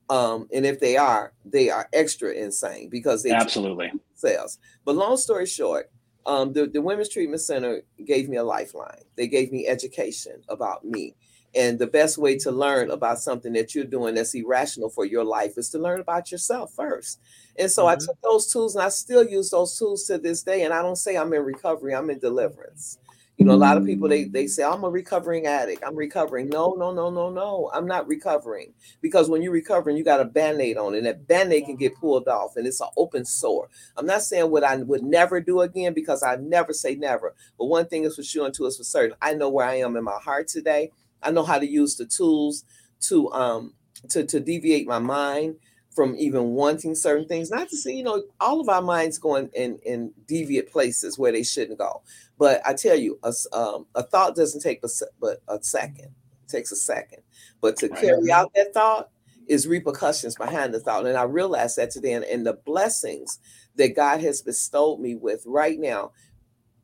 Um, 0.10 0.48
and 0.54 0.66
if 0.66 0.80
they 0.80 0.96
are, 0.96 1.34
they 1.44 1.70
are 1.70 1.90
extra 1.92 2.32
insane 2.32 2.90
because 2.90 3.24
they 3.24 3.32
absolutely 3.32 3.92
themselves. 4.22 4.58
But 4.86 4.96
long 4.96 5.18
story 5.18 5.46
short, 5.46 5.92
um, 6.28 6.52
the, 6.52 6.68
the 6.68 6.82
Women's 6.82 7.10
Treatment 7.10 7.42
Center 7.42 7.82
gave 8.06 8.28
me 8.28 8.38
a 8.38 8.44
lifeline. 8.44 9.02
They 9.16 9.28
gave 9.28 9.52
me 9.52 9.66
education 9.66 10.44
about 10.50 10.84
me. 10.84 11.16
And 11.56 11.80
the 11.80 11.88
best 11.88 12.18
way 12.18 12.38
to 12.40 12.52
learn 12.52 12.92
about 12.92 13.20
something 13.20 13.54
that 13.54 13.74
you're 13.74 13.86
doing 13.86 14.16
that's 14.16 14.36
irrational 14.36 14.90
for 14.90 15.06
your 15.06 15.24
life 15.24 15.58
is 15.58 15.70
to 15.70 15.80
learn 15.80 16.02
about 16.02 16.30
yourself 16.30 16.74
first. 16.74 17.22
And 17.58 17.72
so 17.72 17.86
mm-hmm. 17.86 18.02
I 18.02 18.06
took 18.06 18.22
those 18.22 18.52
tools 18.52 18.76
and 18.76 18.84
I 18.84 18.90
still 18.90 19.26
use 19.26 19.50
those 19.50 19.80
tools 19.80 20.04
to 20.06 20.18
this 20.18 20.44
day. 20.44 20.63
And 20.63 20.74
I 20.74 20.82
don't 20.82 20.98
say 20.98 21.16
I'm 21.16 21.34
in 21.34 21.44
recovery, 21.44 21.96
I'm 21.96 22.10
in 22.10 22.20
deliverance. 22.20 23.00
You 23.38 23.45
know, 23.45 23.54
a 23.54 23.58
lot 23.58 23.78
of 23.78 23.86
people 23.86 24.10
they 24.10 24.26
they 24.26 24.47
say 24.47 24.63
I'm 24.63 24.86
a 24.86 24.89
recovering 24.89 25.47
addict. 25.47 25.84
I'm 25.86 25.97
recovering. 25.97 26.50
No, 26.50 26.76
no, 26.80 26.93
no, 26.93 27.12
no, 27.12 27.32
no. 27.32 27.69
I'm 27.73 27.88
not 27.88 28.08
recovering 28.08 28.73
because 29.02 29.30
when 29.30 29.43
you're 29.43 29.52
recovering, 29.54 29.97
you 29.97 30.06
got 30.06 30.21
a 30.21 30.26
band-aid 30.26 30.78
on, 30.78 30.95
and 30.95 31.06
that 31.08 31.28
band-aid 31.28 31.65
can 31.65 31.76
get 31.78 31.97
pulled 31.97 32.30
off, 32.30 32.58
and 32.58 32.67
it's 32.67 32.82
an 32.82 32.89
open 32.97 33.26
sore. 33.26 33.69
I'm 33.97 34.08
not 34.08 34.23
saying 34.23 34.52
what 34.52 34.63
I 34.63 34.78
would 34.78 35.04
never 35.04 35.41
do 35.41 35.62
again 35.62 35.93
because 35.93 36.23
I 36.23 36.38
never 36.38 36.73
say 36.73 36.95
never. 36.95 37.36
But 37.60 37.65
one 37.65 37.88
thing 37.88 38.06
is 38.06 38.15
for 38.15 38.23
sure 38.23 38.45
and 38.47 38.56
two 38.56 38.67
is 38.67 38.78
for 38.78 38.86
certain. 38.86 39.17
I 39.21 39.34
know 39.34 39.50
where 39.50 39.67
I 39.67 39.76
am 39.80 39.97
in 39.97 40.06
my 40.06 40.19
heart 40.23 40.47
today. 40.47 40.91
I 41.23 41.32
know 41.32 41.43
how 41.43 41.60
to 41.60 41.67
use 41.67 41.97
the 41.97 42.06
tools 42.08 42.65
to 43.02 43.32
um 43.34 43.73
to 44.10 44.26
to 44.26 44.39
deviate 44.39 44.88
my 44.88 45.00
mind 45.00 45.58
from 45.98 46.16
even 46.16 46.52
wanting 46.52 46.94
certain 46.94 47.28
things. 47.28 47.50
Not 47.50 47.70
to 47.70 47.76
say, 47.76 47.92
you 47.92 48.04
know, 48.04 48.22
all 48.40 48.62
of 48.62 48.70
our 48.70 48.84
minds 48.84 49.18
going 49.18 49.50
in 49.56 49.80
in 49.84 50.14
deviant 50.28 50.72
places 50.72 51.18
where 51.18 51.32
they 51.32 51.42
shouldn't 51.42 51.80
go. 51.80 52.04
But 52.38 52.62
I 52.64 52.76
tell 52.76 52.96
you, 52.96 53.18
a, 53.24 53.34
um, 53.52 53.88
a 53.96 54.04
thought 54.04 54.36
doesn't 54.36 54.62
take 54.62 54.84
a, 54.84 54.90
but 55.20 55.42
a 55.48 55.58
second. 55.64 56.14
It 56.46 56.50
takes 56.50 56.72
a 56.72 56.76
second. 56.76 57.24
But 57.62 57.78
to 57.78 57.90
carry 57.90 58.32
out 58.32 58.52
that 58.54 58.76
thought 58.76 59.10
is 59.48 59.66
repercussions 59.66 60.36
behind 60.36 60.72
the 60.72 60.80
thought. 60.80 61.08
And 61.08 61.18
I 61.18 61.24
realized 61.24 61.78
that 61.78 61.90
today. 61.90 62.14
And, 62.14 62.26
and 62.26 62.46
the 62.46 62.54
blessings 62.54 63.40
that 63.76 63.96
God 63.96 64.22
has 64.22 64.44
bestowed 64.44 65.00
me 65.00 65.16
with 65.16 65.44
right 65.48 65.80
now, 65.80 66.12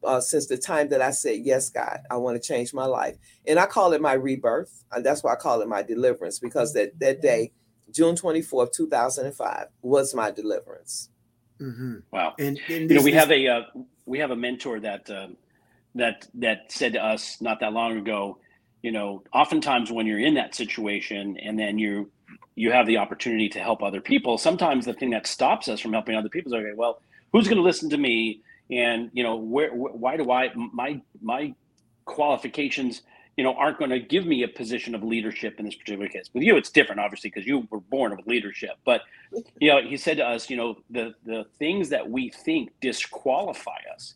uh, 0.04 0.21
since 0.21 0.47
the 0.47 0.58
time 0.58 0.89
that 0.89 1.04
I 1.04 1.12
said, 1.12 1.41
Yes, 1.43 1.69
God, 1.69 1.99
I 2.10 2.17
want 2.17 2.41
to 2.41 2.47
change 2.47 2.73
my 2.73 2.86
life. 2.86 3.15
And 3.45 3.60
I 3.60 3.67
call 3.67 3.93
it 3.93 4.02
my 4.02 4.13
rebirth. 4.13 4.84
And 4.91 5.06
that's 5.06 5.23
why 5.23 5.34
I 5.34 5.36
call 5.36 5.62
it 5.62 5.67
my 5.67 5.84
deliverance, 5.84 6.39
because 6.39 6.73
that, 6.73 6.99
that 6.99 7.21
day, 7.21 7.52
June 7.93 8.15
24th, 8.15 8.73
2005, 8.73 9.67
was 9.82 10.13
my 10.13 10.32
deliverance. 10.32 11.10
Mm-hmm. 11.62 11.97
Wow. 12.12 12.34
And, 12.39 12.60
and 12.67 12.89
you 12.89 12.97
know, 12.97 13.03
we 13.03 13.13
have 13.13 13.32
a 13.32 13.47
uh, 13.47 13.62
we 14.06 14.19
have 14.19 14.32
a 14.32 14.36
mentor 14.36 14.79
that 14.82 15.10
um, 15.10 15.38
that 15.95 16.27
that 16.36 16.71
said 16.71 16.93
to 16.93 17.03
us 17.03 17.39
not 17.39 17.60
that 17.62 17.71
long 17.71 17.97
ago, 17.97 18.39
you 18.82 18.91
know, 18.91 19.23
oftentimes 19.32 19.91
when 19.91 20.06
you're 20.08 20.19
in 20.19 20.34
that 20.34 20.56
situation 20.56 21.38
and 21.38 21.58
then 21.58 21.77
you 21.77 22.12
you 22.56 22.71
have 22.71 22.86
the 22.86 22.97
opportunity 22.97 23.49
to 23.49 23.60
help 23.60 23.82
other 23.82 24.01
people, 24.01 24.38
sometimes 24.38 24.86
the 24.86 24.93
thing 24.93 25.12
that 25.12 25.25
stops 25.25 25.67
us 25.67 25.79
from 25.79 25.93
helping 25.93 26.15
other 26.15 26.29
people 26.29 26.53
is 26.53 26.60
okay, 26.60 26.73
well, 26.75 27.01
who's 27.32 27.47
going 27.47 27.58
to 27.58 27.63
listen 27.63 27.89
to 27.91 27.97
me? 27.97 28.41
And 28.69 29.10
you 29.13 29.23
know, 29.23 29.36
where, 29.36 29.69
why 29.71 30.17
do 30.17 30.32
I 30.32 30.51
my 30.56 31.01
my 31.21 31.53
qualifications 32.06 33.03
you 33.38 33.43
know 33.43 33.54
aren't 33.56 33.80
going 33.80 33.89
to 33.89 34.00
give 34.00 34.26
me 34.26 34.43
a 34.43 34.48
position 34.48 34.93
of 34.93 35.04
leadership 35.04 35.60
in 35.60 35.65
this 35.65 35.76
particular 35.76 36.08
case 36.08 36.30
with 36.34 36.43
you 36.43 36.56
it's 36.56 36.69
different 36.69 37.02
obviously 37.02 37.30
because 37.30 37.48
you 37.48 37.67
were 37.72 37.80
born 37.80 38.15
with 38.15 38.26
leadership 38.28 38.72
but 38.86 39.02
you 39.60 39.69
know 39.69 39.82
he 39.82 39.98
said 39.98 40.17
to 40.17 40.24
us 40.24 40.50
you 40.50 40.58
know 40.58 40.78
the 40.89 41.13
the 41.26 41.46
things 41.58 41.89
that 41.89 42.08
we 42.08 42.30
think 42.30 42.69
disqualify 42.82 43.78
us 43.93 44.15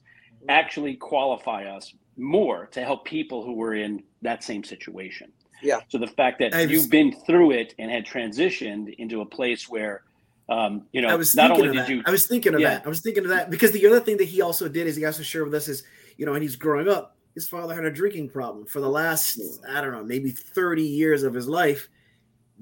actually 0.49 0.95
qualify 0.95 1.65
us 1.65 1.93
more 2.17 2.67
to 2.67 2.83
help 2.83 3.05
people 3.05 3.43
who 3.43 3.53
were 3.53 3.75
in 3.75 4.03
that 4.21 4.43
same 4.43 4.63
situation. 4.63 5.31
Yeah. 5.61 5.79
So 5.89 5.97
the 5.97 6.07
fact 6.07 6.39
that 6.39 6.53
I've, 6.53 6.71
you've 6.71 6.89
been 6.89 7.11
through 7.25 7.51
it 7.51 7.73
and 7.79 7.91
had 7.91 8.05
transitioned 8.05 8.93
into 8.97 9.21
a 9.21 9.25
place 9.25 9.67
where, 9.69 10.03
um, 10.49 10.83
you 10.91 11.01
know, 11.01 11.09
I 11.09 11.15
was 11.15 11.35
not 11.35 11.51
only 11.51 11.69
did 11.69 11.77
that. 11.77 11.89
you, 11.89 12.03
I 12.05 12.11
was 12.11 12.27
thinking 12.27 12.53
of 12.53 12.59
yeah. 12.59 12.75
that. 12.75 12.85
I 12.85 12.89
was 12.89 13.01
thinking 13.01 13.23
of 13.23 13.29
that 13.29 13.49
because 13.49 13.71
the 13.71 13.85
other 13.87 13.99
thing 13.99 14.17
that 14.17 14.25
he 14.25 14.41
also 14.41 14.67
did 14.67 14.87
is 14.87 14.95
he 14.95 15.05
also 15.05 15.23
shared 15.23 15.45
with 15.45 15.53
us 15.55 15.67
is, 15.67 15.83
you 16.17 16.25
know, 16.25 16.33
and 16.33 16.43
he's 16.43 16.55
growing 16.55 16.87
up, 16.87 17.16
his 17.37 17.47
father 17.47 17.75
had 17.75 17.85
a 17.85 17.91
drinking 17.91 18.27
problem 18.27 18.65
for 18.65 18.81
the 18.81 18.89
last, 18.89 19.39
I 19.69 19.79
don't 19.79 19.91
know, 19.91 20.03
maybe 20.03 20.31
30 20.31 20.81
years 20.81 21.21
of 21.21 21.35
his 21.35 21.47
life. 21.47 21.87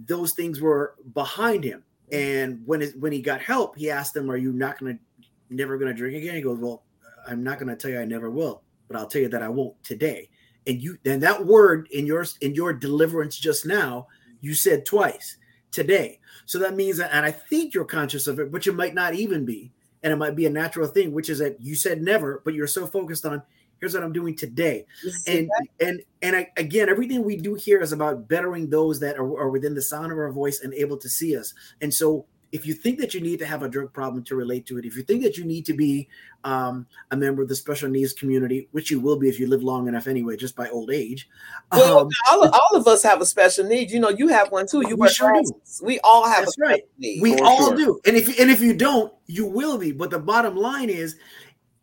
Those 0.06 0.34
things 0.34 0.60
were 0.60 0.96
behind 1.14 1.64
him. 1.64 1.82
And 2.12 2.62
when 2.66 2.82
it, 2.82 3.00
when 3.00 3.14
he 3.14 3.22
got 3.22 3.40
help, 3.40 3.78
he 3.78 3.90
asked 3.90 4.14
him, 4.14 4.30
"Are 4.30 4.36
you 4.36 4.52
not 4.52 4.78
going 4.78 4.98
to, 4.98 5.28
never 5.50 5.78
going 5.78 5.94
to 5.94 5.98
drink 5.98 6.18
again?" 6.18 6.36
He 6.36 6.42
goes, 6.42 6.60
"Well, 6.60 6.84
I'm 7.26 7.42
not 7.42 7.58
going 7.58 7.70
to 7.70 7.78
tell 7.78 7.90
you 7.90 8.02
I 8.02 8.04
never 8.04 8.30
will, 8.30 8.64
but 8.90 8.98
I'll 8.98 9.08
tell 9.08 9.22
you 9.22 9.30
that 9.30 9.42
I 9.42 9.48
won't 9.48 9.82
today. 9.82 10.30
And 10.68 10.84
you 10.84 10.98
and 11.06 11.24
that 11.24 11.46
word 11.46 11.88
in 11.92 12.06
your 12.06 12.26
in 12.42 12.54
your 12.54 12.74
deliverance 12.74 13.38
just 13.38 13.66
now, 13.66 14.08
you 14.42 14.54
said 14.54 14.86
twice 14.86 15.38
today. 15.72 16.20
So 16.46 16.60
that 16.60 16.76
means 16.76 16.98
that, 16.98 17.12
and 17.14 17.26
I 17.26 17.32
think 17.32 17.74
you're 17.74 17.86
conscious 17.86 18.28
of 18.28 18.40
it, 18.40 18.52
but 18.52 18.66
you 18.66 18.74
might 18.74 18.94
not 18.94 19.16
even 19.16 19.46
be. 19.46 19.72
And 20.04 20.12
it 20.12 20.18
might 20.18 20.36
be 20.36 20.46
a 20.46 20.50
natural 20.50 20.90
thing, 20.90 21.14
which 21.14 21.30
is 21.30 21.40
that 21.40 21.62
you 21.62 21.76
said 21.76 22.02
never, 22.02 22.42
but 22.44 22.54
you're 22.54 22.68
so 22.68 22.86
focused 22.86 23.26
on 23.26 23.42
here's 23.80 23.94
what 23.94 24.04
I'm 24.04 24.14
doing 24.14 24.36
today. 24.36 24.86
And 25.28 25.50
and 25.80 26.02
and 26.22 26.36
I, 26.36 26.52
again, 26.58 26.90
everything 26.90 27.24
we 27.24 27.38
do 27.38 27.56
here 27.56 27.82
is 27.82 27.92
about 27.92 28.28
bettering 28.28 28.70
those 28.70 29.00
that 29.00 29.18
are, 29.18 29.40
are 29.40 29.50
within 29.50 29.76
the 29.76 29.82
sound 29.82 30.12
of 30.12 30.18
our 30.18 30.32
voice 30.32 30.62
and 30.62 30.74
able 30.74 30.98
to 30.98 31.10
see 31.10 31.38
us. 31.38 31.54
And 31.82 31.94
so 31.94 32.26
if 32.56 32.66
you 32.66 32.74
think 32.74 33.00
that 33.00 33.14
you 33.14 33.20
need 33.20 33.38
to 33.40 33.46
have 33.46 33.64
a 33.64 33.68
drug 33.68 33.92
problem 33.92 34.24
to 34.24 34.36
relate 34.36 34.66
to 34.68 34.78
it, 34.78 34.86
if 34.86 34.96
you 34.96 35.04
think 35.04 35.22
that 35.24 35.38
you 35.38 35.44
need 35.44 35.66
to 35.66 35.74
be 35.74 36.08
um, 36.46 36.86
a 37.12 37.18
member 37.18 37.42
of 37.42 37.50
the 37.50 37.56
special 37.56 37.90
needs 37.90 38.14
community, 38.14 38.70
which 38.72 38.90
you 38.90 39.02
will 39.02 39.18
be 39.18 39.28
if 39.28 39.40
you 39.42 39.48
live 39.48 39.62
long 39.62 39.90
enough 39.90 40.08
anyway, 40.08 40.38
just 40.38 40.56
by 40.56 40.70
old 40.70 40.90
age. 40.90 41.28
Well, 41.74 42.00
um, 42.00 42.10
all, 42.32 42.44
of, 42.44 42.54
all 42.54 42.80
of 42.80 42.88
us 42.88 43.04
have 43.04 43.20
a 43.20 43.26
special 43.26 43.66
need. 43.66 43.92
You 43.92 44.00
know, 44.00 44.10
you 44.10 44.30
have 44.30 44.52
one 44.54 44.68
too. 44.68 44.88
You 44.88 44.96
we 44.96 45.10
sure 45.10 45.34
do. 45.34 45.52
We 45.84 46.00
all 46.00 46.28
have 46.30 46.46
That's 46.46 46.58
right. 46.58 46.84
Need. 46.98 47.22
We 47.22 47.36
all 47.40 47.70
sure. 47.70 47.76
do. 47.76 48.00
And 48.06 48.16
if 48.16 48.28
and 48.40 48.50
if 48.50 48.62
you 48.62 48.74
don't, 48.74 49.14
you 49.26 49.46
will 49.46 49.78
be. 49.78 49.92
But 49.92 50.12
the 50.12 50.20
bottom 50.20 50.56
line 50.56 50.90
is, 50.90 51.18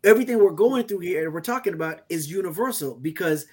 everything 0.03 0.39
we're 0.39 0.51
going 0.51 0.87
through 0.87 0.99
here, 0.99 1.25
and 1.25 1.33
we're 1.33 1.41
talking 1.41 1.73
about, 1.73 2.01
is 2.09 2.29
universal 2.29 2.95
because 2.95 3.45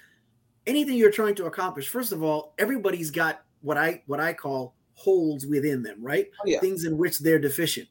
anything 0.67 0.95
you're 0.95 1.11
trying 1.11 1.35
to 1.35 1.45
accomplish, 1.45 1.87
first 1.87 2.11
of 2.11 2.23
all, 2.23 2.53
everybody's 2.59 3.11
got 3.11 3.43
what 3.61 3.77
I 3.77 4.01
what 4.07 4.19
I 4.19 4.33
call 4.33 4.75
holes 4.93 5.45
within 5.45 5.81
them, 5.81 5.97
right? 6.01 6.29
Oh, 6.39 6.47
yeah. 6.47 6.59
Things 6.59 6.85
in 6.85 6.97
which 6.97 7.19
they're 7.19 7.39
deficient. 7.39 7.87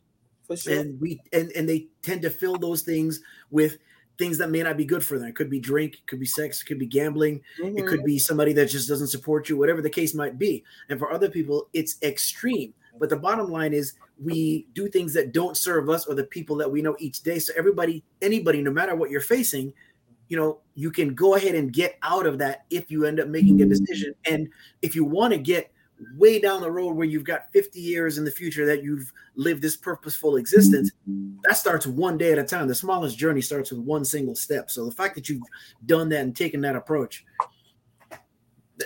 Sure. 0.55 0.81
And 0.81 1.01
we 1.01 1.21
and 1.33 1.53
and 1.53 1.69
they 1.69 1.89
tend 2.03 2.23
to 2.23 2.31
fill 2.31 2.57
those 2.57 2.83
things 2.83 3.21
with 3.51 3.79
things 4.19 4.37
that 4.39 4.51
may 4.51 4.63
not 4.63 4.77
be 4.77 4.85
good 4.85 5.05
for 5.05 5.19
them. 5.19 5.29
It 5.29 5.37
could 5.37 5.49
be 5.49 5.61
drink, 5.61 5.95
it 5.95 6.07
could 6.07 6.21
be 6.21 6.27
sex, 6.27 6.61
it 6.61 6.67
could 6.67 6.79
be 6.79 6.87
gambling, 6.87 7.41
mm-hmm. 7.59 7.79
it 7.79 7.87
could 7.87 8.01
mm-hmm. 8.01 8.07
be 8.07 8.19
somebody 8.19 8.53
that 8.53 8.69
just 8.69 8.89
doesn't 8.89 9.09
support 9.09 9.49
you, 9.49 9.57
whatever 9.57 9.81
the 9.81 9.89
case 9.89 10.15
might 10.15 10.39
be. 10.39 10.63
And 10.89 10.99
for 10.99 11.11
other 11.11 11.31
people, 11.31 11.69
it's 11.73 11.97
extreme. 12.03 12.75
But 13.01 13.09
the 13.09 13.17
bottom 13.17 13.51
line 13.51 13.73
is 13.73 13.95
we 14.23 14.67
do 14.75 14.89
things 14.89 15.13
that 15.15 15.33
don't 15.33 15.57
serve 15.57 15.89
us 15.89 16.07
or 16.07 16.15
the 16.15 16.25
people 16.25 16.55
that 16.57 16.71
we 16.71 16.83
know 16.83 16.95
each 17.01 17.23
day. 17.23 17.39
So 17.41 17.53
everybody, 17.57 18.05
anybody, 18.23 18.63
no 18.63 18.71
matter 18.71 18.95
what 18.95 19.11
you're 19.11 19.23
facing, 19.23 19.73
you 20.29 20.37
know, 20.37 20.61
you 20.75 20.93
can 20.93 21.15
go 21.15 21.35
ahead 21.35 21.57
and 21.57 21.73
get 21.73 21.99
out 22.03 22.27
of 22.27 22.39
that 22.39 22.67
if 22.71 22.91
you 22.91 23.07
end 23.07 23.19
up 23.19 23.29
making 23.29 23.63
a 23.63 23.67
decision. 23.67 24.15
And 24.27 24.49
if 24.83 24.95
you 24.95 25.05
want 25.05 25.33
to 25.33 25.39
get 25.39 25.73
way 26.17 26.41
down 26.41 26.61
the 26.61 26.71
road 26.71 26.95
where 26.95 27.07
you've 27.07 27.25
got 27.25 27.51
50 27.53 27.81
years 27.81 28.19
in 28.19 28.25
the 28.25 28.31
future 28.31 28.67
that 28.67 28.83
you've 28.83 29.13
lived 29.35 29.63
this 29.63 29.77
purposeful 29.77 30.37
existence 30.37 30.93
that 31.43 31.57
starts 31.57 31.87
one 31.87 32.17
day 32.17 32.33
at 32.33 32.39
a 32.39 32.45
time 32.45 32.67
the 32.67 32.75
smallest 32.75 33.19
journey 33.19 33.43
starts 33.43 33.71
with 33.71 33.81
one 33.81 34.05
single 34.05 34.35
step 34.35 34.71
so 34.71 34.87
the 34.87 34.93
fact 34.93 35.15
that 35.15 35.29
you've 35.29 35.43
done 35.85 36.09
that 36.09 36.23
and 36.23 36.35
taken 36.35 36.61
that 36.63 36.75
approach 36.75 37.25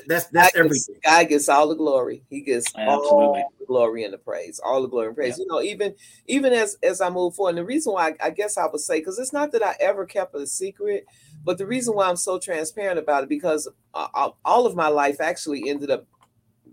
that's 0.07 0.27
that's 0.27 0.53
God 0.53 0.59
everything. 0.59 0.95
Gets, 0.95 1.07
God 1.07 1.29
gets 1.29 1.49
all 1.49 1.69
the 1.69 1.75
glory. 1.75 2.25
He 2.29 2.41
gets 2.41 2.67
Absolutely. 2.77 3.11
all 3.11 3.53
the 3.59 3.67
glory 3.67 4.05
and 4.05 4.13
the 4.13 4.19
praise, 4.19 4.61
all 4.65 4.83
the 4.83 4.89
glory 4.89 5.09
and 5.09 5.17
praise. 5.17 5.39
Yeah. 5.39 5.43
You 5.43 5.49
know, 5.49 5.63
even 5.63 5.95
even 6.27 6.53
as 6.53 6.77
as 6.83 7.01
I 7.01 7.11
move 7.11 7.35
forward, 7.35 7.51
and 7.51 7.59
the 7.59 7.65
reason 7.65 7.93
why 7.93 8.09
I, 8.09 8.27
I 8.27 8.31
guess 8.31 8.57
I 8.57 8.67
would 8.67 8.81
say 8.81 8.99
because 8.99 9.19
it's 9.19 9.33
not 9.33 9.53
that 9.53 9.65
I 9.65 9.77
ever 9.81 10.07
kept 10.07 10.35
it 10.35 10.43
a 10.43 10.47
secret, 10.47 11.07
but 11.45 11.59
the 11.59 11.67
reason 11.67 11.95
why 11.95 12.09
I'm 12.09 12.17
so 12.17 12.39
transparent 12.39 12.99
about 12.99 13.25
it 13.25 13.29
because 13.29 13.69
uh, 13.93 14.31
all 14.45 14.67
of 14.67 14.77
my 14.77 14.89
life 14.89 15.21
actually 15.21 15.69
ended 15.69 15.91
up 15.91 16.07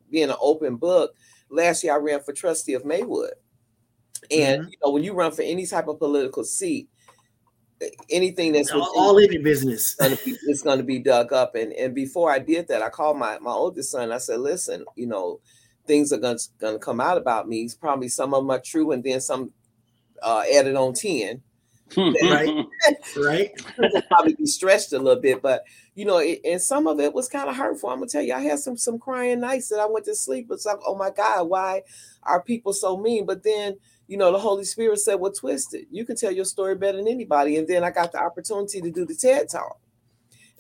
being 0.10 0.30
an 0.30 0.36
open 0.40 0.76
book. 0.76 1.16
Last 1.50 1.84
year, 1.84 1.94
I 1.94 1.98
ran 1.98 2.22
for 2.22 2.34
trustee 2.34 2.74
of 2.74 2.86
Maywood, 2.86 3.34
and 4.30 4.62
mm-hmm. 4.62 4.70
you 4.70 4.78
know 4.84 4.92
when 4.92 5.04
you 5.04 5.14
run 5.14 5.32
for 5.32 5.42
any 5.42 5.66
type 5.66 5.88
of 5.88 6.00
political 6.00 6.44
seat, 6.44 6.90
anything 8.10 8.54
that's 8.54 8.72
all, 8.72 8.92
all 8.96 9.18
in 9.18 9.32
your 9.32 9.44
business, 9.44 9.96
it's 10.00 10.62
going 10.62 10.78
to 10.78 10.84
be 10.84 11.00
dug 11.00 11.34
up. 11.34 11.56
And 11.56 11.74
and 11.74 11.96
before 11.96 12.32
I 12.32 12.40
did 12.40 12.68
that, 12.68 12.82
I 12.82 12.90
called 12.90 13.18
my 13.18 13.40
my 13.40 13.52
oldest 13.52 13.92
son. 13.92 14.12
I 14.12 14.18
said, 14.18 14.40
"Listen, 14.40 14.86
you 14.96 15.08
know, 15.08 15.40
things 15.88 16.14
are 16.14 16.18
going 16.18 16.38
to 16.38 16.48
going 16.60 16.76
to 16.76 16.80
come 16.80 17.00
out 17.00 17.18
about 17.18 17.48
me. 17.48 17.64
It's 17.64 17.76
probably 17.76 18.10
some 18.10 18.34
of 18.34 18.44
them 18.44 18.52
are 18.52 18.62
true, 18.62 18.92
and 18.92 19.04
then 19.04 19.22
some 19.22 19.52
uh, 20.22 20.44
added 20.54 20.76
on 20.76 20.94
10 20.94 21.42
right? 21.98 22.66
right? 23.18 23.52
will 23.78 24.02
probably 24.04 24.34
be 24.36 24.46
stretched 24.46 24.94
a 24.94 25.00
little 25.00 25.22
bit, 25.22 25.42
but 25.42 25.64
you 25.94 26.06
know, 26.06 26.20
it, 26.20 26.40
and 26.46 26.62
some 26.62 26.88
of 26.88 27.00
it 27.00 27.14
was 27.14 27.28
kind 27.28 27.50
of 27.50 27.56
hurtful. 27.56 27.90
I'm 27.90 27.98
gonna 27.98 28.08
tell 28.08 28.22
you, 28.22 28.34
I 28.34 28.40
had 28.40 28.60
some 28.60 28.78
some 28.78 28.98
crying 28.98 29.42
nights 29.42 29.68
that 29.70 29.80
I 29.80 29.88
went 29.88 30.06
to 30.06 30.16
sleep. 30.16 30.48
It's 30.52 30.66
like, 30.66 30.78
oh 30.86 30.96
my 30.96 31.10
God, 31.10 31.50
why 31.50 31.82
are 32.24 32.42
people 32.42 32.72
so 32.72 32.96
mean? 32.96 33.26
But 33.26 33.44
then, 33.44 33.78
you 34.12 34.18
know, 34.18 34.30
the 34.30 34.38
Holy 34.38 34.66
Spirit 34.66 35.00
said, 35.00 35.16
"Well, 35.16 35.32
twisted. 35.32 35.88
You 35.90 36.06
can 36.06 36.18
tell 36.18 36.34
your 36.34 36.44
story 36.44 36.76
better 36.76 36.98
than 36.98 37.08
anybody." 37.08 37.56
And 37.56 37.66
then 37.66 37.82
I 37.82 37.92
got 37.92 38.12
the 38.12 38.20
opportunity 38.20 38.82
to 38.82 38.92
do 38.92 39.06
the 39.06 39.16
TED 39.16 39.48
Talk. 39.48 39.80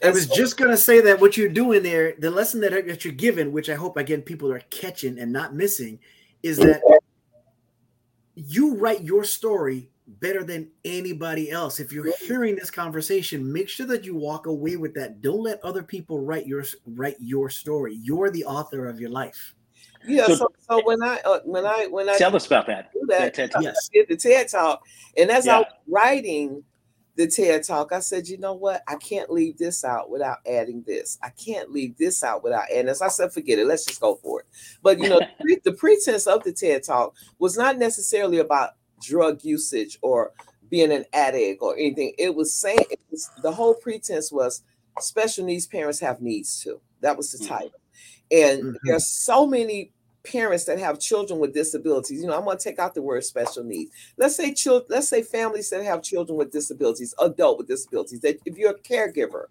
I 0.01 0.09
was 0.09 0.27
so, 0.27 0.35
just 0.35 0.55
gonna 0.55 0.77
say 0.77 1.01
that 1.01 1.19
what 1.19 1.35
you're 1.35 1.49
doing 1.49 1.83
there, 1.83 2.15
the 2.17 2.31
lesson 2.31 2.61
that, 2.61 2.71
that 2.87 3.03
you're 3.03 3.13
giving, 3.13 3.51
which 3.51 3.69
I 3.69 3.75
hope 3.75 3.97
again 3.97 4.21
people 4.21 4.49
are 4.53 4.61
catching 4.69 5.19
and 5.19 5.33
not 5.33 5.53
missing, 5.53 5.99
is 6.41 6.57
that 6.59 6.81
you 8.35 8.75
write 8.75 9.01
your 9.01 9.25
story 9.25 9.91
better 10.07 10.45
than 10.45 10.71
anybody 10.85 11.51
else. 11.51 11.81
If 11.81 11.91
you're 11.91 12.15
hearing 12.19 12.55
this 12.55 12.71
conversation, 12.71 13.51
make 13.51 13.67
sure 13.67 13.85
that 13.87 14.05
you 14.05 14.15
walk 14.15 14.45
away 14.45 14.77
with 14.77 14.93
that. 14.93 15.21
Don't 15.21 15.43
let 15.43 15.61
other 15.61 15.83
people 15.83 16.21
write 16.21 16.47
your 16.47 16.63
write 16.85 17.17
your 17.19 17.49
story. 17.49 17.95
You're 18.01 18.31
the 18.31 18.45
author 18.45 18.87
of 18.87 19.01
your 19.01 19.09
life. 19.09 19.55
Yeah. 20.05 20.27
So, 20.27 20.35
so, 20.35 20.47
so 20.69 20.81
when 20.85 21.03
I 21.03 21.19
uh, 21.25 21.39
when 21.45 21.65
I 21.65 21.87
when 21.89 22.09
I 22.09 22.17
tell 22.17 22.35
us 22.35 22.45
about 22.45 22.67
that, 22.67 22.91
do 22.93 23.05
that, 23.07 23.33
Talk. 23.33 23.63
Yes. 23.63 23.89
did 23.93 24.07
the 24.09 24.15
TED 24.15 24.49
Talk, 24.49 24.83
and 25.17 25.29
as 25.29 25.45
yeah. 25.45 25.57
I 25.57 25.59
was 25.59 25.67
writing 25.87 26.63
the 27.15 27.27
TED 27.27 27.63
Talk, 27.63 27.91
I 27.91 27.99
said, 27.99 28.27
you 28.27 28.37
know 28.37 28.53
what? 28.53 28.83
I 28.87 28.95
can't 28.95 29.29
leave 29.29 29.57
this 29.57 29.83
out 29.83 30.09
without 30.09 30.37
adding 30.47 30.83
this. 30.87 31.19
I 31.21 31.29
can't 31.29 31.71
leave 31.71 31.97
this 31.97 32.23
out 32.23 32.43
without 32.43 32.65
adding 32.71 32.85
this. 32.87 33.01
I 33.01 33.09
said, 33.09 33.33
forget 33.33 33.59
it. 33.59 33.67
Let's 33.67 33.85
just 33.85 34.01
go 34.01 34.15
for 34.15 34.41
it. 34.41 34.47
But 34.81 34.99
you 34.99 35.09
know, 35.09 35.21
the 35.63 35.73
pretense 35.73 36.27
of 36.27 36.43
the 36.43 36.53
TED 36.53 36.83
Talk 36.83 37.15
was 37.39 37.57
not 37.57 37.77
necessarily 37.77 38.39
about 38.39 38.71
drug 39.01 39.43
usage 39.43 39.97
or 40.01 40.31
being 40.69 40.91
an 40.91 41.05
addict 41.13 41.61
or 41.61 41.75
anything. 41.75 42.13
It 42.17 42.33
was 42.33 42.53
saying 42.53 42.85
it 42.89 42.99
was, 43.09 43.29
the 43.43 43.51
whole 43.51 43.75
pretense 43.75 44.31
was 44.31 44.63
special 44.99 45.45
needs 45.45 45.67
parents 45.67 45.99
have 45.99 46.21
needs 46.21 46.61
too. 46.61 46.79
That 47.01 47.17
was 47.17 47.31
the 47.31 47.39
mm-hmm. 47.39 47.53
title. 47.53 47.80
And 48.31 48.63
mm-hmm. 48.63 48.75
there's 48.83 49.07
so 49.07 49.45
many 49.45 49.91
parents 50.23 50.65
that 50.65 50.79
have 50.79 50.99
children 50.99 51.39
with 51.39 51.53
disabilities. 51.53 52.21
You 52.21 52.27
know, 52.27 52.37
I'm 52.37 52.45
going 52.45 52.57
to 52.57 52.63
take 52.63 52.79
out 52.79 52.93
the 52.93 53.01
word 53.01 53.23
special 53.23 53.63
needs. 53.63 53.91
Let's 54.17 54.35
say 54.35 54.53
children, 54.53 54.87
let's 54.89 55.09
say 55.09 55.23
families 55.23 55.69
that 55.71 55.83
have 55.83 56.03
children 56.03 56.37
with 56.37 56.51
disabilities, 56.51 57.13
adult 57.19 57.57
with 57.57 57.67
disabilities. 57.67 58.21
That 58.21 58.39
if 58.45 58.57
you're 58.57 58.71
a 58.71 58.79
caregiver 58.79 59.45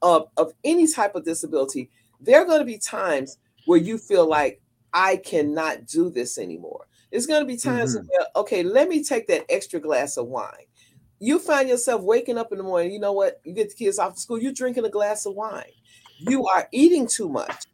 of, 0.00 0.28
of 0.36 0.52
any 0.64 0.90
type 0.90 1.14
of 1.14 1.24
disability, 1.24 1.90
there 2.20 2.40
are 2.40 2.44
going 2.44 2.60
to 2.60 2.64
be 2.64 2.78
times 2.78 3.38
where 3.66 3.78
you 3.78 3.98
feel 3.98 4.28
like 4.28 4.60
I 4.92 5.16
cannot 5.16 5.86
do 5.86 6.10
this 6.10 6.38
anymore. 6.38 6.86
It's 7.10 7.26
going 7.26 7.40
to 7.40 7.46
be 7.46 7.56
times 7.56 7.96
mm-hmm. 7.96 8.06
where, 8.06 8.26
okay, 8.36 8.62
let 8.62 8.88
me 8.88 9.04
take 9.04 9.26
that 9.26 9.44
extra 9.48 9.80
glass 9.80 10.16
of 10.16 10.26
wine. 10.26 10.66
You 11.18 11.38
find 11.38 11.68
yourself 11.68 12.02
waking 12.02 12.38
up 12.38 12.52
in 12.52 12.58
the 12.58 12.64
morning, 12.64 12.92
you 12.92 12.98
know 12.98 13.12
what? 13.12 13.40
You 13.44 13.54
get 13.54 13.68
the 13.68 13.74
kids 13.74 13.98
off 13.98 14.14
to 14.14 14.20
school, 14.20 14.40
you're 14.40 14.52
drinking 14.52 14.84
a 14.84 14.90
glass 14.90 15.26
of 15.26 15.34
wine. 15.34 15.70
You 16.18 16.46
are 16.46 16.68
eating 16.72 17.06
too 17.06 17.28
much. 17.28 17.64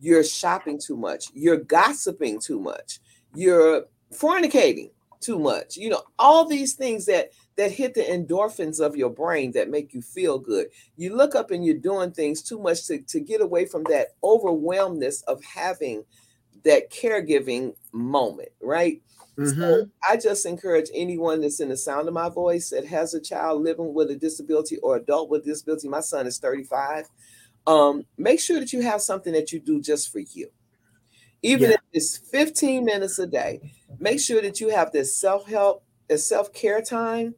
You're 0.00 0.24
shopping 0.24 0.78
too 0.78 0.96
much. 0.96 1.26
You're 1.34 1.58
gossiping 1.58 2.40
too 2.40 2.60
much. 2.60 3.00
You're 3.34 3.86
fornicating 4.12 4.90
too 5.20 5.38
much. 5.38 5.76
You 5.76 5.90
know, 5.90 6.02
all 6.18 6.46
these 6.46 6.74
things 6.74 7.06
that 7.06 7.30
that 7.56 7.72
hit 7.72 7.94
the 7.94 8.02
endorphins 8.02 8.78
of 8.78 8.96
your 8.96 9.10
brain 9.10 9.50
that 9.52 9.68
make 9.68 9.92
you 9.92 10.00
feel 10.00 10.38
good. 10.38 10.68
You 10.96 11.16
look 11.16 11.34
up 11.34 11.50
and 11.50 11.64
you're 11.64 11.74
doing 11.74 12.12
things 12.12 12.40
too 12.40 12.60
much 12.60 12.86
to, 12.86 13.00
to 13.02 13.18
get 13.18 13.40
away 13.40 13.66
from 13.66 13.82
that 13.84 14.14
overwhelmness 14.22 15.22
of 15.22 15.42
having 15.42 16.04
that 16.64 16.90
caregiving 16.92 17.74
moment, 17.92 18.50
right? 18.62 19.02
Mm-hmm. 19.36 19.60
So 19.60 19.88
I 20.08 20.16
just 20.16 20.46
encourage 20.46 20.88
anyone 20.94 21.40
that's 21.40 21.60
in 21.60 21.68
the 21.68 21.76
sound 21.76 22.08
of 22.08 22.14
my 22.14 22.28
voice 22.28 22.70
that 22.70 22.86
has 22.86 23.14
a 23.14 23.20
child 23.20 23.62
living 23.62 23.92
with 23.92 24.10
a 24.10 24.16
disability 24.16 24.78
or 24.78 24.96
adult 24.96 25.30
with 25.30 25.44
disability. 25.44 25.88
My 25.88 26.00
son 26.00 26.26
is 26.26 26.38
35. 26.38 27.08
Um, 27.66 28.04
make 28.16 28.40
sure 28.40 28.60
that 28.60 28.72
you 28.72 28.80
have 28.82 29.02
something 29.02 29.32
that 29.32 29.52
you 29.52 29.60
do 29.60 29.80
just 29.80 30.10
for 30.10 30.20
you. 30.20 30.48
Even 31.42 31.70
yeah. 31.70 31.76
if 31.76 31.80
it's 31.92 32.16
15 32.16 32.84
minutes 32.84 33.18
a 33.18 33.26
day, 33.26 33.60
make 33.98 34.20
sure 34.20 34.40
that 34.42 34.60
you 34.60 34.70
have 34.70 34.90
this 34.90 35.16
self-help, 35.16 35.84
this 36.08 36.26
self-care 36.28 36.82
time. 36.82 37.34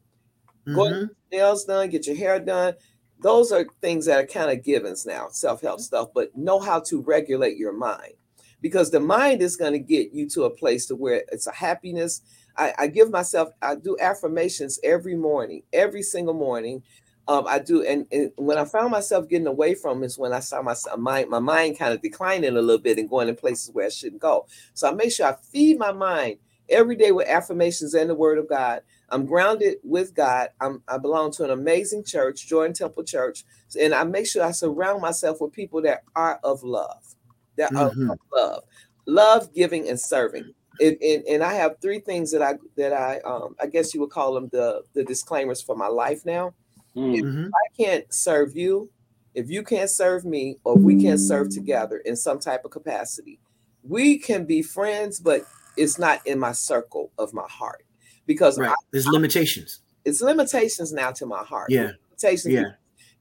Mm-hmm. 0.67 0.75
Go 0.75 0.89
get 0.89 1.09
nails 1.31 1.65
done, 1.65 1.89
get 1.89 2.07
your 2.07 2.15
hair 2.15 2.39
done. 2.39 2.75
Those 3.19 3.51
are 3.51 3.65
things 3.81 4.05
that 4.05 4.23
are 4.23 4.27
kind 4.27 4.49
of 4.49 4.63
givens 4.63 5.05
now, 5.05 5.27
self-help 5.29 5.79
stuff, 5.79 6.09
but 6.15 6.35
know 6.35 6.59
how 6.59 6.79
to 6.81 7.01
regulate 7.01 7.57
your 7.57 7.73
mind 7.73 8.13
because 8.61 8.91
the 8.91 8.99
mind 8.99 9.41
is 9.41 9.55
going 9.55 9.73
to 9.73 9.79
get 9.79 10.13
you 10.13 10.29
to 10.29 10.43
a 10.43 10.49
place 10.49 10.85
to 10.87 10.95
where 10.95 11.23
it's 11.31 11.47
a 11.47 11.53
happiness. 11.53 12.21
I, 12.57 12.73
I 12.77 12.87
give 12.87 13.09
myself, 13.09 13.49
I 13.61 13.75
do 13.75 13.97
affirmations 13.99 14.79
every 14.83 15.15
morning, 15.15 15.63
every 15.73 16.03
single 16.03 16.33
morning. 16.33 16.83
Um, 17.31 17.45
I 17.47 17.59
do, 17.59 17.83
and, 17.83 18.05
and, 18.11 18.31
when 18.35 18.57
I 18.57 18.65
found 18.65 18.91
myself 18.91 19.29
getting 19.29 19.47
away 19.47 19.73
from 19.73 20.03
is 20.03 20.17
when 20.17 20.33
I 20.33 20.39
saw 20.39 20.61
my 20.61 20.75
mind, 20.97 21.29
my 21.29 21.39
mind 21.39 21.79
kind 21.79 21.93
of 21.93 22.01
declining 22.01 22.57
a 22.57 22.61
little 22.61 22.81
bit 22.81 22.97
and 22.97 23.09
going 23.09 23.29
in 23.29 23.35
places 23.35 23.73
where 23.73 23.85
I 23.85 23.89
shouldn't 23.89 24.21
go. 24.21 24.47
So 24.73 24.89
I 24.89 24.93
make 24.93 25.11
sure 25.11 25.27
I 25.27 25.35
feed 25.51 25.79
my 25.79 25.93
mind 25.93 26.37
every 26.67 26.95
day 26.95 27.11
with 27.11 27.27
affirmations 27.27 27.93
and 27.93 28.09
the 28.09 28.15
Word 28.15 28.37
of 28.37 28.49
God. 28.49 28.81
I'm 29.09 29.25
grounded 29.25 29.77
with 29.83 30.13
God. 30.13 30.49
I'm, 30.59 30.83
I 30.87 30.97
belong 30.97 31.31
to 31.33 31.43
an 31.45 31.51
amazing 31.51 32.03
church, 32.03 32.47
Jordan 32.47 32.73
Temple 32.73 33.03
Church, 33.03 33.45
and 33.79 33.93
I 33.93 34.03
make 34.03 34.27
sure 34.27 34.43
I 34.43 34.51
surround 34.51 35.01
myself 35.01 35.39
with 35.39 35.53
people 35.53 35.81
that 35.83 36.03
are 36.15 36.39
of 36.43 36.63
love 36.63 37.15
that 37.57 37.71
mm-hmm. 37.71 38.11
love, 38.33 38.63
love, 39.05 39.53
giving, 39.53 39.87
and 39.87 39.99
serving. 39.99 40.53
And, 40.79 40.97
and, 41.01 41.23
and, 41.25 41.43
I 41.43 41.53
have 41.53 41.75
three 41.81 41.99
things 41.99 42.31
that 42.31 42.41
I 42.41 42.55
that 42.75 42.93
I 42.93 43.19
um 43.19 43.55
I 43.61 43.67
guess 43.67 43.93
you 43.93 43.99
would 44.01 44.09
call 44.09 44.33
them 44.33 44.49
the 44.51 44.83
the 44.93 45.03
disclaimers 45.03 45.61
for 45.61 45.75
my 45.75 45.87
life 45.87 46.25
now. 46.25 46.53
Mm-hmm. 46.95 47.45
If 47.45 47.51
I 47.53 47.83
can't 47.83 48.13
serve 48.13 48.55
you, 48.55 48.89
if 49.33 49.49
you 49.49 49.63
can't 49.63 49.89
serve 49.89 50.25
me, 50.25 50.57
or 50.63 50.75
we 50.75 51.01
can't 51.01 51.19
serve 51.19 51.49
together 51.49 51.97
in 51.97 52.15
some 52.15 52.39
type 52.39 52.65
of 52.65 52.71
capacity, 52.71 53.39
we 53.83 54.17
can 54.17 54.45
be 54.45 54.61
friends, 54.61 55.19
but 55.19 55.43
it's 55.77 55.97
not 55.97 56.25
in 56.27 56.37
my 56.37 56.51
circle 56.51 57.11
of 57.17 57.33
my 57.33 57.47
heart 57.47 57.85
because 58.25 58.59
right. 58.59 58.71
I, 58.71 58.75
there's 58.91 59.07
limitations. 59.07 59.81
It's 60.03 60.21
limitations 60.21 60.91
now 60.91 61.11
to 61.11 61.25
my 61.25 61.43
heart. 61.43 61.71
Yeah. 61.71 61.91
Limitations 62.09 62.53
yeah 62.53 62.71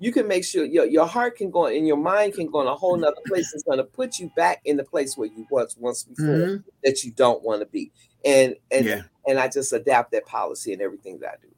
you 0.01 0.13
can 0.13 0.27
make 0.27 0.45
sure 0.45 0.65
your, 0.65 0.87
your 0.87 1.07
heart 1.07 1.37
can 1.37 1.51
go 1.51 1.67
and 1.67 1.87
your 1.87 1.99
mind 1.99 2.33
can 2.33 2.47
go 2.47 2.63
in 2.63 2.67
a 2.67 2.75
whole 2.75 2.97
nother 2.97 3.21
place. 3.27 3.53
It's 3.55 3.63
going 3.63 3.79
to 3.79 3.85
put 3.85 4.19
you 4.19 4.33
back 4.35 4.63
in 4.65 4.79
the 4.79 4.83
place 4.83 5.17
where 5.17 5.29
you 5.29 5.47
was 5.51 5.77
once 5.79 6.05
before 6.05 6.27
mm-hmm. 6.27 6.69
that 6.83 7.05
you 7.05 7.13
don't 7.13 7.43
want 7.45 7.61
to 7.61 7.67
be. 7.67 7.93
And 8.25 8.57
and 8.71 8.87
yeah. 8.87 9.03
and 9.27 9.39
I 9.39 9.49
just 9.49 9.73
adapt 9.73 10.13
that 10.13 10.27
policy 10.27 10.73
and 10.73 10.83
everything 10.83 11.21
that 11.21 11.29
I 11.29 11.37
do. 11.41 11.49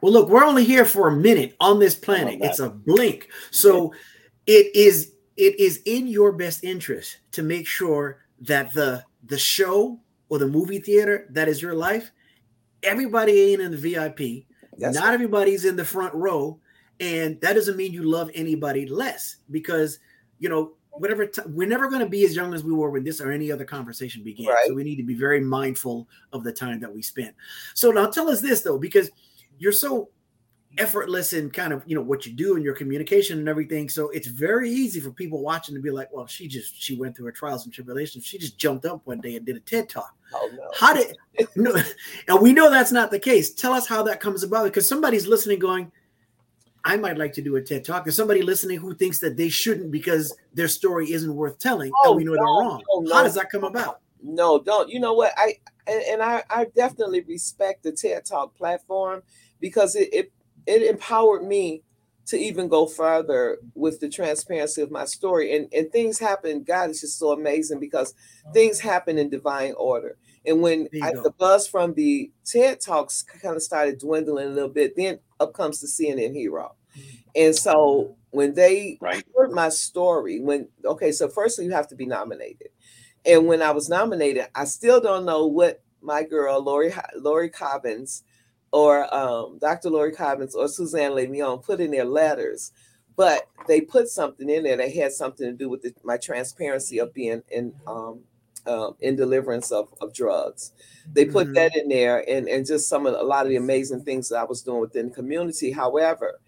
Well, 0.00 0.12
look, 0.12 0.28
we're 0.28 0.44
only 0.44 0.64
here 0.64 0.84
for 0.84 1.08
a 1.08 1.16
minute 1.16 1.56
on 1.60 1.78
this 1.78 1.94
planet. 1.94 2.38
It's 2.42 2.58
a 2.58 2.70
blink. 2.70 3.28
So 3.50 3.92
it 4.46 4.74
is 4.74 5.12
it 5.36 5.58
is 5.58 5.82
in 5.84 6.06
your 6.06 6.32
best 6.32 6.64
interest 6.64 7.18
to 7.32 7.42
make 7.42 7.66
sure 7.66 8.20
that 8.40 8.72
the 8.72 9.04
the 9.26 9.38
show 9.38 10.00
or 10.28 10.38
the 10.38 10.46
movie 10.46 10.78
theater 10.78 11.26
that 11.30 11.48
is 11.48 11.60
your 11.60 11.74
life, 11.74 12.10
everybody 12.82 13.52
ain't 13.52 13.60
in 13.60 13.70
the 13.70 13.76
VIP. 13.76 14.46
That's 14.78 14.94
not 14.94 15.06
right. 15.06 15.14
everybody's 15.14 15.64
in 15.64 15.76
the 15.76 15.84
front 15.84 16.14
row 16.14 16.58
and 17.00 17.40
that 17.40 17.54
doesn't 17.54 17.76
mean 17.76 17.92
you 17.92 18.02
love 18.02 18.30
anybody 18.34 18.86
less 18.86 19.36
because 19.50 19.98
you 20.38 20.48
know 20.48 20.72
whatever 20.90 21.26
t- 21.26 21.42
we're 21.46 21.68
never 21.68 21.88
going 21.88 22.02
to 22.02 22.08
be 22.08 22.24
as 22.24 22.36
young 22.36 22.52
as 22.52 22.62
we 22.62 22.72
were 22.72 22.90
when 22.90 23.02
this 23.02 23.20
or 23.20 23.30
any 23.32 23.50
other 23.50 23.64
conversation 23.64 24.22
began 24.22 24.46
right. 24.46 24.66
so 24.68 24.74
we 24.74 24.84
need 24.84 24.96
to 24.96 25.02
be 25.02 25.14
very 25.14 25.40
mindful 25.40 26.08
of 26.32 26.44
the 26.44 26.52
time 26.52 26.78
that 26.78 26.92
we 26.94 27.02
spend 27.02 27.32
so 27.74 27.90
now 27.90 28.06
tell 28.06 28.28
us 28.28 28.40
this 28.40 28.60
though 28.62 28.78
because 28.78 29.10
you're 29.60 29.70
so 29.70 30.08
effortless 30.78 31.32
in 31.32 31.50
kind 31.50 31.72
of 31.72 31.82
you 31.84 31.96
know 31.96 32.02
what 32.02 32.24
you 32.24 32.32
do 32.32 32.54
and 32.54 32.64
your 32.64 32.74
communication 32.74 33.40
and 33.40 33.48
everything 33.48 33.88
so 33.88 34.08
it's 34.10 34.28
very 34.28 34.70
easy 34.70 35.00
for 35.00 35.10
people 35.10 35.42
watching 35.42 35.74
to 35.74 35.80
be 35.80 35.90
like 35.90 36.08
well 36.12 36.26
she 36.28 36.46
just 36.46 36.80
she 36.80 36.94
went 36.94 37.16
through 37.16 37.26
her 37.26 37.32
trials 37.32 37.64
and 37.64 37.74
tribulations 37.74 38.24
she 38.24 38.38
just 38.38 38.56
jumped 38.56 38.84
up 38.84 39.00
one 39.04 39.20
day 39.20 39.34
and 39.34 39.44
did 39.44 39.56
a 39.56 39.60
ted 39.60 39.88
talk 39.88 40.14
oh, 40.32 40.50
no. 40.56 40.62
how 40.78 40.94
did 40.94 41.16
no 41.56 41.74
and 42.28 42.40
we 42.40 42.52
know 42.52 42.70
that's 42.70 42.92
not 42.92 43.10
the 43.10 43.18
case 43.18 43.52
tell 43.52 43.72
us 43.72 43.86
how 43.86 44.00
that 44.02 44.20
comes 44.20 44.44
about 44.44 44.64
because 44.64 44.88
somebody's 44.88 45.26
listening 45.26 45.58
going 45.58 45.90
I 46.84 46.96
might 46.96 47.18
like 47.18 47.34
to 47.34 47.42
do 47.42 47.56
a 47.56 47.60
TED 47.60 47.84
talk. 47.84 48.04
There's 48.04 48.16
somebody 48.16 48.40
listening 48.40 48.78
who 48.78 48.94
thinks 48.94 49.18
that 49.18 49.36
they 49.36 49.50
shouldn't 49.50 49.90
because 49.90 50.34
their 50.54 50.66
story 50.66 51.12
isn't 51.12 51.34
worth 51.34 51.58
telling, 51.58 51.92
oh, 52.04 52.12
and 52.12 52.16
we 52.16 52.24
know 52.24 52.32
no, 52.32 52.36
they're 52.36 52.66
wrong. 52.66 52.82
No, 53.02 53.14
How 53.14 53.22
does 53.22 53.34
that 53.34 53.50
come 53.50 53.64
about? 53.64 54.00
No, 54.22 54.60
don't. 54.60 54.90
You 54.90 55.00
know 55.00 55.14
what? 55.14 55.32
I 55.36 55.54
and, 55.86 56.02
and 56.02 56.22
I, 56.22 56.42
I 56.50 56.66
definitely 56.74 57.22
respect 57.22 57.82
the 57.82 57.92
TED 57.92 58.24
Talk 58.24 58.56
platform 58.56 59.22
because 59.60 59.96
it, 59.96 60.08
it 60.12 60.32
it 60.66 60.82
empowered 60.82 61.42
me 61.42 61.82
to 62.26 62.38
even 62.38 62.68
go 62.68 62.86
further 62.86 63.58
with 63.74 63.98
the 63.98 64.08
transparency 64.08 64.82
of 64.82 64.90
my 64.90 65.04
story. 65.04 65.56
And 65.56 65.72
and 65.72 65.90
things 65.90 66.18
happen. 66.18 66.62
God 66.62 66.90
is 66.90 67.00
just 67.00 67.18
so 67.18 67.32
amazing 67.32 67.80
because 67.80 68.14
things 68.52 68.78
happen 68.78 69.18
in 69.18 69.30
divine 69.30 69.74
order. 69.76 70.16
And 70.46 70.62
when 70.62 70.88
I, 71.02 71.12
the 71.12 71.34
buzz 71.38 71.66
from 71.66 71.94
the 71.94 72.30
TED 72.44 72.80
Talks 72.80 73.22
kind 73.22 73.56
of 73.56 73.62
started 73.62 73.98
dwindling 73.98 74.46
a 74.46 74.50
little 74.50 74.70
bit, 74.70 74.96
then 74.96 75.18
up 75.38 75.52
comes 75.52 75.80
the 75.80 75.86
CNN 75.86 76.34
hero. 76.34 76.74
And 77.36 77.54
so 77.54 78.16
when 78.30 78.54
they 78.54 78.98
right. 79.00 79.24
heard 79.36 79.52
my 79.52 79.68
story, 79.68 80.40
when 80.40 80.68
okay, 80.84 81.12
so 81.12 81.28
firstly 81.28 81.64
you 81.64 81.72
have 81.72 81.88
to 81.88 81.96
be 81.96 82.06
nominated. 82.06 82.68
And 83.26 83.46
when 83.46 83.62
I 83.62 83.70
was 83.70 83.88
nominated, 83.88 84.46
I 84.54 84.64
still 84.64 85.00
don't 85.00 85.24
know 85.24 85.46
what 85.46 85.82
my 86.02 86.22
girl 86.22 86.62
Lori 86.62 86.92
Lori 87.16 87.50
Cobbins 87.50 88.22
or 88.72 89.12
um, 89.14 89.58
Dr. 89.58 89.90
Lori 89.90 90.12
Cobbins 90.12 90.54
or 90.54 90.68
Suzanne 90.68 91.12
Levion 91.12 91.62
put 91.62 91.80
in 91.80 91.90
their 91.90 92.04
letters, 92.04 92.72
but 93.16 93.48
they 93.66 93.80
put 93.80 94.08
something 94.08 94.48
in 94.48 94.62
there 94.62 94.76
that 94.76 94.94
had 94.94 95.12
something 95.12 95.46
to 95.46 95.52
do 95.52 95.68
with 95.68 95.82
the, 95.82 95.92
my 96.04 96.16
transparency 96.16 96.98
of 96.98 97.12
being 97.12 97.42
in 97.50 97.74
um, 97.86 98.20
uh, 98.66 98.90
in 99.00 99.16
deliverance 99.16 99.72
of, 99.72 99.92
of 100.00 100.14
drugs. 100.14 100.72
They 101.12 101.24
put 101.24 101.46
mm-hmm. 101.46 101.54
that 101.54 101.76
in 101.76 101.88
there 101.88 102.24
and, 102.28 102.48
and 102.48 102.66
just 102.66 102.88
some 102.88 103.06
of 103.06 103.14
a 103.14 103.22
lot 103.22 103.46
of 103.46 103.50
the 103.50 103.56
amazing 103.56 104.04
things 104.04 104.28
that 104.28 104.38
I 104.38 104.44
was 104.44 104.62
doing 104.62 104.80
within 104.80 105.08
the 105.08 105.14
community. 105.14 105.72
However, 105.72 106.40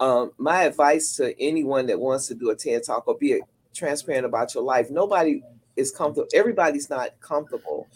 um, 0.00 0.32
my 0.38 0.62
advice 0.62 1.16
to 1.16 1.40
anyone 1.40 1.86
that 1.86 2.00
wants 2.00 2.26
to 2.28 2.34
do 2.34 2.50
a 2.50 2.56
TED 2.56 2.84
talk 2.84 3.06
or 3.06 3.18
be 3.18 3.40
transparent 3.74 4.24
about 4.24 4.54
your 4.54 4.62
life, 4.64 4.90
nobody 4.90 5.42
is 5.78 5.90
comfortable. 5.90 6.28
Everybody's 6.34 6.90
not 6.90 7.18
comfortable. 7.20 7.86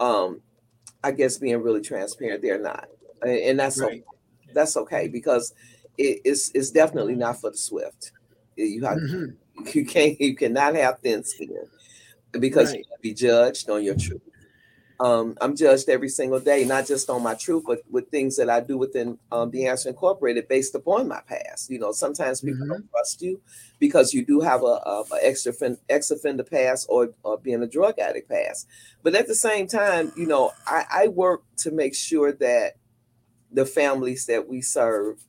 Um, 0.00 0.40
I 1.02 1.10
guess 1.10 1.38
being 1.38 1.62
really 1.62 1.82
transparent, 1.82 2.42
they're 2.42 2.60
not, 2.60 2.88
and, 3.22 3.38
and 3.38 3.58
that's 3.58 3.80
right. 3.80 4.02
okay. 4.02 4.52
that's 4.54 4.76
okay 4.76 5.08
because 5.08 5.52
it, 5.98 6.20
it's 6.24 6.50
it's 6.54 6.70
definitely 6.70 7.14
not 7.14 7.40
for 7.40 7.50
the 7.50 7.56
swift. 7.56 8.12
You 8.56 8.84
have 8.84 8.98
mm-hmm. 8.98 9.68
you 9.78 9.84
can't 9.84 10.20
you 10.20 10.34
cannot 10.34 10.74
have 10.76 11.00
thin 11.00 11.24
skin 11.24 11.66
because 12.32 12.70
right. 12.70 12.78
you 12.78 12.96
be 13.02 13.14
judged 13.14 13.68
on 13.68 13.84
your 13.84 13.96
truth. 13.96 14.22
Um, 15.00 15.36
I'm 15.40 15.56
judged 15.56 15.88
every 15.88 16.08
single 16.08 16.38
day, 16.38 16.64
not 16.64 16.86
just 16.86 17.10
on 17.10 17.22
my 17.22 17.34
truth, 17.34 17.64
but 17.66 17.80
with 17.90 18.08
things 18.08 18.36
that 18.36 18.48
I 18.48 18.60
do 18.60 18.78
within 18.78 19.18
um, 19.32 19.50
the 19.50 19.66
Answer 19.66 19.88
Incorporated 19.88 20.46
based 20.46 20.74
upon 20.74 21.08
my 21.08 21.20
past. 21.26 21.68
You 21.68 21.78
know, 21.80 21.92
sometimes 21.92 22.40
people 22.40 22.60
mm-hmm. 22.60 22.72
don't 22.72 22.90
trust 22.90 23.20
you 23.20 23.40
because 23.80 24.14
you 24.14 24.24
do 24.24 24.40
have 24.40 24.62
a, 24.62 24.66
a, 24.86 25.04
a 25.12 25.18
extra 25.22 25.52
ex 25.88 26.10
offender 26.10 26.44
past 26.44 26.86
or, 26.88 27.10
or 27.24 27.38
being 27.38 27.62
a 27.62 27.66
drug 27.66 27.98
addict 27.98 28.28
past. 28.28 28.68
But 29.02 29.14
at 29.14 29.26
the 29.26 29.34
same 29.34 29.66
time, 29.66 30.12
you 30.16 30.26
know, 30.26 30.52
I, 30.66 30.84
I 30.90 31.08
work 31.08 31.42
to 31.58 31.70
make 31.70 31.94
sure 31.94 32.32
that 32.32 32.74
the 33.50 33.66
families 33.66 34.26
that 34.26 34.48
we 34.48 34.60
serve 34.60 35.24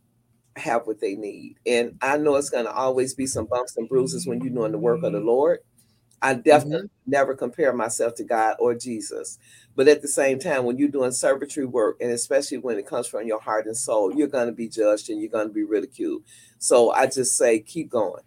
have 0.56 0.88
what 0.88 1.02
they 1.02 1.16
need. 1.16 1.58
And 1.66 1.98
I 2.02 2.18
know 2.18 2.36
it's 2.36 2.50
going 2.50 2.66
to 2.66 2.72
always 2.72 3.14
be 3.14 3.28
some 3.28 3.46
bumps 3.46 3.76
and 3.78 3.90
bruises 3.90 4.26
when 4.26 4.42
you're 4.42 4.54
doing 4.54 4.72
the 4.72 4.78
work 4.78 5.04
of 5.04 5.12
the 5.12 5.20
Lord. 5.20 5.60
I 6.26 6.34
definitely 6.34 6.88
mm-hmm. 6.88 7.12
never 7.12 7.36
compare 7.36 7.72
myself 7.72 8.16
to 8.16 8.24
God 8.24 8.56
or 8.60 8.74
Jesus. 8.74 9.38
But 9.76 9.88
at 9.88 10.02
the 10.02 10.08
same 10.08 10.40
time, 10.40 10.64
when 10.64 10.78
you're 10.80 10.90
doing 10.90 11.12
servitory 11.12 11.68
work, 11.68 11.98
and 12.02 12.12
especially 12.12 12.58
when 12.58 12.80
it 12.80 12.88
comes 12.88 13.06
from 13.06 13.28
your 13.28 13.40
heart 13.40 13.68
and 13.68 13.78
soul, 13.78 14.12
you're 14.16 14.28
going 14.28 14.48
to 14.48 14.54
be 14.54 14.68
judged 14.68 15.12
and 15.12 15.22
you're 15.22 15.30
going 15.30 15.48
to 15.48 15.54
be 15.54 15.64
ridiculed. 15.64 16.24
So 16.58 16.92
I 16.92 17.06
just 17.06 17.38
say, 17.38 17.60
keep 17.60 17.90
going. 17.90 18.24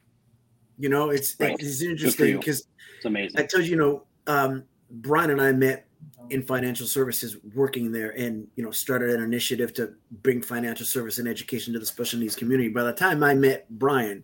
You 0.79 0.91
know, 0.91 1.11
it's 1.11 1.35
right. 1.41 1.57
it's 1.59 1.83
interesting 1.83 2.37
because 2.37 2.69
it's 2.97 3.05
amazing. 3.05 3.41
I 3.41 3.47
told 3.47 3.65
you, 3.65 3.71
you 3.71 3.77
know, 3.77 4.05
um, 4.29 4.63
Brian 4.91 5.31
and 5.31 5.43
I 5.43 5.51
met 5.51 5.89
in 6.31 6.43
financial 6.43 6.87
services 6.87 7.37
working 7.55 7.91
there 7.91 8.11
and 8.11 8.47
you 8.55 8.63
know 8.63 8.71
started 8.71 9.11
an 9.11 9.23
initiative 9.23 9.73
to 9.73 9.95
bring 10.23 10.41
financial 10.43 10.87
service 10.87 11.19
and 11.19 11.27
education 11.27 11.73
to 11.73 11.79
the 11.79 11.87
special 11.87 12.21
needs 12.21 12.37
community 12.37 12.69
by 12.69 12.83
the 12.83 12.93
time 12.93 13.23
i 13.23 13.33
met 13.33 13.67
brian 13.79 14.23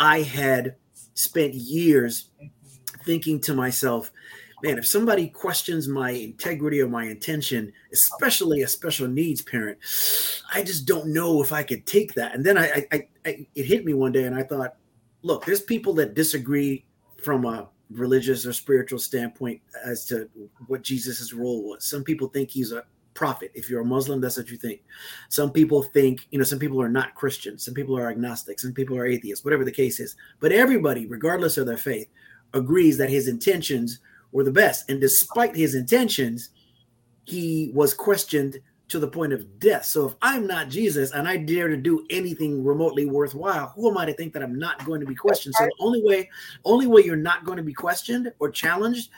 i 0.00 0.20
had 0.22 0.74
spent 1.14 1.54
years 1.54 2.30
thinking 3.04 3.40
to 3.40 3.54
myself, 3.54 4.12
man, 4.62 4.78
if 4.78 4.86
somebody 4.86 5.28
questions 5.28 5.88
my 5.88 6.10
integrity 6.10 6.80
or 6.80 6.88
my 6.88 7.04
intention, 7.04 7.72
especially 7.92 8.62
a 8.62 8.68
special 8.68 9.08
needs 9.08 9.42
parent, 9.42 9.78
I 10.54 10.62
just 10.62 10.86
don't 10.86 11.08
know 11.08 11.42
if 11.42 11.52
I 11.52 11.62
could 11.62 11.84
take 11.86 12.14
that. 12.14 12.34
And 12.34 12.44
then 12.44 12.56
I, 12.56 12.86
I, 12.92 13.08
I 13.24 13.46
it 13.54 13.66
hit 13.66 13.84
me 13.84 13.94
one 13.94 14.12
day, 14.12 14.24
and 14.24 14.34
I 14.34 14.42
thought, 14.44 14.76
look, 15.22 15.44
there's 15.44 15.62
people 15.62 15.92
that 15.94 16.14
disagree 16.14 16.84
from 17.22 17.44
a 17.44 17.68
religious 17.90 18.46
or 18.46 18.52
spiritual 18.52 18.98
standpoint 18.98 19.60
as 19.84 20.04
to 20.06 20.28
what 20.66 20.82
Jesus's 20.82 21.32
role 21.32 21.62
was. 21.62 21.84
Some 21.84 22.04
people 22.04 22.28
think 22.28 22.50
he's 22.50 22.72
a 22.72 22.84
prophet. 23.14 23.50
If 23.54 23.68
you're 23.68 23.82
a 23.82 23.84
Muslim, 23.84 24.20
that's 24.20 24.36
what 24.36 24.50
you 24.50 24.56
think. 24.56 24.82
Some 25.28 25.52
people 25.52 25.82
think, 25.82 26.26
you 26.30 26.38
know, 26.38 26.44
some 26.44 26.58
people 26.58 26.80
are 26.80 26.88
not 26.88 27.14
Christians, 27.14 27.64
some 27.64 27.74
people 27.74 27.96
are 27.96 28.10
agnostics, 28.10 28.62
some 28.62 28.72
people 28.72 28.96
are 28.96 29.06
atheists, 29.06 29.44
whatever 29.44 29.64
the 29.64 29.72
case 29.72 30.00
is. 30.00 30.16
But 30.40 30.52
everybody, 30.52 31.06
regardless 31.06 31.58
of 31.58 31.66
their 31.66 31.76
faith, 31.76 32.08
agrees 32.54 32.98
that 32.98 33.10
his 33.10 33.28
intentions 33.28 34.00
were 34.32 34.44
the 34.44 34.52
best. 34.52 34.90
And 34.90 35.00
despite 35.00 35.56
his 35.56 35.74
intentions, 35.74 36.50
he 37.24 37.70
was 37.74 37.94
questioned 37.94 38.60
to 38.88 38.98
the 38.98 39.08
point 39.08 39.32
of 39.32 39.58
death. 39.58 39.86
So 39.86 40.06
if 40.06 40.14
I'm 40.20 40.46
not 40.46 40.68
Jesus 40.68 41.12
and 41.12 41.26
I 41.26 41.38
dare 41.38 41.68
to 41.68 41.76
do 41.76 42.04
anything 42.10 42.62
remotely 42.62 43.06
worthwhile, 43.06 43.72
who 43.74 43.90
am 43.90 43.96
I 43.96 44.04
to 44.04 44.12
think 44.12 44.34
that 44.34 44.42
I'm 44.42 44.58
not 44.58 44.84
going 44.84 45.00
to 45.00 45.06
be 45.06 45.14
questioned? 45.14 45.54
So 45.54 45.64
the 45.64 45.72
only 45.80 46.02
way, 46.02 46.28
only 46.64 46.86
way 46.86 47.02
you're 47.02 47.16
not 47.16 47.44
going 47.44 47.56
to 47.56 47.62
be 47.62 47.72
questioned 47.72 48.30
or 48.38 48.50
challenged 48.50 49.10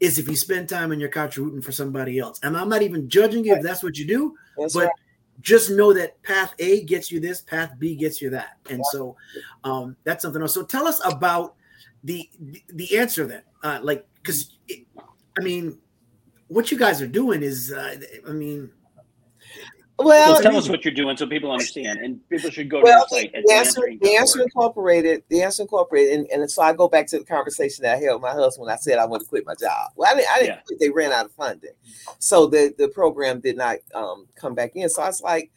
is 0.00 0.18
if 0.18 0.28
you 0.28 0.36
spend 0.36 0.68
time 0.68 0.90
on 0.90 1.00
your 1.00 1.08
couch 1.08 1.38
rooting 1.38 1.62
for 1.62 1.72
somebody 1.72 2.18
else. 2.18 2.38
And 2.42 2.56
I'm 2.56 2.68
not 2.68 2.82
even 2.82 3.08
judging 3.08 3.44
you 3.44 3.54
if 3.54 3.62
that's 3.62 3.82
what 3.82 3.96
you 3.96 4.06
do, 4.06 4.34
that's 4.58 4.74
but 4.74 4.86
right. 4.86 4.92
just 5.40 5.70
know 5.70 5.94
that 5.94 6.22
path 6.22 6.52
A 6.58 6.84
gets 6.84 7.10
you 7.10 7.18
this, 7.18 7.40
path 7.40 7.72
B 7.78 7.94
gets 7.94 8.20
you 8.20 8.28
that. 8.30 8.58
And 8.68 8.84
so 8.92 9.16
um, 9.62 9.96
that's 10.04 10.20
something 10.20 10.42
else. 10.42 10.52
So 10.52 10.64
tell 10.64 10.86
us 10.86 11.00
about 11.02 11.54
the 12.04 12.28
the 12.68 12.98
answer 12.98 13.26
then 13.26 13.42
uh 13.62 13.80
like 13.82 14.06
because 14.16 14.56
i 15.38 15.42
mean 15.42 15.78
what 16.48 16.70
you 16.70 16.78
guys 16.78 17.02
are 17.02 17.06
doing 17.06 17.42
is 17.42 17.72
uh, 17.72 17.96
i 18.28 18.32
mean 18.32 18.70
well, 19.96 20.32
well, 20.32 20.42
tell 20.42 20.56
us 20.56 20.68
what 20.68 20.84
you're 20.84 20.92
doing 20.92 21.16
so 21.16 21.24
people 21.24 21.52
understand, 21.52 22.00
and 22.00 22.28
people 22.28 22.50
should 22.50 22.68
go 22.68 22.82
well, 22.82 23.06
to 23.06 23.14
your 23.14 23.22
site. 23.22 23.32
The 23.46 23.52
answer, 23.52 23.80
the 24.00 24.16
answer 24.16 24.42
incorporated, 24.42 25.22
the 25.28 25.42
answer 25.42 25.62
incorporated, 25.62 26.18
and, 26.18 26.26
and 26.42 26.50
so 26.50 26.62
I 26.62 26.72
go 26.72 26.88
back 26.88 27.06
to 27.08 27.18
the 27.20 27.24
conversation 27.24 27.84
that 27.84 27.94
I 27.94 28.00
had 28.00 28.12
with 28.12 28.22
my 28.22 28.32
husband 28.32 28.66
when 28.66 28.74
I 28.74 28.76
said 28.76 28.98
I 28.98 29.06
want 29.06 29.22
to 29.22 29.28
quit 29.28 29.46
my 29.46 29.54
job. 29.54 29.92
Well, 29.94 30.10
I 30.12 30.16
didn't, 30.16 30.30
I 30.30 30.38
didn't 30.40 30.48
yeah. 30.48 30.60
quit; 30.66 30.80
they 30.80 30.90
ran 30.90 31.12
out 31.12 31.26
of 31.26 31.32
funding, 31.32 31.74
so 32.18 32.46
the 32.46 32.74
the 32.76 32.88
program 32.88 33.38
did 33.38 33.56
not 33.56 33.76
um, 33.94 34.26
come 34.34 34.56
back 34.56 34.72
in. 34.74 34.88
So 34.88 35.00
I 35.00 35.06
was 35.06 35.22
like, 35.22 35.52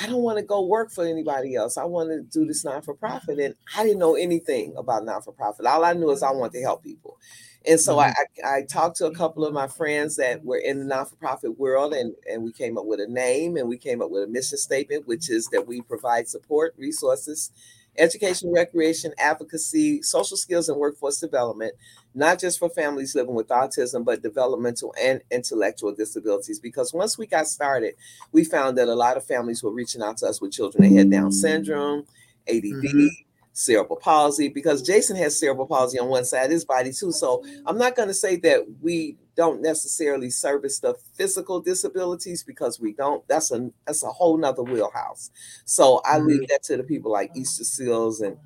I 0.00 0.06
don't 0.06 0.22
want 0.22 0.38
to 0.38 0.44
go 0.44 0.64
work 0.64 0.90
for 0.90 1.04
anybody 1.04 1.54
else. 1.54 1.76
I 1.76 1.84
want 1.84 2.10
to 2.10 2.22
do 2.22 2.46
this 2.46 2.64
non 2.64 2.82
for 2.82 2.94
profit. 2.94 3.38
And 3.38 3.54
I 3.76 3.84
didn't 3.84 3.98
know 3.98 4.14
anything 4.14 4.74
about 4.76 5.04
non 5.04 5.22
for 5.22 5.32
profit. 5.32 5.66
All 5.66 5.84
I 5.84 5.92
knew 5.92 6.10
is 6.10 6.22
I 6.22 6.30
want 6.30 6.52
to 6.52 6.60
help 6.62 6.82
people. 6.82 7.18
And 7.66 7.80
so 7.80 7.96
mm-hmm. 7.96 8.46
I, 8.46 8.58
I, 8.58 8.62
talked 8.62 8.96
to 8.98 9.06
a 9.06 9.14
couple 9.14 9.44
of 9.44 9.52
my 9.52 9.66
friends 9.66 10.16
that 10.16 10.44
were 10.44 10.58
in 10.58 10.78
the 10.78 10.84
non 10.84 11.06
for 11.06 11.16
profit 11.16 11.58
world, 11.58 11.92
and, 11.92 12.14
and 12.30 12.42
we 12.42 12.52
came 12.52 12.78
up 12.78 12.86
with 12.86 13.00
a 13.00 13.06
name 13.06 13.56
and 13.56 13.68
we 13.68 13.76
came 13.76 14.00
up 14.00 14.10
with 14.10 14.22
a 14.22 14.28
mission 14.28 14.58
statement, 14.58 15.06
which 15.06 15.28
is 15.28 15.48
that 15.48 15.66
we 15.66 15.80
provide 15.82 16.28
support, 16.28 16.74
resources, 16.78 17.50
education, 17.98 18.52
recreation, 18.52 19.12
advocacy, 19.18 20.02
social 20.02 20.36
skills, 20.36 20.68
and 20.68 20.78
workforce 20.78 21.18
development 21.18 21.74
not 22.18 22.40
just 22.40 22.58
for 22.58 22.68
families 22.68 23.14
living 23.14 23.34
with 23.34 23.48
autism, 23.48 24.04
but 24.04 24.22
developmental 24.22 24.92
and 25.00 25.22
intellectual 25.30 25.94
disabilities. 25.94 26.58
Because 26.58 26.92
once 26.92 27.16
we 27.16 27.26
got 27.26 27.46
started, 27.46 27.94
we 28.32 28.44
found 28.44 28.76
that 28.76 28.88
a 28.88 28.94
lot 28.94 29.16
of 29.16 29.24
families 29.24 29.62
were 29.62 29.70
reaching 29.70 30.02
out 30.02 30.16
to 30.18 30.26
us 30.26 30.40
with 30.40 30.52
children 30.52 30.82
that 30.82 30.98
had 30.98 31.10
Down 31.10 31.30
syndrome, 31.30 32.00
ADD, 32.48 32.64
mm-hmm. 32.64 33.06
cerebral 33.52 34.00
palsy, 34.00 34.48
because 34.48 34.82
Jason 34.82 35.16
has 35.16 35.38
cerebral 35.38 35.68
palsy 35.68 35.98
on 36.00 36.08
one 36.08 36.24
side 36.24 36.46
of 36.46 36.50
his 36.50 36.64
body 36.64 36.92
too. 36.92 37.12
So 37.12 37.44
I'm 37.66 37.78
not 37.78 37.94
going 37.94 38.08
to 38.08 38.14
say 38.14 38.34
that 38.36 38.66
we 38.82 39.16
don't 39.36 39.62
necessarily 39.62 40.28
service 40.28 40.80
the 40.80 40.94
physical 41.14 41.60
disabilities 41.60 42.42
because 42.42 42.80
we 42.80 42.94
don't. 42.94 43.26
That's 43.28 43.52
a 43.52 43.70
that's 43.86 44.02
a 44.02 44.08
whole 44.08 44.36
nother 44.36 44.64
wheelhouse. 44.64 45.30
So 45.66 46.02
I 46.04 46.18
mm-hmm. 46.18 46.26
leave 46.26 46.48
that 46.48 46.64
to 46.64 46.76
the 46.76 46.82
people 46.82 47.12
like 47.12 47.30
Easter 47.36 47.62
Seals 47.62 48.20
and 48.20 48.36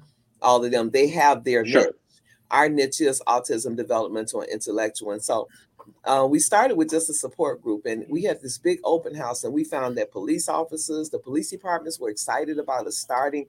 all 0.42 0.62
of 0.62 0.70
them. 0.70 0.90
They 0.90 1.08
have 1.08 1.44
their 1.44 1.64
sure 1.64 1.92
our 2.52 2.68
niche 2.68 3.00
is 3.00 3.22
autism, 3.26 3.76
developmental, 3.76 4.42
and 4.42 4.50
intellectual. 4.50 5.12
And 5.12 5.24
so 5.24 5.48
uh, 6.04 6.26
we 6.28 6.38
started 6.38 6.76
with 6.76 6.90
just 6.90 7.10
a 7.10 7.14
support 7.14 7.62
group, 7.62 7.86
and 7.86 8.04
we 8.08 8.22
had 8.22 8.40
this 8.40 8.58
big 8.58 8.78
open 8.84 9.14
house, 9.14 9.42
and 9.42 9.52
we 9.52 9.64
found 9.64 9.96
that 9.96 10.12
police 10.12 10.48
officers, 10.48 11.10
the 11.10 11.18
police 11.18 11.50
departments 11.50 11.98
were 11.98 12.10
excited 12.10 12.58
about 12.58 12.86
us 12.86 12.98
starting. 12.98 13.46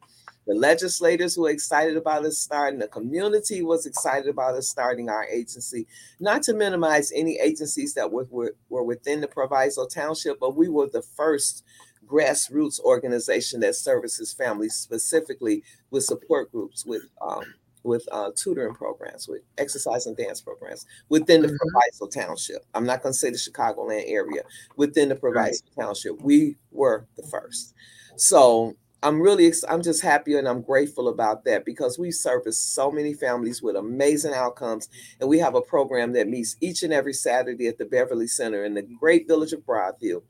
The 0.47 0.56
legislators 0.56 1.38
were 1.38 1.49
excited 1.49 1.95
about 1.95 2.26
us 2.26 2.38
starting. 2.38 2.80
The 2.80 2.88
community 2.88 3.62
was 3.62 3.86
excited 3.86 4.30
about 4.30 4.56
us 4.56 4.68
starting 4.68 5.10
our 5.10 5.26
agency. 5.26 5.86
Not 6.20 6.43
to 6.43 6.54
minimize 6.54 7.12
any 7.14 7.39
agencies 7.39 7.93
that 7.93 8.12
were, 8.12 8.28
were, 8.30 8.56
were 8.70 8.84
within 8.84 9.22
the 9.22 9.28
Proviso 9.28 9.86
Township, 9.86 10.39
but 10.39 10.56
we 10.56 10.70
were 10.70 10.88
the 10.88 11.01
first 11.01 11.64
grassroots 12.06 12.80
organization 12.82 13.62
that 13.62 13.76
services 13.76 14.34
families 14.34 14.76
specifically 14.76 15.64
with 15.91 16.04
support 16.04 16.51
groups, 16.51 16.86
with 16.86 17.04
um, 17.22 17.54
with 17.84 18.07
uh, 18.11 18.31
tutoring 18.36 18.73
programs, 18.73 19.27
with 19.27 19.41
exercise 19.57 20.05
and 20.05 20.17
dance 20.17 20.41
programs 20.41 20.86
within 21.09 21.41
the 21.41 21.47
mm-hmm. 21.47 21.55
Proviso 21.57 22.07
Township. 22.07 22.65
I'm 22.73 22.86
not 22.86 23.03
going 23.03 23.13
to 23.13 23.19
say 23.19 23.29
the 23.29 23.38
Chicagoland 23.38 24.03
area, 24.07 24.43
within 24.75 25.09
the 25.09 25.15
Proviso 25.15 25.63
right. 25.77 25.86
Township. 25.86 26.21
We 26.21 26.57
were 26.71 27.07
the 27.15 27.23
first. 27.23 27.73
So 28.15 28.75
I'm 29.03 29.21
really, 29.21 29.51
I'm 29.67 29.81
just 29.81 30.01
happy 30.01 30.36
and 30.38 30.47
I'm 30.47 30.61
grateful 30.61 31.09
about 31.09 31.43
that 31.43 31.65
because 31.65 31.99
we 31.99 32.09
service 32.09 32.57
so 32.57 32.89
many 32.89 33.13
families 33.13 33.61
with 33.61 33.75
amazing 33.75 34.34
outcomes. 34.34 34.88
And 35.19 35.29
we 35.29 35.39
have 35.39 35.55
a 35.55 35.61
program 35.61 36.13
that 36.13 36.29
meets 36.29 36.55
each 36.61 36.84
and 36.84 36.93
every 36.93 37.13
Saturday 37.13 37.67
at 37.67 37.77
the 37.77 37.86
Beverly 37.86 38.27
Center 38.27 38.63
in 38.63 38.73
the 38.73 38.81
great 38.81 39.27
village 39.27 39.51
of 39.51 39.59
Broadview 39.61 40.21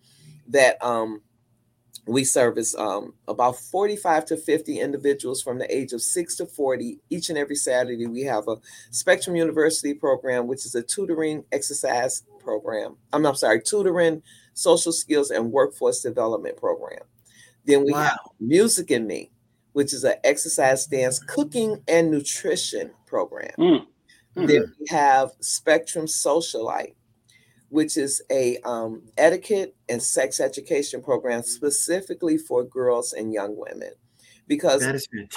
that 0.48 0.84
um, 0.84 1.22
we 2.06 2.24
service 2.24 2.76
um, 2.76 3.14
about 3.28 3.58
45 3.58 4.26
to 4.26 4.38
50 4.38 4.80
individuals 4.80 5.42
from 5.42 5.58
the 5.58 5.74
age 5.74 5.94
of 5.94 6.02
6 6.02 6.36
to 6.36 6.46
40 6.46 7.00
each 7.10 7.30
and 7.30 7.38
every 7.38 7.56
saturday 7.56 8.08
we 8.08 8.22
have 8.22 8.48
a 8.50 8.58
spectrum 8.92 9.36
university 9.38 9.94
program 9.94 10.48
which 10.48 10.66
is 10.66 10.76
a 10.76 10.82
tutoring 10.82 11.46
exercise 11.54 12.24
program 12.40 12.98
i'm, 13.14 13.26
I'm 13.26 13.36
sorry 13.36 13.62
tutoring 13.62 14.22
social 14.54 14.92
skills, 14.92 15.32
and 15.32 15.52
workforce 15.52 16.02
development 16.02 16.58
program. 16.58 17.02
Then 17.66 17.86
we 17.86 17.92
wow. 17.92 18.04
have 18.04 18.20
Music 18.40 18.92
in 18.92 19.08
Me, 19.08 19.32
which 19.74 19.94
is 19.94 20.04
an 20.04 20.16
exercise, 20.24 20.86
dance, 20.86 21.20
cooking, 21.20 21.82
and 21.88 22.12
nutrition 22.12 22.92
program. 23.06 23.54
Mm. 23.58 23.86
Mm-hmm. 24.36 24.46
Then 24.46 24.74
we 24.80 24.86
have 24.90 25.32
Spectrum 25.40 26.06
Socialite, 26.06 26.96
which 27.74 27.98
is 27.98 28.22
a 28.30 28.58
um, 28.60 29.02
etiquette 29.18 29.76
and 29.90 30.02
sex 30.02 30.40
education 30.40 31.02
program 31.02 31.42
specifically 31.42 32.38
for 32.38 32.64
girls 32.64 33.14
and 33.14 33.34
young 33.34 33.58
women 33.58 33.90
because 34.48 34.84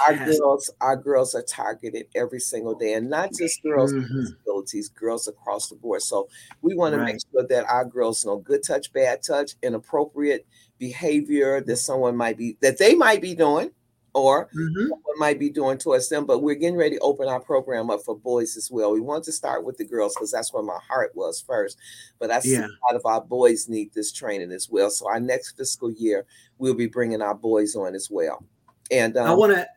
our 0.07 0.15
girls 0.27 0.71
our 0.83 0.97
girls 0.97 1.35
are 1.35 1.45
targeted 1.45 2.07
every 2.15 2.41
single 2.41 2.75
day 2.75 2.93
and 2.93 3.09
not 3.09 3.31
just 3.33 3.63
girls 3.63 3.91
mm-hmm. 3.91 4.03
with 4.03 4.27
disabilities 4.27 4.91
girls 4.91 5.27
across 5.29 5.71
the 5.71 5.77
board 5.77 6.03
so 6.03 6.29
we 6.61 6.75
want 6.75 6.95
right. 6.95 7.07
to 7.07 7.13
make 7.13 7.23
sure 7.33 7.47
that 7.49 7.65
our 7.71 7.87
girls 7.87 8.27
know 8.27 8.37
good 8.37 8.63
touch 8.63 8.93
bad 8.93 9.23
touch 9.23 9.53
inappropriate 9.63 10.47
behavior 10.79 11.63
that 11.63 11.77
someone 11.77 12.15
might 12.17 12.37
be 12.37 12.59
that 12.61 12.77
they 12.77 12.95
might 12.95 13.23
be 13.23 13.35
doing 13.35 13.71
or 14.17 14.49
mm-hmm. 14.57 14.89
what 14.89 15.19
might 15.19 15.39
be 15.39 15.51
doing 15.51 15.77
towards 15.77 16.09
them. 16.09 16.25
But 16.25 16.39
we're 16.39 16.55
getting 16.55 16.79
ready 16.79 16.97
to 16.97 17.03
open 17.03 17.29
our 17.29 17.39
program 17.39 17.91
up 17.91 18.01
for 18.01 18.17
boys 18.17 18.57
as 18.57 18.71
well. 18.71 18.91
We 18.91 19.01
want 19.01 19.25
to 19.25 19.33
start 19.33 19.63
with 19.63 19.77
the 19.77 19.85
girls 19.85 20.15
because 20.15 20.31
that's 20.31 20.55
where 20.55 20.63
my 20.63 20.79
heart 20.89 21.13
was 21.15 21.45
first. 21.47 21.77
But 22.19 22.31
I 22.31 22.41
see 22.41 22.55
yeah. 22.55 22.67
a 22.67 22.81
lot 22.89 22.97
of 22.97 23.03
our 23.05 23.21
boys 23.21 23.69
need 23.69 23.93
this 23.93 24.13
training 24.13 24.53
as 24.53 24.71
well. 24.71 24.89
So 24.89 25.07
our 25.07 25.21
next 25.21 25.59
fiscal 25.59 25.93
year, 25.93 26.25
we'll 26.57 26.75
be 26.75 26.87
bringing 26.87 27.21
our 27.21 27.35
boys 27.35 27.77
on 27.77 27.95
as 27.95 28.11
well. 28.11 28.43
And 28.91 29.19
um, 29.19 29.29
I 29.29 29.35
want 29.35 29.53
to. 29.53 29.69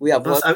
We 0.00 0.10
have 0.10 0.26
one. 0.26 0.40
I, 0.44 0.54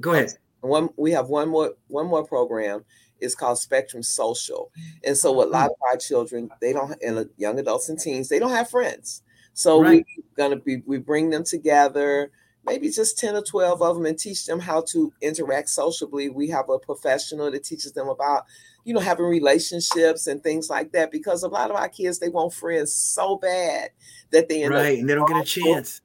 go 0.00 0.12
ahead. 0.12 0.32
One. 0.60 0.88
We 0.96 1.12
have 1.12 1.28
one 1.28 1.48
more. 1.48 1.74
One 1.86 2.08
more 2.08 2.26
program. 2.26 2.84
It's 3.20 3.36
called 3.36 3.58
Spectrum 3.58 4.02
Social. 4.02 4.72
And 5.04 5.16
so, 5.16 5.30
a 5.30 5.44
lot 5.44 5.68
mm. 5.68 5.72
of 5.72 5.76
our 5.90 5.96
children, 5.96 6.50
they 6.60 6.72
don't, 6.72 7.00
and 7.02 7.28
young 7.36 7.60
adults 7.60 7.88
and 7.88 8.00
teens, 8.00 8.28
they 8.28 8.40
don't 8.40 8.50
have 8.50 8.68
friends. 8.68 9.22
So 9.52 9.80
right. 9.80 10.04
we're 10.16 10.24
gonna 10.36 10.60
be. 10.60 10.82
We 10.86 10.98
bring 10.98 11.30
them 11.30 11.44
together 11.44 12.32
maybe 12.64 12.90
just 12.90 13.18
10 13.18 13.36
or 13.36 13.42
12 13.42 13.82
of 13.82 13.96
them 13.96 14.06
and 14.06 14.18
teach 14.18 14.44
them 14.46 14.60
how 14.60 14.82
to 14.82 15.12
interact 15.20 15.68
socially. 15.68 16.28
We 16.28 16.48
have 16.48 16.68
a 16.68 16.78
professional 16.78 17.50
that 17.50 17.64
teaches 17.64 17.92
them 17.92 18.08
about, 18.08 18.44
you 18.84 18.94
know, 18.94 19.00
having 19.00 19.26
relationships 19.26 20.26
and 20.26 20.42
things 20.42 20.68
like 20.68 20.92
that 20.92 21.10
because 21.10 21.42
a 21.42 21.48
lot 21.48 21.70
of 21.70 21.76
our 21.76 21.88
kids 21.88 22.18
they 22.18 22.28
want 22.28 22.52
friends 22.52 22.94
so 22.94 23.36
bad 23.36 23.90
that 24.30 24.48
they 24.48 24.64
end 24.64 24.74
right, 24.74 24.98
and 24.98 25.08
they 25.08 25.14
don't 25.14 25.28
get 25.28 25.42
a 25.42 25.44
chance. 25.44 26.02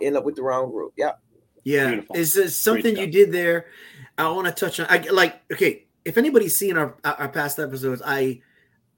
End 0.00 0.16
up 0.16 0.24
with 0.24 0.36
the 0.36 0.42
wrong 0.42 0.70
group. 0.70 0.94
Yep. 0.96 1.20
Yeah. 1.64 1.88
Beautiful. 1.88 2.16
Is 2.16 2.34
this 2.34 2.62
something 2.62 2.96
you 2.96 3.06
did 3.06 3.32
there? 3.32 3.66
I 4.16 4.28
want 4.30 4.46
to 4.46 4.52
touch 4.52 4.80
on 4.80 4.86
I 4.88 4.98
like 5.10 5.40
okay, 5.52 5.86
if 6.04 6.16
anybody's 6.18 6.56
seen 6.56 6.76
our 6.76 6.96
our 7.04 7.28
past 7.28 7.58
episodes, 7.58 8.02
I 8.04 8.40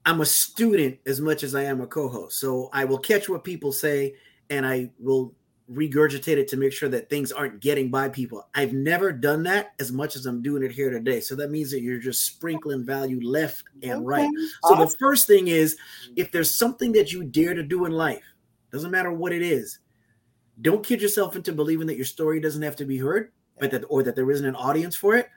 I'm 0.05 0.21
a 0.21 0.25
student 0.25 0.99
as 1.05 1.21
much 1.21 1.43
as 1.43 1.55
I 1.55 1.63
am 1.63 1.81
a 1.81 1.87
co-host. 1.87 2.39
So 2.39 2.69
I 2.73 2.85
will 2.85 2.97
catch 2.97 3.29
what 3.29 3.43
people 3.43 3.71
say 3.71 4.15
and 4.49 4.65
I 4.65 4.91
will 4.99 5.33
regurgitate 5.73 6.37
it 6.37 6.47
to 6.49 6.57
make 6.57 6.73
sure 6.73 6.89
that 6.89 7.09
things 7.09 7.31
aren't 7.31 7.59
getting 7.59 7.89
by 7.89 8.09
people. 8.09 8.47
I've 8.53 8.73
never 8.73 9.11
done 9.11 9.43
that 9.43 9.73
as 9.79 9.91
much 9.91 10.15
as 10.15 10.25
I'm 10.25 10.41
doing 10.41 10.63
it 10.63 10.71
here 10.71 10.89
today. 10.89 11.19
So 11.19 11.35
that 11.35 11.51
means 11.51 11.71
that 11.71 11.81
you're 11.81 11.99
just 11.99 12.25
sprinkling 12.25 12.85
value 12.85 13.19
left 13.21 13.63
and 13.81 13.93
okay. 13.93 14.03
right. 14.03 14.29
So 14.63 14.73
awesome. 14.73 14.79
the 14.79 14.95
first 14.97 15.27
thing 15.27 15.47
is 15.47 15.77
if 16.15 16.31
there's 16.31 16.55
something 16.55 16.91
that 16.93 17.11
you 17.11 17.23
dare 17.23 17.53
to 17.53 17.63
do 17.63 17.85
in 17.85 17.91
life, 17.91 18.23
doesn't 18.71 18.91
matter 18.91 19.11
what 19.11 19.31
it 19.31 19.41
is, 19.41 19.79
don't 20.61 20.85
kid 20.85 21.01
yourself 21.01 21.35
into 21.35 21.51
believing 21.51 21.87
that 21.87 21.95
your 21.95 22.05
story 22.05 22.39
doesn't 22.39 22.61
have 22.61 22.75
to 22.77 22.85
be 22.85 22.97
heard, 22.97 23.31
but 23.59 23.71
that 23.71 23.83
or 23.89 24.03
that 24.03 24.15
there 24.15 24.29
isn't 24.29 24.45
an 24.45 24.55
audience 24.55 24.95
for 24.95 25.15
it. 25.15 25.29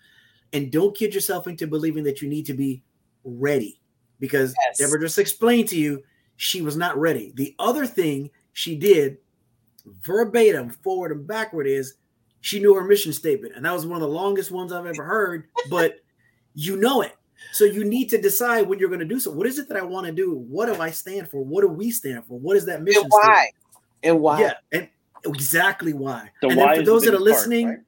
And 0.52 0.70
don't 0.70 0.96
kid 0.96 1.14
yourself 1.14 1.46
into 1.46 1.66
believing 1.66 2.04
that 2.04 2.22
you 2.22 2.28
need 2.28 2.46
to 2.46 2.54
be 2.54 2.82
ready 3.24 3.80
because 4.20 4.54
yes. 4.66 4.78
Deborah 4.78 5.00
just 5.00 5.18
explained 5.18 5.68
to 5.68 5.78
you 5.78 6.02
she 6.36 6.62
was 6.62 6.76
not 6.76 6.96
ready. 6.98 7.32
The 7.34 7.54
other 7.58 7.86
thing 7.86 8.30
she 8.52 8.76
did 8.76 9.18
verbatim, 10.02 10.70
forward 10.70 11.12
and 11.12 11.26
backward, 11.26 11.66
is 11.66 11.94
she 12.40 12.60
knew 12.60 12.74
her 12.74 12.84
mission 12.84 13.12
statement. 13.12 13.54
And 13.56 13.64
that 13.64 13.72
was 13.72 13.86
one 13.86 13.96
of 13.96 14.08
the 14.08 14.14
longest 14.14 14.50
ones 14.50 14.72
I've 14.72 14.86
ever 14.86 15.04
heard, 15.04 15.48
but 15.70 16.00
you 16.54 16.76
know 16.76 17.02
it. 17.02 17.16
So 17.52 17.64
you 17.64 17.84
need 17.84 18.08
to 18.10 18.20
decide 18.20 18.66
when 18.68 18.78
you're 18.78 18.88
going 18.88 19.00
to 19.00 19.06
do 19.06 19.20
so. 19.20 19.30
What 19.30 19.46
is 19.46 19.58
it 19.58 19.68
that 19.68 19.76
I 19.76 19.82
want 19.82 20.06
to 20.06 20.12
do? 20.12 20.44
What 20.48 20.66
do 20.66 20.80
I 20.80 20.90
stand 20.90 21.28
for? 21.28 21.44
What 21.44 21.62
do 21.62 21.68
we 21.68 21.90
stand 21.90 22.24
for? 22.26 22.38
What 22.38 22.56
is 22.56 22.64
that 22.66 22.82
mission? 22.82 23.02
And 23.02 23.10
why? 23.10 23.20
Statement? 23.20 23.54
And 24.02 24.20
why? 24.20 24.40
Yeah, 24.40 24.52
and 24.72 24.88
exactly 25.24 25.92
why. 25.92 26.30
The 26.40 26.48
and 26.48 26.58
then 26.58 26.76
for 26.76 26.82
those 26.82 27.02
that 27.02 27.14
are 27.14 27.18
listening, 27.18 27.66
part, 27.66 27.80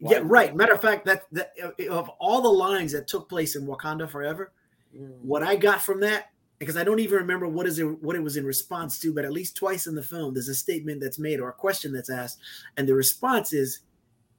right? 0.00 0.12
yeah, 0.12 0.20
right. 0.22 0.56
Matter 0.56 0.72
of 0.72 0.80
fact, 0.80 1.04
that, 1.06 1.24
that 1.32 1.52
of 1.90 2.08
all 2.18 2.40
the 2.42 2.48
lines 2.48 2.92
that 2.92 3.06
took 3.06 3.28
place 3.28 3.56
in 3.56 3.66
Wakanda 3.66 4.08
Forever, 4.08 4.52
mm. 4.96 5.10
what 5.20 5.42
I 5.42 5.56
got 5.56 5.82
from 5.82 6.00
that 6.00 6.30
because 6.58 6.76
I 6.76 6.84
don't 6.84 6.98
even 6.98 7.18
remember 7.18 7.48
what 7.48 7.66
is 7.66 7.78
it 7.78 7.84
what 8.02 8.16
it 8.16 8.22
was 8.22 8.36
in 8.36 8.44
response 8.44 8.98
to, 9.00 9.14
but 9.14 9.24
at 9.24 9.32
least 9.32 9.56
twice 9.56 9.86
in 9.86 9.94
the 9.94 10.02
film, 10.02 10.34
there's 10.34 10.48
a 10.48 10.54
statement 10.54 11.00
that's 11.00 11.18
made 11.18 11.40
or 11.40 11.48
a 11.48 11.52
question 11.52 11.92
that's 11.92 12.10
asked, 12.10 12.38
and 12.76 12.88
the 12.88 12.94
response 12.94 13.52
is, 13.52 13.80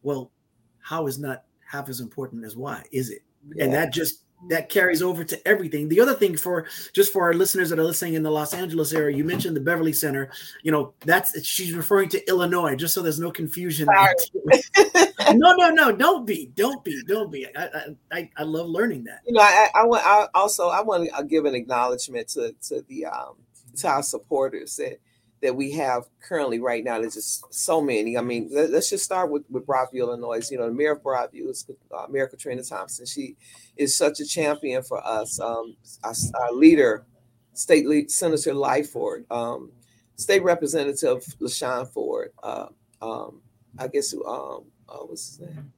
"Well, 0.01 0.31
how 0.79 1.07
is 1.07 1.19
not 1.19 1.45
half 1.65 1.89
as 1.89 1.99
important 1.99 2.45
as 2.45 2.55
why 2.55 2.83
is 2.91 3.09
it?" 3.09 3.21
Yeah. 3.55 3.65
And 3.65 3.73
that 3.73 3.93
just 3.93 4.23
that 4.47 4.69
carries 4.69 5.01
over 5.01 5.23
to 5.23 5.47
everything. 5.47 5.89
The 5.89 5.99
other 5.99 6.13
thing 6.13 6.37
for 6.37 6.65
just 6.93 7.11
for 7.11 7.23
our 7.23 7.33
listeners 7.33 7.69
that 7.69 7.79
are 7.79 7.83
listening 7.83 8.13
in 8.13 8.23
the 8.23 8.31
Los 8.31 8.53
Angeles 8.53 8.93
area, 8.93 9.15
you 9.15 9.23
mentioned 9.23 9.55
the 9.55 9.61
Beverly 9.61 9.93
Center. 9.93 10.31
You 10.63 10.71
know, 10.71 10.93
that's 11.05 11.45
she's 11.45 11.73
referring 11.73 12.09
to 12.09 12.29
Illinois, 12.29 12.75
just 12.75 12.93
so 12.93 13.01
there's 13.01 13.19
no 13.19 13.31
confusion. 13.31 13.87
no, 15.33 15.53
no, 15.53 15.69
no, 15.69 15.91
don't 15.91 16.25
be, 16.25 16.51
don't 16.55 16.83
be, 16.83 17.01
don't 17.07 17.31
be. 17.31 17.47
I, 17.55 17.95
I, 18.11 18.29
I 18.37 18.43
love 18.43 18.67
learning 18.67 19.03
that. 19.05 19.21
You 19.25 19.33
know, 19.33 19.41
I, 19.41 19.69
I 19.75 19.85
want, 19.85 20.05
I 20.05 20.27
also, 20.33 20.69
I 20.69 20.81
want 20.81 21.09
to 21.15 21.23
give 21.25 21.45
an 21.45 21.55
acknowledgement 21.55 22.29
to 22.29 22.55
to 22.67 22.81
the 22.87 23.05
um 23.05 23.35
to 23.77 23.87
our 23.87 24.03
supporters 24.03 24.75
that 24.77 24.99
that 25.41 25.55
we 25.55 25.71
have 25.71 26.03
currently 26.21 26.59
right 26.59 26.83
now. 26.83 26.99
There's 26.99 27.15
just 27.15 27.53
so 27.53 27.81
many. 27.81 28.17
I 28.17 28.21
mean, 28.21 28.49
let, 28.51 28.71
us 28.71 28.89
just 28.89 29.03
start 29.03 29.31
with, 29.31 29.43
with 29.49 29.65
Broadview, 29.65 29.99
Illinois. 29.99 30.49
You 30.51 30.57
know, 30.57 30.67
the 30.67 30.73
mayor 30.73 30.93
of 30.93 31.03
Broadview 31.03 31.49
is 31.49 31.69
uh, 31.95 32.07
Mayor 32.09 32.27
Katrina 32.27 32.63
Thompson. 32.63 33.05
She 33.05 33.35
is 33.77 33.95
such 33.95 34.19
a 34.19 34.25
champion 34.25 34.83
for 34.83 35.05
us. 35.05 35.39
Um, 35.39 35.75
our, 36.03 36.13
our 36.35 36.51
leader, 36.53 37.05
State 37.53 37.87
lead, 37.87 38.11
Senator 38.11 38.53
Lightford, 38.53 39.29
um, 39.31 39.71
State 40.15 40.43
Representative 40.43 41.23
LaShawn 41.39 41.87
Ford, 41.87 42.31
uh, 42.43 42.67
um, 43.01 43.41
I 43.77 43.87
guess, 43.87 44.13
um, 44.13 44.65
uh, 44.87 44.97
what's 44.99 45.37
his 45.37 45.39
name? 45.41 45.71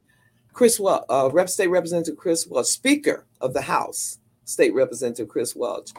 Chris 0.53 0.79
Welch, 0.79 1.03
uh, 1.09 1.29
Rep 1.31 1.49
State 1.49 1.67
Representative 1.67 2.17
Chris 2.17 2.45
Welch, 2.47 2.67
Speaker 2.67 3.25
of 3.39 3.53
the 3.53 3.61
House, 3.61 4.19
State 4.45 4.73
Representative 4.73 5.27
Chris 5.27 5.55
Welch 5.55 5.91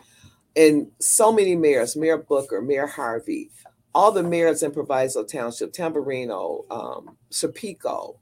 and 0.56 0.88
so 0.98 1.32
many 1.32 1.56
mayors, 1.56 1.96
Mayor 1.96 2.18
Booker, 2.18 2.60
Mayor 2.60 2.86
Harvey, 2.86 3.50
all 3.94 4.12
the 4.12 4.22
mayors 4.22 4.62
in 4.62 4.72
Proviso 4.72 5.24
Township, 5.24 5.72
Tamburino, 5.72 6.64
um, 6.70 7.16
Serpico, 7.30 8.16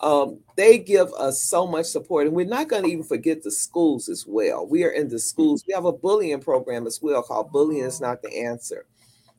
um, 0.00 0.40
they 0.56 0.78
give 0.78 1.12
us 1.14 1.42
so 1.42 1.66
much 1.66 1.86
support. 1.86 2.26
And 2.26 2.36
we're 2.36 2.46
not 2.46 2.68
going 2.68 2.84
to 2.84 2.90
even 2.90 3.04
forget 3.04 3.42
the 3.42 3.50
schools 3.50 4.08
as 4.08 4.24
well. 4.26 4.66
We 4.66 4.84
are 4.84 4.90
in 4.90 5.08
the 5.08 5.18
schools. 5.18 5.64
We 5.66 5.74
have 5.74 5.84
a 5.84 5.92
bullying 5.92 6.40
program 6.40 6.86
as 6.86 7.00
well 7.00 7.22
called 7.22 7.50
Bullying 7.50 7.84
is 7.84 8.00
Not 8.00 8.22
the 8.22 8.44
Answer. 8.44 8.86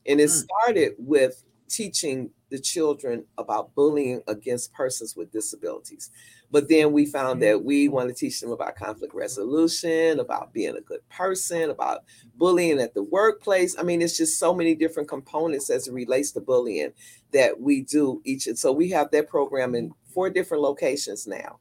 And 0.06 0.20
it 0.20 0.30
hmm. 0.30 0.38
started 0.38 0.94
with 0.98 1.44
teaching 1.70 2.32
the 2.50 2.60
children 2.60 3.26
about 3.38 3.76
bullying 3.76 4.22
against 4.28 4.74
persons 4.74 5.16
with 5.16 5.32
disabilities. 5.32 6.10
But 6.50 6.70
then 6.70 6.94
we 6.94 7.06
found 7.06 7.42
that 7.42 7.64
we 7.64 7.90
want 7.90 8.08
to 8.08 8.16
teach 8.16 8.40
them 8.40 8.52
about 8.52 8.76
conflict 8.76 9.14
resolution, 9.14 10.20
about 10.20 10.54
being 10.54 10.78
a 10.78 10.82
good 10.82 11.08
person, 11.10 11.70
about 11.70 12.04
bullying 12.36 12.80
at 12.80 12.94
the 12.94 13.04
workplace. 13.04 13.76
I 13.78 13.84
mean, 13.84 14.02
it's 14.02 14.18
just 14.18 14.40
so 14.40 14.54
many 14.54 14.74
different 14.74 15.10
components 15.10 15.70
as 15.70 15.88
it 15.88 15.94
relates 15.94 16.32
to 16.32 16.40
bullying 16.40 16.94
that 17.34 17.60
we 17.60 17.82
do 17.82 18.22
each. 18.24 18.48
And 18.48 18.58
so 18.58 18.72
we 18.72 18.90
have 18.92 19.12
that 19.12 19.28
program 19.28 19.76
in 19.76 19.92
four 20.14 20.30
different 20.30 20.64
locations 20.64 21.28
now. 21.28 21.60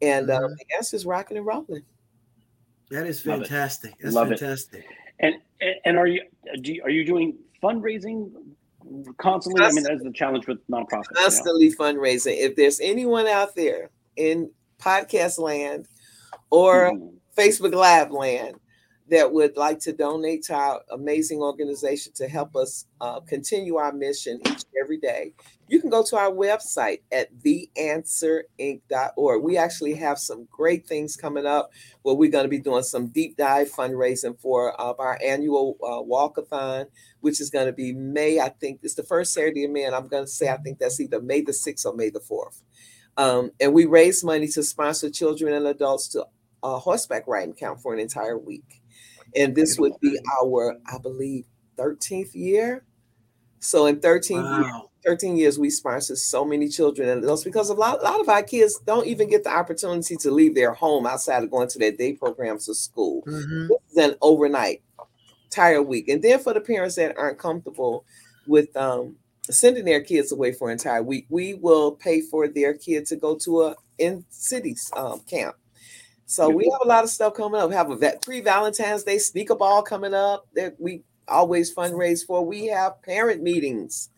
And 0.00 0.30
um, 0.30 0.42
mm-hmm. 0.42 0.54
the 0.54 0.76
answer 0.76 0.96
is 0.96 1.04
rocking 1.04 1.36
and 1.36 1.46
rolling. 1.46 1.82
That 2.90 3.06
is 3.06 3.20
fantastic. 3.20 3.92
Love 3.92 3.98
That's 4.02 4.14
Love 4.14 4.28
fantastic. 4.28 4.84
It. 4.84 4.86
And 5.20 5.34
and 5.84 5.96
are 5.96 6.06
you, 6.06 6.22
do 6.60 6.74
you 6.74 6.82
are 6.82 6.90
you 6.90 7.04
doing 7.04 7.38
fundraising 7.62 8.32
constantly? 9.18 9.64
I 9.64 9.72
mean, 9.72 9.84
that's 9.84 10.02
the 10.02 10.12
challenge 10.12 10.46
with 10.46 10.58
nonprofits. 10.68 11.14
Constantly 11.14 11.66
you 11.66 11.70
know? 11.70 11.76
fundraising. 11.76 12.38
If 12.38 12.56
there's 12.56 12.80
anyone 12.80 13.26
out 13.26 13.54
there 13.54 13.90
in 14.16 14.50
podcast 14.78 15.38
land 15.38 15.88
or 16.50 16.92
mm-hmm. 16.92 17.16
Facebook 17.36 17.74
Live 17.74 18.10
land 18.10 18.56
that 19.12 19.32
would 19.32 19.56
like 19.58 19.78
to 19.78 19.92
donate 19.92 20.44
to 20.44 20.54
our 20.54 20.80
amazing 20.90 21.40
organization 21.40 22.14
to 22.14 22.26
help 22.28 22.56
us 22.56 22.86
uh, 23.00 23.20
continue 23.20 23.76
our 23.76 23.92
mission 23.92 24.40
each 24.46 24.64
and 24.64 24.74
every 24.80 24.96
day, 24.96 25.34
you 25.68 25.78
can 25.80 25.90
go 25.90 26.02
to 26.02 26.16
our 26.16 26.30
website 26.30 27.02
at 27.12 27.28
theanswerinc.org. 27.42 29.42
We 29.42 29.58
actually 29.58 29.94
have 29.94 30.18
some 30.18 30.46
great 30.50 30.86
things 30.86 31.16
coming 31.16 31.46
up 31.46 31.72
where 32.02 32.14
we're 32.14 32.30
going 32.30 32.44
to 32.44 32.48
be 32.48 32.58
doing 32.58 32.84
some 32.84 33.08
deep 33.08 33.36
dive 33.36 33.70
fundraising 33.70 34.40
for 34.40 34.80
uh, 34.80 34.94
our 34.98 35.18
annual 35.22 35.76
uh, 35.82 36.00
walkathon, 36.02 36.86
which 37.20 37.38
is 37.40 37.50
going 37.50 37.66
to 37.66 37.72
be 37.72 37.92
May, 37.92 38.40
I 38.40 38.48
think 38.48 38.80
it's 38.82 38.94
the 38.94 39.02
first 39.02 39.34
Saturday 39.34 39.64
of 39.64 39.72
May, 39.72 39.84
and 39.84 39.94
I'm 39.94 40.08
going 40.08 40.24
to 40.24 40.30
say 40.30 40.48
I 40.48 40.56
think 40.56 40.78
that's 40.78 40.98
either 41.00 41.20
May 41.20 41.42
the 41.42 41.52
6th 41.52 41.84
or 41.84 41.94
May 41.94 42.08
the 42.10 42.20
4th. 42.20 42.62
Um, 43.16 43.50
and 43.60 43.72
we 43.74 43.84
raise 43.86 44.24
money 44.24 44.48
to 44.48 44.62
sponsor 44.62 45.10
children 45.10 45.52
and 45.54 45.66
adults 45.66 46.08
to 46.08 46.26
uh, 46.62 46.78
horseback 46.78 47.26
riding 47.26 47.54
camp 47.54 47.80
for 47.80 47.92
an 47.92 48.00
entire 48.00 48.38
week. 48.38 48.80
And 49.34 49.54
this 49.54 49.78
would 49.78 49.98
be 50.00 50.18
our, 50.42 50.76
I 50.86 50.98
believe, 50.98 51.44
13th 51.76 52.34
year. 52.34 52.84
So 53.60 53.86
in 53.86 54.00
13 54.00 54.42
Wow. 54.42 54.58
years, 54.60 54.72
13 55.04 55.36
years, 55.36 55.58
we 55.58 55.70
sponsor 55.70 56.16
so 56.16 56.44
many 56.44 56.68
children, 56.68 57.08
and 57.08 57.24
that's 57.24 57.44
because 57.44 57.70
a 57.70 57.74
lot, 57.74 58.00
a 58.00 58.04
lot 58.04 58.20
of 58.20 58.28
our 58.28 58.42
kids 58.42 58.78
don't 58.86 59.06
even 59.06 59.28
get 59.28 59.44
the 59.44 59.50
opportunity 59.50 60.16
to 60.16 60.30
leave 60.30 60.54
their 60.54 60.72
home 60.72 61.06
outside 61.06 61.42
of 61.42 61.50
going 61.50 61.68
to 61.68 61.78
their 61.78 61.92
day 61.92 62.12
programs 62.12 62.68
or 62.68 62.74
school. 62.74 63.22
Mhm. 63.26 63.68
This 63.68 63.78
is 63.92 63.96
an 64.10 64.16
overnight, 64.20 64.82
entire 65.44 65.82
week, 65.82 66.08
and 66.08 66.22
then 66.22 66.38
for 66.38 66.54
the 66.54 66.60
parents 66.60 66.94
that 66.96 67.16
aren't 67.18 67.38
comfortable 67.38 68.04
with 68.46 68.76
um, 68.76 69.16
sending 69.50 69.84
their 69.84 70.00
kids 70.00 70.32
away 70.32 70.52
for 70.52 70.68
an 70.68 70.72
entire 70.72 71.02
week, 71.02 71.26
we 71.28 71.54
will 71.54 71.92
pay 71.92 72.20
for 72.20 72.48
their 72.48 72.74
kid 72.74 73.06
to 73.06 73.16
go 73.16 73.36
to 73.36 73.62
a 73.62 73.76
in 73.98 74.24
cities 74.30 74.90
um, 74.96 75.20
camp. 75.20 75.54
So 76.26 76.48
we 76.48 76.64
have 76.72 76.80
a 76.82 76.88
lot 76.88 77.04
of 77.04 77.10
stuff 77.10 77.34
coming 77.34 77.60
up. 77.60 77.68
We 77.68 77.74
have 77.74 77.90
a 77.90 77.96
vet, 77.96 78.22
pre 78.22 78.40
Valentine's 78.40 79.04
Day 79.04 79.18
sneaker 79.18 79.54
ball 79.54 79.82
coming 79.82 80.14
up 80.14 80.46
that 80.54 80.80
we 80.80 81.02
always 81.28 81.74
fundraise 81.74 82.24
for. 82.24 82.44
We 82.44 82.66
have 82.66 83.02
parent 83.02 83.42
meetings. 83.42 84.08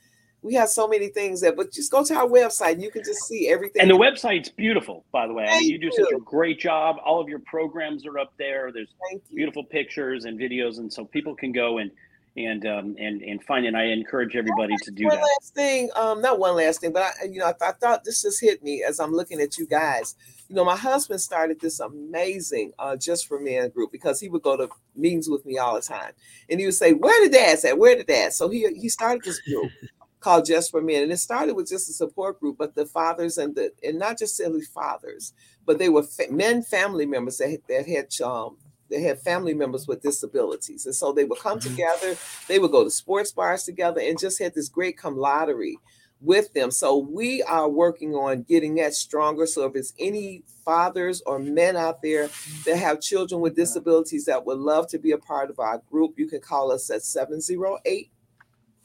We 0.41 0.55
have 0.55 0.69
so 0.69 0.87
many 0.87 1.09
things 1.09 1.41
that, 1.41 1.57
but 1.57 1.73
just 1.73 1.91
go 1.91 2.05
to 2.05 2.15
our 2.15 2.27
website 2.27 2.75
and 2.75 2.83
you 2.83 2.91
can 2.91 3.03
just 3.03 3.25
see 3.25 3.49
everything. 3.49 3.81
And 3.81 3.91
the 3.91 3.97
website's 3.97 4.51
beautiful, 4.51 5.07
by 5.11 5.27
the 5.27 5.33
way. 5.33 5.47
I 5.49 5.59
mean, 5.59 5.71
you 5.71 5.79
do 5.79 5.91
such 5.91 6.13
a 6.15 6.21
great 6.21 6.61
job. 6.61 6.97
All 7.05 7.19
of 7.19 7.29
your 7.29 7.39
programs 7.41 8.07
are 8.07 8.19
up 8.19 8.33
there. 8.39 8.71
There's 8.71 8.91
Thank 9.11 9.23
you. 9.31 9.37
beautiful 9.37 9.65
pictures 9.65 10.27
and 10.27 10.39
videos, 10.39 10.79
and 10.79 10.93
so 10.93 11.07
people 11.07 11.35
can 11.35 11.51
go 11.51 11.79
and 11.79 11.91
and 12.37 12.67
um, 12.67 12.97
and 12.99 13.23
and 13.23 13.43
find. 13.45 13.67
And 13.67 13.77
I 13.77 13.85
encourage 13.85 14.37
everybody 14.37 14.75
to 14.83 14.91
do 14.91 15.05
one 15.05 15.15
that. 15.15 15.21
One 15.21 15.29
last 15.41 15.55
thing, 15.55 15.91
um, 15.95 16.21
not 16.21 16.39
one 16.39 16.57
last 16.57 16.81
thing, 16.81 16.93
but 16.93 17.03
I, 17.03 17.27
you 17.27 17.39
know, 17.39 17.47
I, 17.47 17.69
I 17.69 17.73
thought 17.73 18.05
this 18.05 18.23
just 18.23 18.41
hit 18.41 18.63
me 18.63 18.83
as 18.83 18.99
I'm 19.01 19.13
looking 19.13 19.41
at 19.41 19.59
you 19.59 19.67
guys. 19.67 20.17
You 20.49 20.57
know, 20.57 20.65
my 20.65 20.77
husband 20.77 21.21
started 21.21 21.61
this 21.61 21.81
amazing 21.81 22.73
uh, 22.79 22.97
just 22.97 23.27
for 23.27 23.41
men 23.41 23.71
group 23.71 23.93
because 23.93 24.21
he 24.21 24.29
would 24.29 24.43
go 24.43 24.57
to 24.57 24.69
meetings 24.95 25.29
with 25.29 25.47
me 25.47 25.59
all 25.59 25.75
the 25.75 25.81
time, 25.81 26.13
and 26.51 26.61
he 26.61 26.67
would 26.67 26.75
say, 26.75 26.93
"Where 26.93 27.27
the 27.27 27.33
dads 27.33 27.65
at? 27.65 27.79
Where 27.79 27.97
the 27.97 28.05
dads?" 28.05 28.37
So 28.37 28.49
he 28.49 28.69
he 28.75 28.89
started 28.89 29.23
this 29.25 29.41
group 29.41 29.71
called 30.21 30.45
Just 30.45 30.71
for 30.71 30.83
Men, 30.83 31.05
and 31.05 31.13
it 31.13 31.19
started 31.19 31.55
with 31.55 31.69
just 31.69 31.89
a 31.89 31.93
support 31.93 32.41
group, 32.41 32.59
but 32.59 32.75
the 32.75 32.87
fathers 32.87 33.39
and 33.39 33.55
the 33.55 33.73
and 33.83 33.99
not 33.99 34.19
just 34.19 34.37
simply 34.37 34.63
fathers, 34.63 35.33
but 35.65 35.79
they 35.79 35.89
were 35.89 36.03
fa- 36.03 36.31
men 36.31 36.63
family 36.63 37.07
members 37.07 37.39
that 37.39 37.61
that 37.69 37.87
had 37.87 38.09
um 38.27 38.57
they 38.95 39.03
had 39.03 39.21
family 39.21 39.55
members 39.55 39.89
with 39.89 40.03
disabilities, 40.03 40.87
and 40.87 40.95
so 40.95 41.13
they 41.13 41.25
would 41.25 41.41
come 41.41 41.59
Mhm. 41.59 41.71
together. 41.71 42.17
They 42.47 42.59
would 42.59 42.71
go 42.71 42.85
to 42.85 42.91
sports 42.91 43.33
bars 43.33 43.65
together, 43.65 44.01
and 44.01 44.19
just 44.19 44.39
had 44.39 44.55
this 44.55 44.69
great 44.69 44.97
camaraderie 44.97 45.79
with 46.21 46.53
them. 46.53 46.71
So 46.71 46.97
we 46.97 47.43
are 47.43 47.69
working 47.69 48.15
on 48.15 48.45
getting 48.45 48.77
that 48.77 48.95
stronger. 48.95 49.47
So 49.47 49.65
if 49.67 49.75
it's 49.75 49.93
any 49.99 50.45
fathers 50.65 51.23
or 51.27 51.39
men 51.39 51.77
out 51.77 52.03
there 52.03 52.31
that 52.65 52.77
have 52.77 53.01
children 53.01 53.41
with 53.41 53.57
disabilities 53.57 54.27
that 54.27 54.47
would 54.47 54.59
love 54.59 54.87
to 54.89 54.99
be 54.99 55.11
a 55.11 55.19
part 55.19 55.51
of 55.51 55.59
our 55.59 55.79
group, 55.91 56.19
you 56.19 56.29
can 56.29 56.41
call 56.41 56.71
us 56.73 56.89
at 56.91 57.03
708 57.03 58.11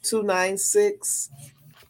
296 0.02 1.30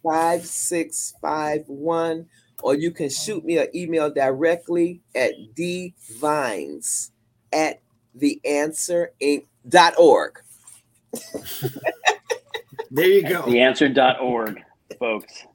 5651 0.04 2.28
or 2.62 2.76
you 2.76 2.92
can 2.92 3.10
shoot 3.10 3.44
me 3.46 3.58
an 3.58 3.68
email 3.76 4.12
directly 4.12 5.02
at 5.16 5.34
dvines 5.56 7.12
at 7.52 7.82
theanswerinc.org. 8.18 10.32
There 12.92 13.06
you 13.06 13.22
go. 13.22 13.44
theanswer.org 13.44 14.62
folks 14.98 15.46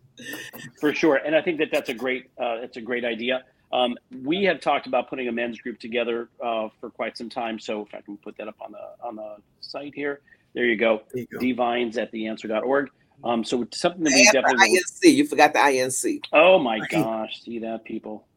for 0.81 0.95
sure 0.95 1.17
and 1.17 1.35
i 1.35 1.43
think 1.43 1.59
that 1.59 1.67
that's 1.73 1.89
a 1.89 1.95
great 1.95 2.27
uh, 2.41 2.61
that's 2.61 2.77
a 2.77 2.81
great 2.81 3.05
idea 3.05 3.43
um, 3.73 3.97
we 4.23 4.45
have 4.45 4.61
talked 4.61 4.87
about 4.87 5.11
putting 5.11 5.27
a 5.27 5.33
men's 5.33 5.59
group 5.59 5.81
together 5.81 6.29
uh, 6.41 6.69
for 6.79 6.91
quite 6.91 7.19
some 7.19 7.29
time 7.29 7.59
so 7.59 7.83
if 7.85 7.93
i 7.93 8.01
can 8.01 8.17
put 8.19 8.37
that 8.37 8.47
up 8.47 8.55
on 8.61 8.71
the 8.71 8.79
on 9.05 9.17
the 9.17 9.35
site 9.61 9.93
here 9.97 10.21
there 10.55 10.65
you 10.67 10.77
go 10.77 11.03
There 11.13 11.23
you 11.23 11.27
go. 11.33 11.41
divines 11.41 11.99
at 11.99 12.13
theanswer.org 12.13 12.89
um, 13.25 13.43
so 13.43 13.63
it's 13.63 13.81
something 13.81 14.05
that 14.05 14.13
we 14.13 14.23
definitely 14.31 14.79
INC. 14.79 15.13
You 15.15 15.27
forgot 15.27 15.53
the 15.55 15.59
INC. 15.59 16.21
oh 16.33 16.61
my 16.61 16.79
Right. 16.79 16.89
gosh 16.91 17.43
see 17.43 17.59
that 17.61 17.83
people 17.85 18.29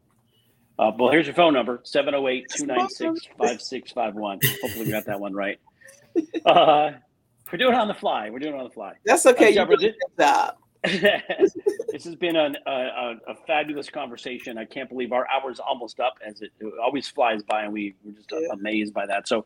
uh, 0.78 0.92
well 0.98 1.10
here's 1.10 1.26
your 1.26 1.34
phone 1.34 1.52
number 1.54 1.78
708-296-5651 1.78 4.44
hopefully 4.62 4.84
we 4.84 4.90
got 4.90 5.04
that 5.06 5.18
one 5.20 5.32
right 5.34 5.58
uh, 6.46 6.92
we're 7.52 7.58
doing 7.58 7.74
it 7.74 7.78
on 7.78 7.88
the 7.88 7.94
fly 7.94 8.30
we're 8.30 8.38
doing 8.38 8.54
it 8.54 8.58
on 8.58 8.64
the 8.64 8.70
fly 8.70 8.92
That's 9.04 9.26
okay. 9.26 9.56
Uh, 9.56 9.64
Deborah, 9.64 9.76
a 10.84 11.22
this 11.92 12.04
has 12.04 12.14
been 12.14 12.36
an, 12.36 12.56
a, 12.66 12.70
a, 12.70 13.16
a 13.28 13.34
fabulous 13.46 13.90
conversation. 13.90 14.56
I 14.58 14.64
can't 14.64 14.88
believe 14.88 15.10
our 15.12 15.26
hour's 15.28 15.58
almost 15.58 15.98
up, 15.98 16.14
as 16.24 16.40
it, 16.40 16.52
it 16.60 16.72
always 16.80 17.08
flies 17.08 17.42
by, 17.42 17.64
and 17.64 17.72
we 17.72 17.96
we're 18.04 18.12
just 18.12 18.30
Yeah. 18.30 18.46
amazed 18.52 18.94
by 18.94 19.04
that. 19.06 19.26
So, 19.26 19.44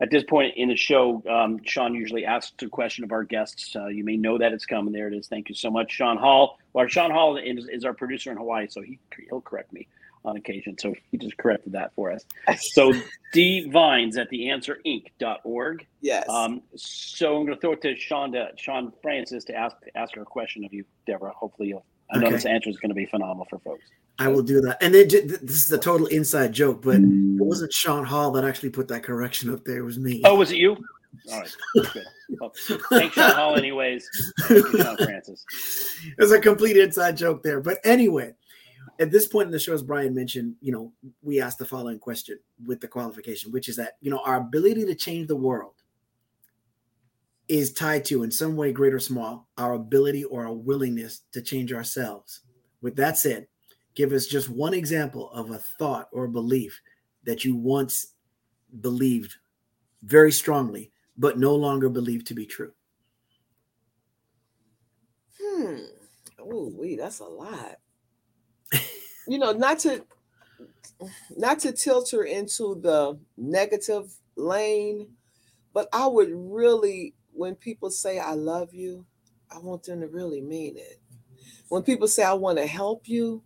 at 0.00 0.10
this 0.10 0.24
point 0.24 0.54
in 0.56 0.70
the 0.70 0.76
show, 0.76 1.22
um, 1.30 1.60
Shawn 1.64 1.94
usually 1.94 2.26
asks 2.26 2.60
a 2.62 2.68
question 2.68 3.04
of 3.04 3.12
our 3.12 3.22
guests. 3.22 3.76
Uh, 3.76 3.86
you 3.86 4.02
may 4.02 4.16
know 4.16 4.38
that 4.38 4.52
it's 4.52 4.66
coming. 4.66 4.92
There 4.92 5.06
it 5.06 5.14
is. 5.14 5.28
Thank 5.28 5.48
you 5.48 5.54
so 5.54 5.70
much, 5.70 5.92
Sean 5.92 6.16
Hall. 6.16 6.58
Well, 6.72 6.88
Sean 6.88 7.12
Hall 7.12 7.36
is, 7.36 7.68
is 7.68 7.84
our 7.84 7.94
producer 7.94 8.32
in 8.32 8.36
Hawaii, 8.36 8.66
so 8.68 8.82
he 8.82 8.98
he'll 9.28 9.40
correct 9.40 9.72
me 9.72 9.86
on 10.24 10.36
occasion. 10.36 10.76
So 10.78 10.94
he 11.10 11.18
just 11.18 11.36
corrected 11.36 11.72
that 11.72 11.94
for 11.94 12.12
us. 12.12 12.24
So 12.72 12.92
D 13.32 13.68
Vines 13.70 14.16
at 14.16 14.30
theanswerinc.org. 14.30 15.86
yes. 16.00 16.28
Um, 16.28 16.62
so 16.76 17.36
I'm 17.36 17.46
going 17.46 17.54
to 17.54 17.60
throw 17.60 17.72
it 17.72 17.82
to 17.82 17.96
Shawn 17.96 18.32
to 18.32 18.50
Shawn 18.56 18.92
Francis 19.02 19.44
to 19.44 19.54
ask 19.54 19.76
ask 19.94 20.14
her 20.14 20.22
a 20.22 20.26
question 20.26 20.64
of 20.64 20.72
you, 20.72 20.84
Deborah. 21.06 21.32
Hopefully, 21.32 21.68
you'll. 21.68 21.84
I 22.10 22.18
know 22.18 22.30
this 22.30 22.44
answer 22.44 22.68
is 22.68 22.76
going 22.76 22.90
to 22.90 22.94
be 22.94 23.06
phenomenal 23.06 23.46
for 23.48 23.58
folks. 23.60 23.84
I 24.18 24.28
will 24.28 24.42
do 24.42 24.60
that. 24.60 24.82
And 24.82 24.94
then 24.94 25.08
this 25.08 25.64
is 25.64 25.72
a 25.72 25.78
total 25.78 26.06
inside 26.08 26.52
joke, 26.52 26.82
but 26.82 26.96
it 26.96 27.02
wasn't 27.02 27.72
Sean 27.72 28.04
Hall 28.04 28.30
that 28.32 28.44
actually 28.44 28.68
put 28.68 28.88
that 28.88 29.02
correction 29.02 29.52
up 29.52 29.64
there. 29.64 29.78
It 29.78 29.84
was 29.84 29.98
me. 29.98 30.20
Oh, 30.24 30.34
was 30.34 30.52
it 30.52 30.58
you? 30.58 30.76
All 31.30 31.40
right, 31.40 31.56
good. 31.74 32.04
Well, 32.40 32.52
thanks, 32.90 33.14
Sean 33.14 33.32
Hall. 33.32 33.56
Anyways, 33.56 34.08
thank 34.42 34.72
you, 34.72 34.82
Shawn 34.82 34.96
Francis. 34.96 35.44
it 36.06 36.18
was 36.18 36.32
a 36.32 36.40
complete 36.40 36.76
inside 36.76 37.16
joke 37.16 37.42
there. 37.42 37.60
But 37.60 37.78
anyway, 37.84 38.34
at 38.98 39.10
this 39.10 39.26
point 39.26 39.46
in 39.46 39.52
the 39.52 39.58
show, 39.58 39.72
as 39.72 39.82
Brian 39.82 40.14
mentioned, 40.14 40.56
you 40.60 40.72
know, 40.72 40.92
we 41.22 41.40
asked 41.40 41.58
the 41.58 41.64
following 41.64 41.98
question 41.98 42.38
with 42.64 42.80
the 42.80 42.88
qualification, 42.88 43.50
which 43.50 43.68
is 43.68 43.76
that, 43.76 43.96
you 44.00 44.10
know, 44.10 44.20
our 44.24 44.36
ability 44.36 44.84
to 44.84 44.94
change 44.94 45.28
the 45.28 45.36
world 45.36 45.74
is 47.48 47.72
tied 47.72 48.04
to, 48.06 48.22
in 48.22 48.30
some 48.30 48.56
way, 48.56 48.72
great 48.72 48.94
or 48.94 49.00
small, 49.00 49.48
our 49.58 49.74
ability 49.74 50.24
or 50.24 50.46
our 50.46 50.52
willingness 50.52 51.22
to 51.32 51.42
change 51.42 51.72
ourselves. 51.72 52.40
With 52.80 52.96
that 52.96 53.18
said, 53.18 53.46
give 53.94 54.12
us 54.12 54.26
just 54.26 54.48
one 54.48 54.74
example 54.74 55.30
of 55.32 55.50
a 55.50 55.58
thought 55.58 56.08
or 56.12 56.24
a 56.24 56.30
belief 56.30 56.80
that 57.24 57.44
you 57.44 57.56
once 57.56 58.14
believed 58.80 59.34
very 60.02 60.32
strongly, 60.32 60.92
but 61.16 61.38
no 61.38 61.54
longer 61.54 61.88
believe 61.88 62.24
to 62.24 62.34
be 62.34 62.46
true. 62.46 62.72
Hmm. 65.40 65.76
Oh, 66.38 66.72
wait, 66.74 66.98
that's 66.98 67.20
a 67.20 67.24
lot. 67.24 67.76
You 69.26 69.38
know, 69.38 69.52
not 69.52 69.78
to 69.80 70.06
not 71.30 71.58
to 71.60 71.72
tilt 71.72 72.10
her 72.10 72.24
into 72.24 72.74
the 72.80 73.18
negative 73.36 74.14
lane, 74.36 75.16
but 75.72 75.88
I 75.92 76.06
would 76.06 76.30
really, 76.32 77.14
when 77.32 77.56
people 77.56 77.90
say 77.90 78.18
I 78.18 78.34
love 78.34 78.74
you, 78.74 79.06
I 79.50 79.58
want 79.58 79.84
them 79.84 80.00
to 80.00 80.08
really 80.08 80.40
mean 80.42 80.78
it. 80.78 81.00
When 81.68 81.82
people 81.82 82.08
say 82.08 82.24
I 82.24 82.34
want 82.34 82.58
to 82.58 82.66
help 82.66 83.08
you, 83.08 83.44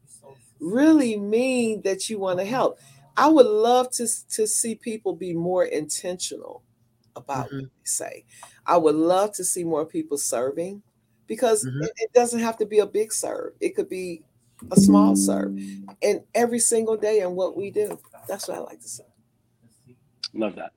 really 0.60 1.18
mean 1.18 1.82
that 1.82 2.10
you 2.10 2.18
want 2.18 2.38
to 2.40 2.44
help. 2.46 2.78
I 3.16 3.28
would 3.28 3.46
love 3.46 3.90
to 3.92 4.08
to 4.30 4.46
see 4.46 4.74
people 4.76 5.14
be 5.16 5.34
more 5.34 5.64
intentional 5.64 6.64
about 7.16 7.46
Mhm. 7.50 7.60
what 7.60 7.70
they 7.84 7.90
say. 7.90 8.26
I 8.66 8.76
would 8.78 8.94
love 8.96 9.32
to 9.34 9.44
see 9.44 9.64
more 9.64 9.86
people 9.86 10.18
serving 10.18 10.82
because 11.26 11.64
Mhm. 11.64 11.80
it, 11.80 11.92
it 11.98 12.12
doesn't 12.12 12.40
have 12.40 12.58
to 12.58 12.66
be 12.66 12.78
a 12.80 12.86
big 12.86 13.12
serve. 13.12 13.54
It 13.60 13.76
could 13.76 13.88
be 13.88 14.24
a 14.70 14.76
small 14.76 15.16
serve. 15.16 15.58
And 16.02 16.22
every 16.34 16.58
single 16.58 16.96
day 16.96 17.20
in 17.20 17.34
what 17.34 17.56
we 17.56 17.70
do. 17.70 17.98
That's 18.28 18.48
what 18.48 18.56
I 18.58 18.60
like 18.60 18.80
to 18.80 18.88
say. 18.88 19.04
Love 20.34 20.56
that. 20.56 20.72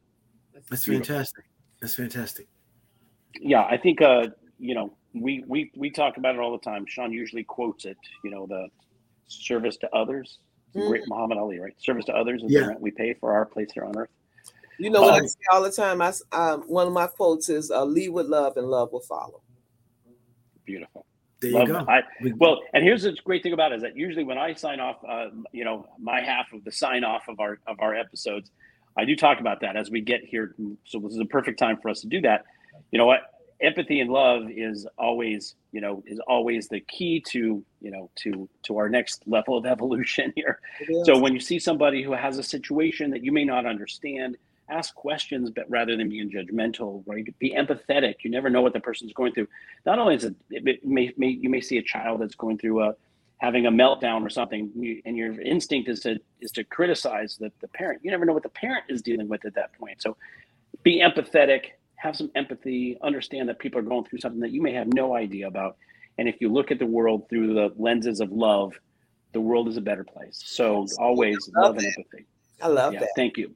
That's 0.69 0.85
Beautiful. 0.85 1.05
fantastic. 1.15 1.45
That's 1.81 1.95
fantastic. 1.95 2.47
Yeah, 3.39 3.63
I 3.63 3.77
think 3.77 4.01
uh, 4.01 4.27
you 4.59 4.75
know 4.75 4.93
we 5.13 5.43
we 5.47 5.71
we 5.75 5.89
talk 5.89 6.17
about 6.17 6.35
it 6.35 6.41
all 6.41 6.51
the 6.51 6.63
time. 6.63 6.85
Shawn 6.85 7.11
usually 7.11 7.43
quotes 7.43 7.85
it. 7.85 7.97
You 8.23 8.31
know, 8.31 8.45
the 8.45 8.67
service 9.27 9.77
to 9.77 9.95
others. 9.95 10.39
It's 10.67 10.85
a 10.85 10.87
Great 10.87 11.07
Muhammad 11.07 11.37
Ali, 11.37 11.59
right? 11.59 11.73
Service 11.81 12.05
to 12.05 12.13
others 12.13 12.43
is 12.43 12.51
Yeah. 12.51 12.61
the 12.61 12.67
rent 12.67 12.81
we 12.81 12.91
pay 12.91 13.13
for 13.15 13.33
our 13.33 13.45
place 13.45 13.69
here 13.73 13.85
on 13.85 13.97
earth. 13.97 14.09
You 14.77 14.89
know 14.89 15.01
what 15.01 15.15
I 15.15 15.19
Um, 15.19 15.27
say 15.27 15.39
all 15.51 15.61
the 15.61 15.71
time? 15.71 16.01
I 16.01 16.13
um, 16.31 16.61
one 16.63 16.87
of 16.87 16.93
my 16.93 17.07
quotes 17.07 17.49
is 17.49 17.71
uh, 17.71 17.83
lead 17.83 18.09
with 18.09 18.27
love 18.27 18.55
and 18.57 18.67
love 18.67 18.91
will 18.91 19.01
follow. 19.01 19.41
Beautiful. 20.65 21.05
There 21.41 21.51
Love 21.51 21.67
you 21.67 21.73
go. 21.73 21.85
I, 21.87 22.01
Well, 22.35 22.61
and 22.73 22.83
here's 22.83 23.03
the 23.03 23.15
great 23.23 23.43
thing 23.43 23.53
about 23.53 23.71
it 23.71 23.77
is 23.77 23.81
that 23.83 23.95
usually 23.95 24.25
when 24.25 24.37
I 24.37 24.53
sign 24.53 24.79
off, 24.79 24.97
uh, 25.07 25.27
you 25.51 25.63
know, 25.63 25.87
my 25.97 26.21
half 26.21 26.51
of 26.53 26.63
the 26.65 26.71
sign 26.71 27.03
off 27.03 27.27
of 27.29 27.39
our 27.39 27.59
of 27.65 27.77
our 27.79 27.95
episodes, 27.95 28.51
I 28.97 29.05
do 29.05 29.15
talk 29.15 29.39
about 29.39 29.61
that 29.61 29.77
as 29.77 29.89
we 29.89 30.01
get 30.01 30.21
here. 30.23 30.55
So 30.83 30.99
this 30.99 31.13
is 31.13 31.19
a 31.19 31.25
perfect 31.25 31.57
time 31.57 31.77
for 31.81 31.89
us 31.89 32.01
to 32.01 32.07
do 32.07 32.19
that. 32.21 32.43
You 32.91 32.99
know 32.99 33.05
what? 33.05 33.21
Empathy 33.61 33.99
and 33.99 34.09
love 34.09 34.43
is 34.49 34.87
always, 34.97 35.55
you 35.71 35.81
know, 35.81 36.03
is 36.05 36.19
always 36.27 36.67
the 36.69 36.79
key 36.81 37.21
to, 37.29 37.63
you 37.81 37.91
know, 37.91 38.09
to 38.23 38.49
to 38.63 38.77
our 38.77 38.89
next 38.89 39.23
level 39.25 39.57
of 39.57 39.65
evolution 39.65 40.33
here. 40.35 40.59
So 41.05 41.17
when 41.17 41.33
you 41.33 41.39
see 41.39 41.59
somebody 41.59 42.03
who 42.03 42.11
has 42.11 42.37
a 42.37 42.43
situation 42.43 43.11
that 43.11 43.23
you 43.23 43.31
may 43.31 43.45
not 43.45 43.65
understand, 43.65 44.37
ask 44.69 44.93
questions, 44.95 45.49
but 45.49 45.69
rather 45.69 45.95
than 45.95 46.09
being 46.09 46.29
judgmental, 46.29 47.03
right? 47.05 47.25
Be 47.39 47.53
empathetic. 47.53 48.15
You 48.23 48.31
never 48.31 48.49
know 48.49 48.61
what 48.61 48.73
the 48.73 48.79
person's 48.79 49.13
going 49.13 49.33
through. 49.33 49.47
Not 49.85 49.99
only 49.99 50.15
is 50.15 50.25
it, 50.25 50.35
it 50.49 50.85
may, 50.85 51.13
may 51.17 51.29
you 51.29 51.49
may 51.49 51.61
see 51.61 51.77
a 51.77 51.83
child 51.83 52.21
that's 52.21 52.35
going 52.35 52.57
through 52.57 52.83
a 52.83 52.95
having 53.39 53.65
a 53.65 53.71
meltdown 53.71 54.21
or 54.21 54.29
something, 54.29 55.01
and 55.05 55.17
your 55.17 55.39
instinct 55.41 55.89
is 55.89 56.01
to 56.01 56.19
is 56.41 56.51
to 56.51 56.63
criticize 56.63 57.37
the, 57.37 57.51
the 57.61 57.67
parent. 57.69 58.01
You 58.03 58.11
never 58.11 58.25
know 58.25 58.33
what 58.33 58.43
the 58.43 58.49
parent 58.49 58.85
is 58.89 59.01
dealing 59.01 59.27
with 59.27 59.45
at 59.45 59.55
that 59.55 59.73
point. 59.73 60.01
So, 60.01 60.17
be 60.83 61.01
empathetic. 61.01 61.71
Have 61.95 62.15
some 62.15 62.31
empathy. 62.35 62.97
Understand 63.01 63.49
that 63.49 63.59
people 63.59 63.79
are 63.79 63.83
going 63.83 64.05
through 64.05 64.19
something 64.19 64.41
that 64.41 64.51
you 64.51 64.61
may 64.61 64.73
have 64.73 64.87
no 64.93 65.15
idea 65.15 65.47
about. 65.47 65.77
And 66.17 66.27
if 66.27 66.41
you 66.41 66.51
look 66.51 66.69
at 66.69 66.79
the 66.79 66.85
world 66.85 67.27
through 67.29 67.53
the 67.53 67.73
lenses 67.77 68.19
of 68.19 68.31
love, 68.31 68.73
the 69.31 69.39
world 69.39 69.67
is 69.67 69.77
a 69.77 69.81
better 69.81 70.03
place. 70.03 70.41
So 70.45 70.85
always 70.97 71.49
love, 71.55 71.75
love 71.75 71.77
and 71.77 71.85
empathy. 71.85 72.25
I 72.61 72.67
love 72.67 72.93
yeah, 72.93 73.01
that. 73.01 73.09
Thank 73.15 73.37
you. 73.37 73.55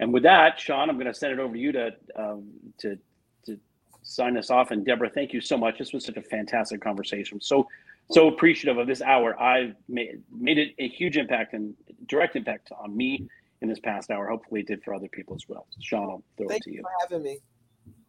And 0.00 0.12
with 0.12 0.22
that, 0.22 0.58
Shawn, 0.58 0.88
I'm 0.88 0.96
going 0.96 1.06
to 1.06 1.14
send 1.14 1.32
it 1.32 1.38
over 1.38 1.54
to 1.54 1.58
you 1.58 1.72
to 1.72 1.90
um, 2.16 2.48
to 2.78 2.98
to 3.46 3.58
sign 4.02 4.36
us 4.36 4.50
off. 4.50 4.70
And 4.70 4.84
Deborah, 4.84 5.10
thank 5.10 5.32
you 5.32 5.40
so 5.40 5.56
much. 5.56 5.78
This 5.78 5.92
was 5.92 6.04
such 6.04 6.16
a 6.16 6.22
fantastic 6.22 6.80
conversation. 6.80 7.40
So 7.40 7.66
so 8.10 8.28
appreciative 8.28 8.78
of 8.78 8.86
this 8.86 9.02
hour. 9.02 9.40
I've 9.40 9.74
made 9.88 10.22
made 10.30 10.58
it 10.58 10.74
a 10.78 10.88
huge 10.88 11.16
impact 11.16 11.52
and 11.54 11.74
direct 12.06 12.36
impact 12.36 12.70
on 12.78 12.96
me 12.96 13.28
in 13.60 13.68
this 13.68 13.80
past 13.80 14.10
hour. 14.10 14.28
Hopefully, 14.28 14.60
it 14.60 14.66
did 14.66 14.82
for 14.82 14.94
other 14.94 15.08
people 15.08 15.34
as 15.34 15.48
well. 15.48 15.66
Shawn, 15.80 16.08
I'll 16.08 16.22
throw 16.36 16.48
thank 16.48 16.62
it 16.62 16.64
to 16.64 16.70
you. 16.70 16.76
you. 16.76 16.82
for 16.82 16.90
having 17.08 17.22
me. 17.22 17.38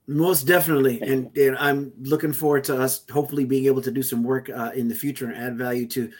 Most 0.08 0.48
definitely, 0.48 1.00
and, 1.04 1.38
and, 1.38 1.56
I'm 1.60 1.94
looking 2.02 2.34
forward 2.34 2.64
to 2.64 2.82
us 2.82 3.06
hopefully 3.12 3.46
being 3.46 3.68
able 3.68 3.84
to 3.84 3.92
do 3.92 4.02
some 4.02 4.24
work 4.24 4.50
uh, 4.50 4.72
in 4.74 4.88
the 4.88 4.96
future 4.96 5.30
and 5.30 5.38
add 5.38 5.56
value 5.56 5.86
to 5.90 6.12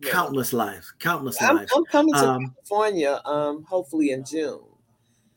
countless 0.00 0.54
lives, 0.54 0.94
countless 0.98 1.42
I'm, 1.42 1.56
lives. 1.56 1.70
I'm 1.76 1.84
coming 1.84 2.14
to 2.14 2.26
um, 2.26 2.54
California, 2.66 3.20
um, 3.26 3.62
hopefully 3.64 4.12
in 4.12 4.24
June. 4.24 4.60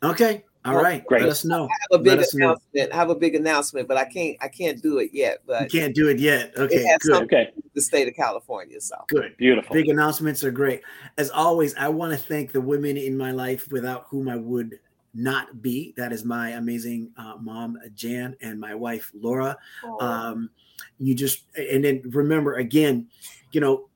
Okay, 0.03 0.43
all 0.65 0.75
right, 0.75 1.05
great. 1.05 1.21
Let 1.21 1.29
us 1.29 1.45
know. 1.45 1.65
I 1.65 1.75
have 1.91 2.01
a 2.01 2.03
big 2.03 2.13
announcement. 2.33 2.59
Know. 2.73 2.87
I 2.91 2.95
have 2.95 3.09
a 3.09 3.15
big 3.15 3.35
announcement, 3.35 3.87
but 3.87 3.97
I 3.97 4.05
can't. 4.05 4.37
I 4.41 4.47
can't 4.47 4.81
do 4.81 4.99
it 4.99 5.11
yet. 5.13 5.39
But 5.45 5.73
you 5.73 5.79
can't 5.79 5.95
do 5.95 6.09
it 6.09 6.19
yet. 6.19 6.53
Okay, 6.57 6.75
it 6.75 7.01
good. 7.01 7.23
Okay, 7.23 7.51
the 7.73 7.81
state 7.81 8.07
of 8.07 8.15
California. 8.15 8.79
So 8.81 8.95
good, 9.07 9.35
beautiful. 9.37 9.73
Big 9.73 9.87
announcements 9.87 10.43
are 10.43 10.51
great. 10.51 10.81
As 11.17 11.29
always, 11.29 11.75
I 11.75 11.87
want 11.87 12.11
to 12.11 12.17
thank 12.17 12.51
the 12.51 12.61
women 12.61 12.97
in 12.97 13.17
my 13.17 13.31
life 13.31 13.71
without 13.71 14.05
whom 14.09 14.29
I 14.29 14.35
would 14.35 14.79
not 15.13 15.61
be. 15.61 15.93
That 15.97 16.11
is 16.11 16.23
my 16.23 16.49
amazing 16.51 17.11
uh, 17.17 17.35
mom, 17.39 17.77
Jan, 17.95 18.35
and 18.41 18.59
my 18.59 18.75
wife, 18.75 19.11
Laura. 19.19 19.57
Um, 19.99 20.49
you 20.99 21.15
just, 21.15 21.43
and 21.55 21.83
then 21.83 22.01
remember 22.05 22.55
again, 22.55 23.07
you 23.51 23.61
know, 23.61 23.86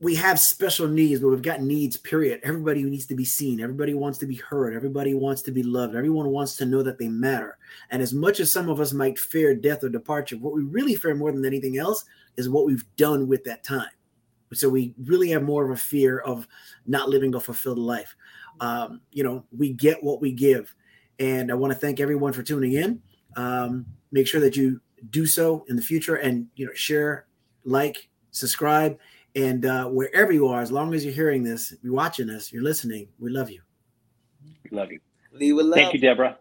we 0.00 0.14
have 0.14 0.38
special 0.38 0.86
needs, 0.86 1.20
but 1.20 1.28
we've 1.28 1.42
got 1.42 1.60
needs, 1.60 1.96
period. 1.96 2.40
Everybody 2.44 2.84
needs 2.84 3.06
to 3.06 3.16
be 3.16 3.24
seen. 3.24 3.60
Everybody 3.60 3.94
wants 3.94 4.18
to 4.18 4.26
be 4.26 4.36
heard. 4.36 4.74
Everybody 4.74 5.14
wants 5.14 5.42
to 5.42 5.50
be 5.50 5.62
loved. 5.62 5.96
Everyone 5.96 6.28
wants 6.28 6.56
to 6.56 6.66
know 6.66 6.82
that 6.84 6.98
they 6.98 7.08
matter. 7.08 7.58
And 7.90 8.00
as 8.00 8.14
much 8.14 8.38
as 8.38 8.52
some 8.52 8.68
of 8.68 8.80
us 8.80 8.92
might 8.92 9.18
fear 9.18 9.54
death 9.54 9.82
or 9.82 9.88
departure, 9.88 10.36
what 10.36 10.54
we 10.54 10.62
really 10.62 10.94
fear 10.94 11.14
more 11.14 11.32
than 11.32 11.44
anything 11.44 11.78
else 11.78 12.04
is 12.36 12.48
what 12.48 12.64
we've 12.64 12.84
done 12.96 13.26
with 13.26 13.42
that 13.44 13.64
time. 13.64 13.90
So 14.54 14.68
we 14.68 14.94
really 15.04 15.30
have 15.30 15.42
more 15.42 15.64
of 15.64 15.72
a 15.72 15.76
fear 15.76 16.20
of 16.20 16.46
not 16.86 17.08
living 17.08 17.34
a 17.34 17.40
fulfilled 17.40 17.78
life 17.78 18.14
um, 18.60 19.00
you 19.12 19.24
know, 19.24 19.44
we 19.56 19.72
get 19.72 20.02
what 20.02 20.20
we 20.20 20.32
give. 20.32 20.74
And 21.18 21.50
I 21.50 21.54
want 21.54 21.72
to 21.72 21.78
thank 21.78 22.00
everyone 22.00 22.32
for 22.32 22.42
tuning 22.42 22.74
in. 22.74 23.02
Um, 23.36 23.86
make 24.12 24.26
sure 24.26 24.40
that 24.40 24.56
you 24.56 24.80
do 25.10 25.26
so 25.26 25.64
in 25.68 25.76
the 25.76 25.82
future 25.82 26.16
and, 26.16 26.46
you 26.56 26.66
know, 26.66 26.72
share, 26.74 27.26
like, 27.64 28.08
subscribe, 28.30 28.98
and 29.38 29.64
uh, 29.66 29.86
wherever 29.86 30.32
you 30.32 30.48
are, 30.48 30.60
as 30.60 30.72
long 30.72 30.92
as 30.94 31.04
you're 31.04 31.14
hearing 31.14 31.44
this, 31.44 31.74
you're 31.82 31.94
watching 31.94 32.28
us, 32.28 32.52
you're 32.52 32.62
listening, 32.62 33.08
we 33.20 33.30
love 33.30 33.50
you. 33.50 33.60
We 34.64 34.76
love 34.76 34.90
you. 34.90 35.00
Leave 35.32 35.56
with 35.56 35.66
love. 35.66 35.76
Thank 35.76 35.94
you, 35.94 36.00
Deborah. 36.00 36.38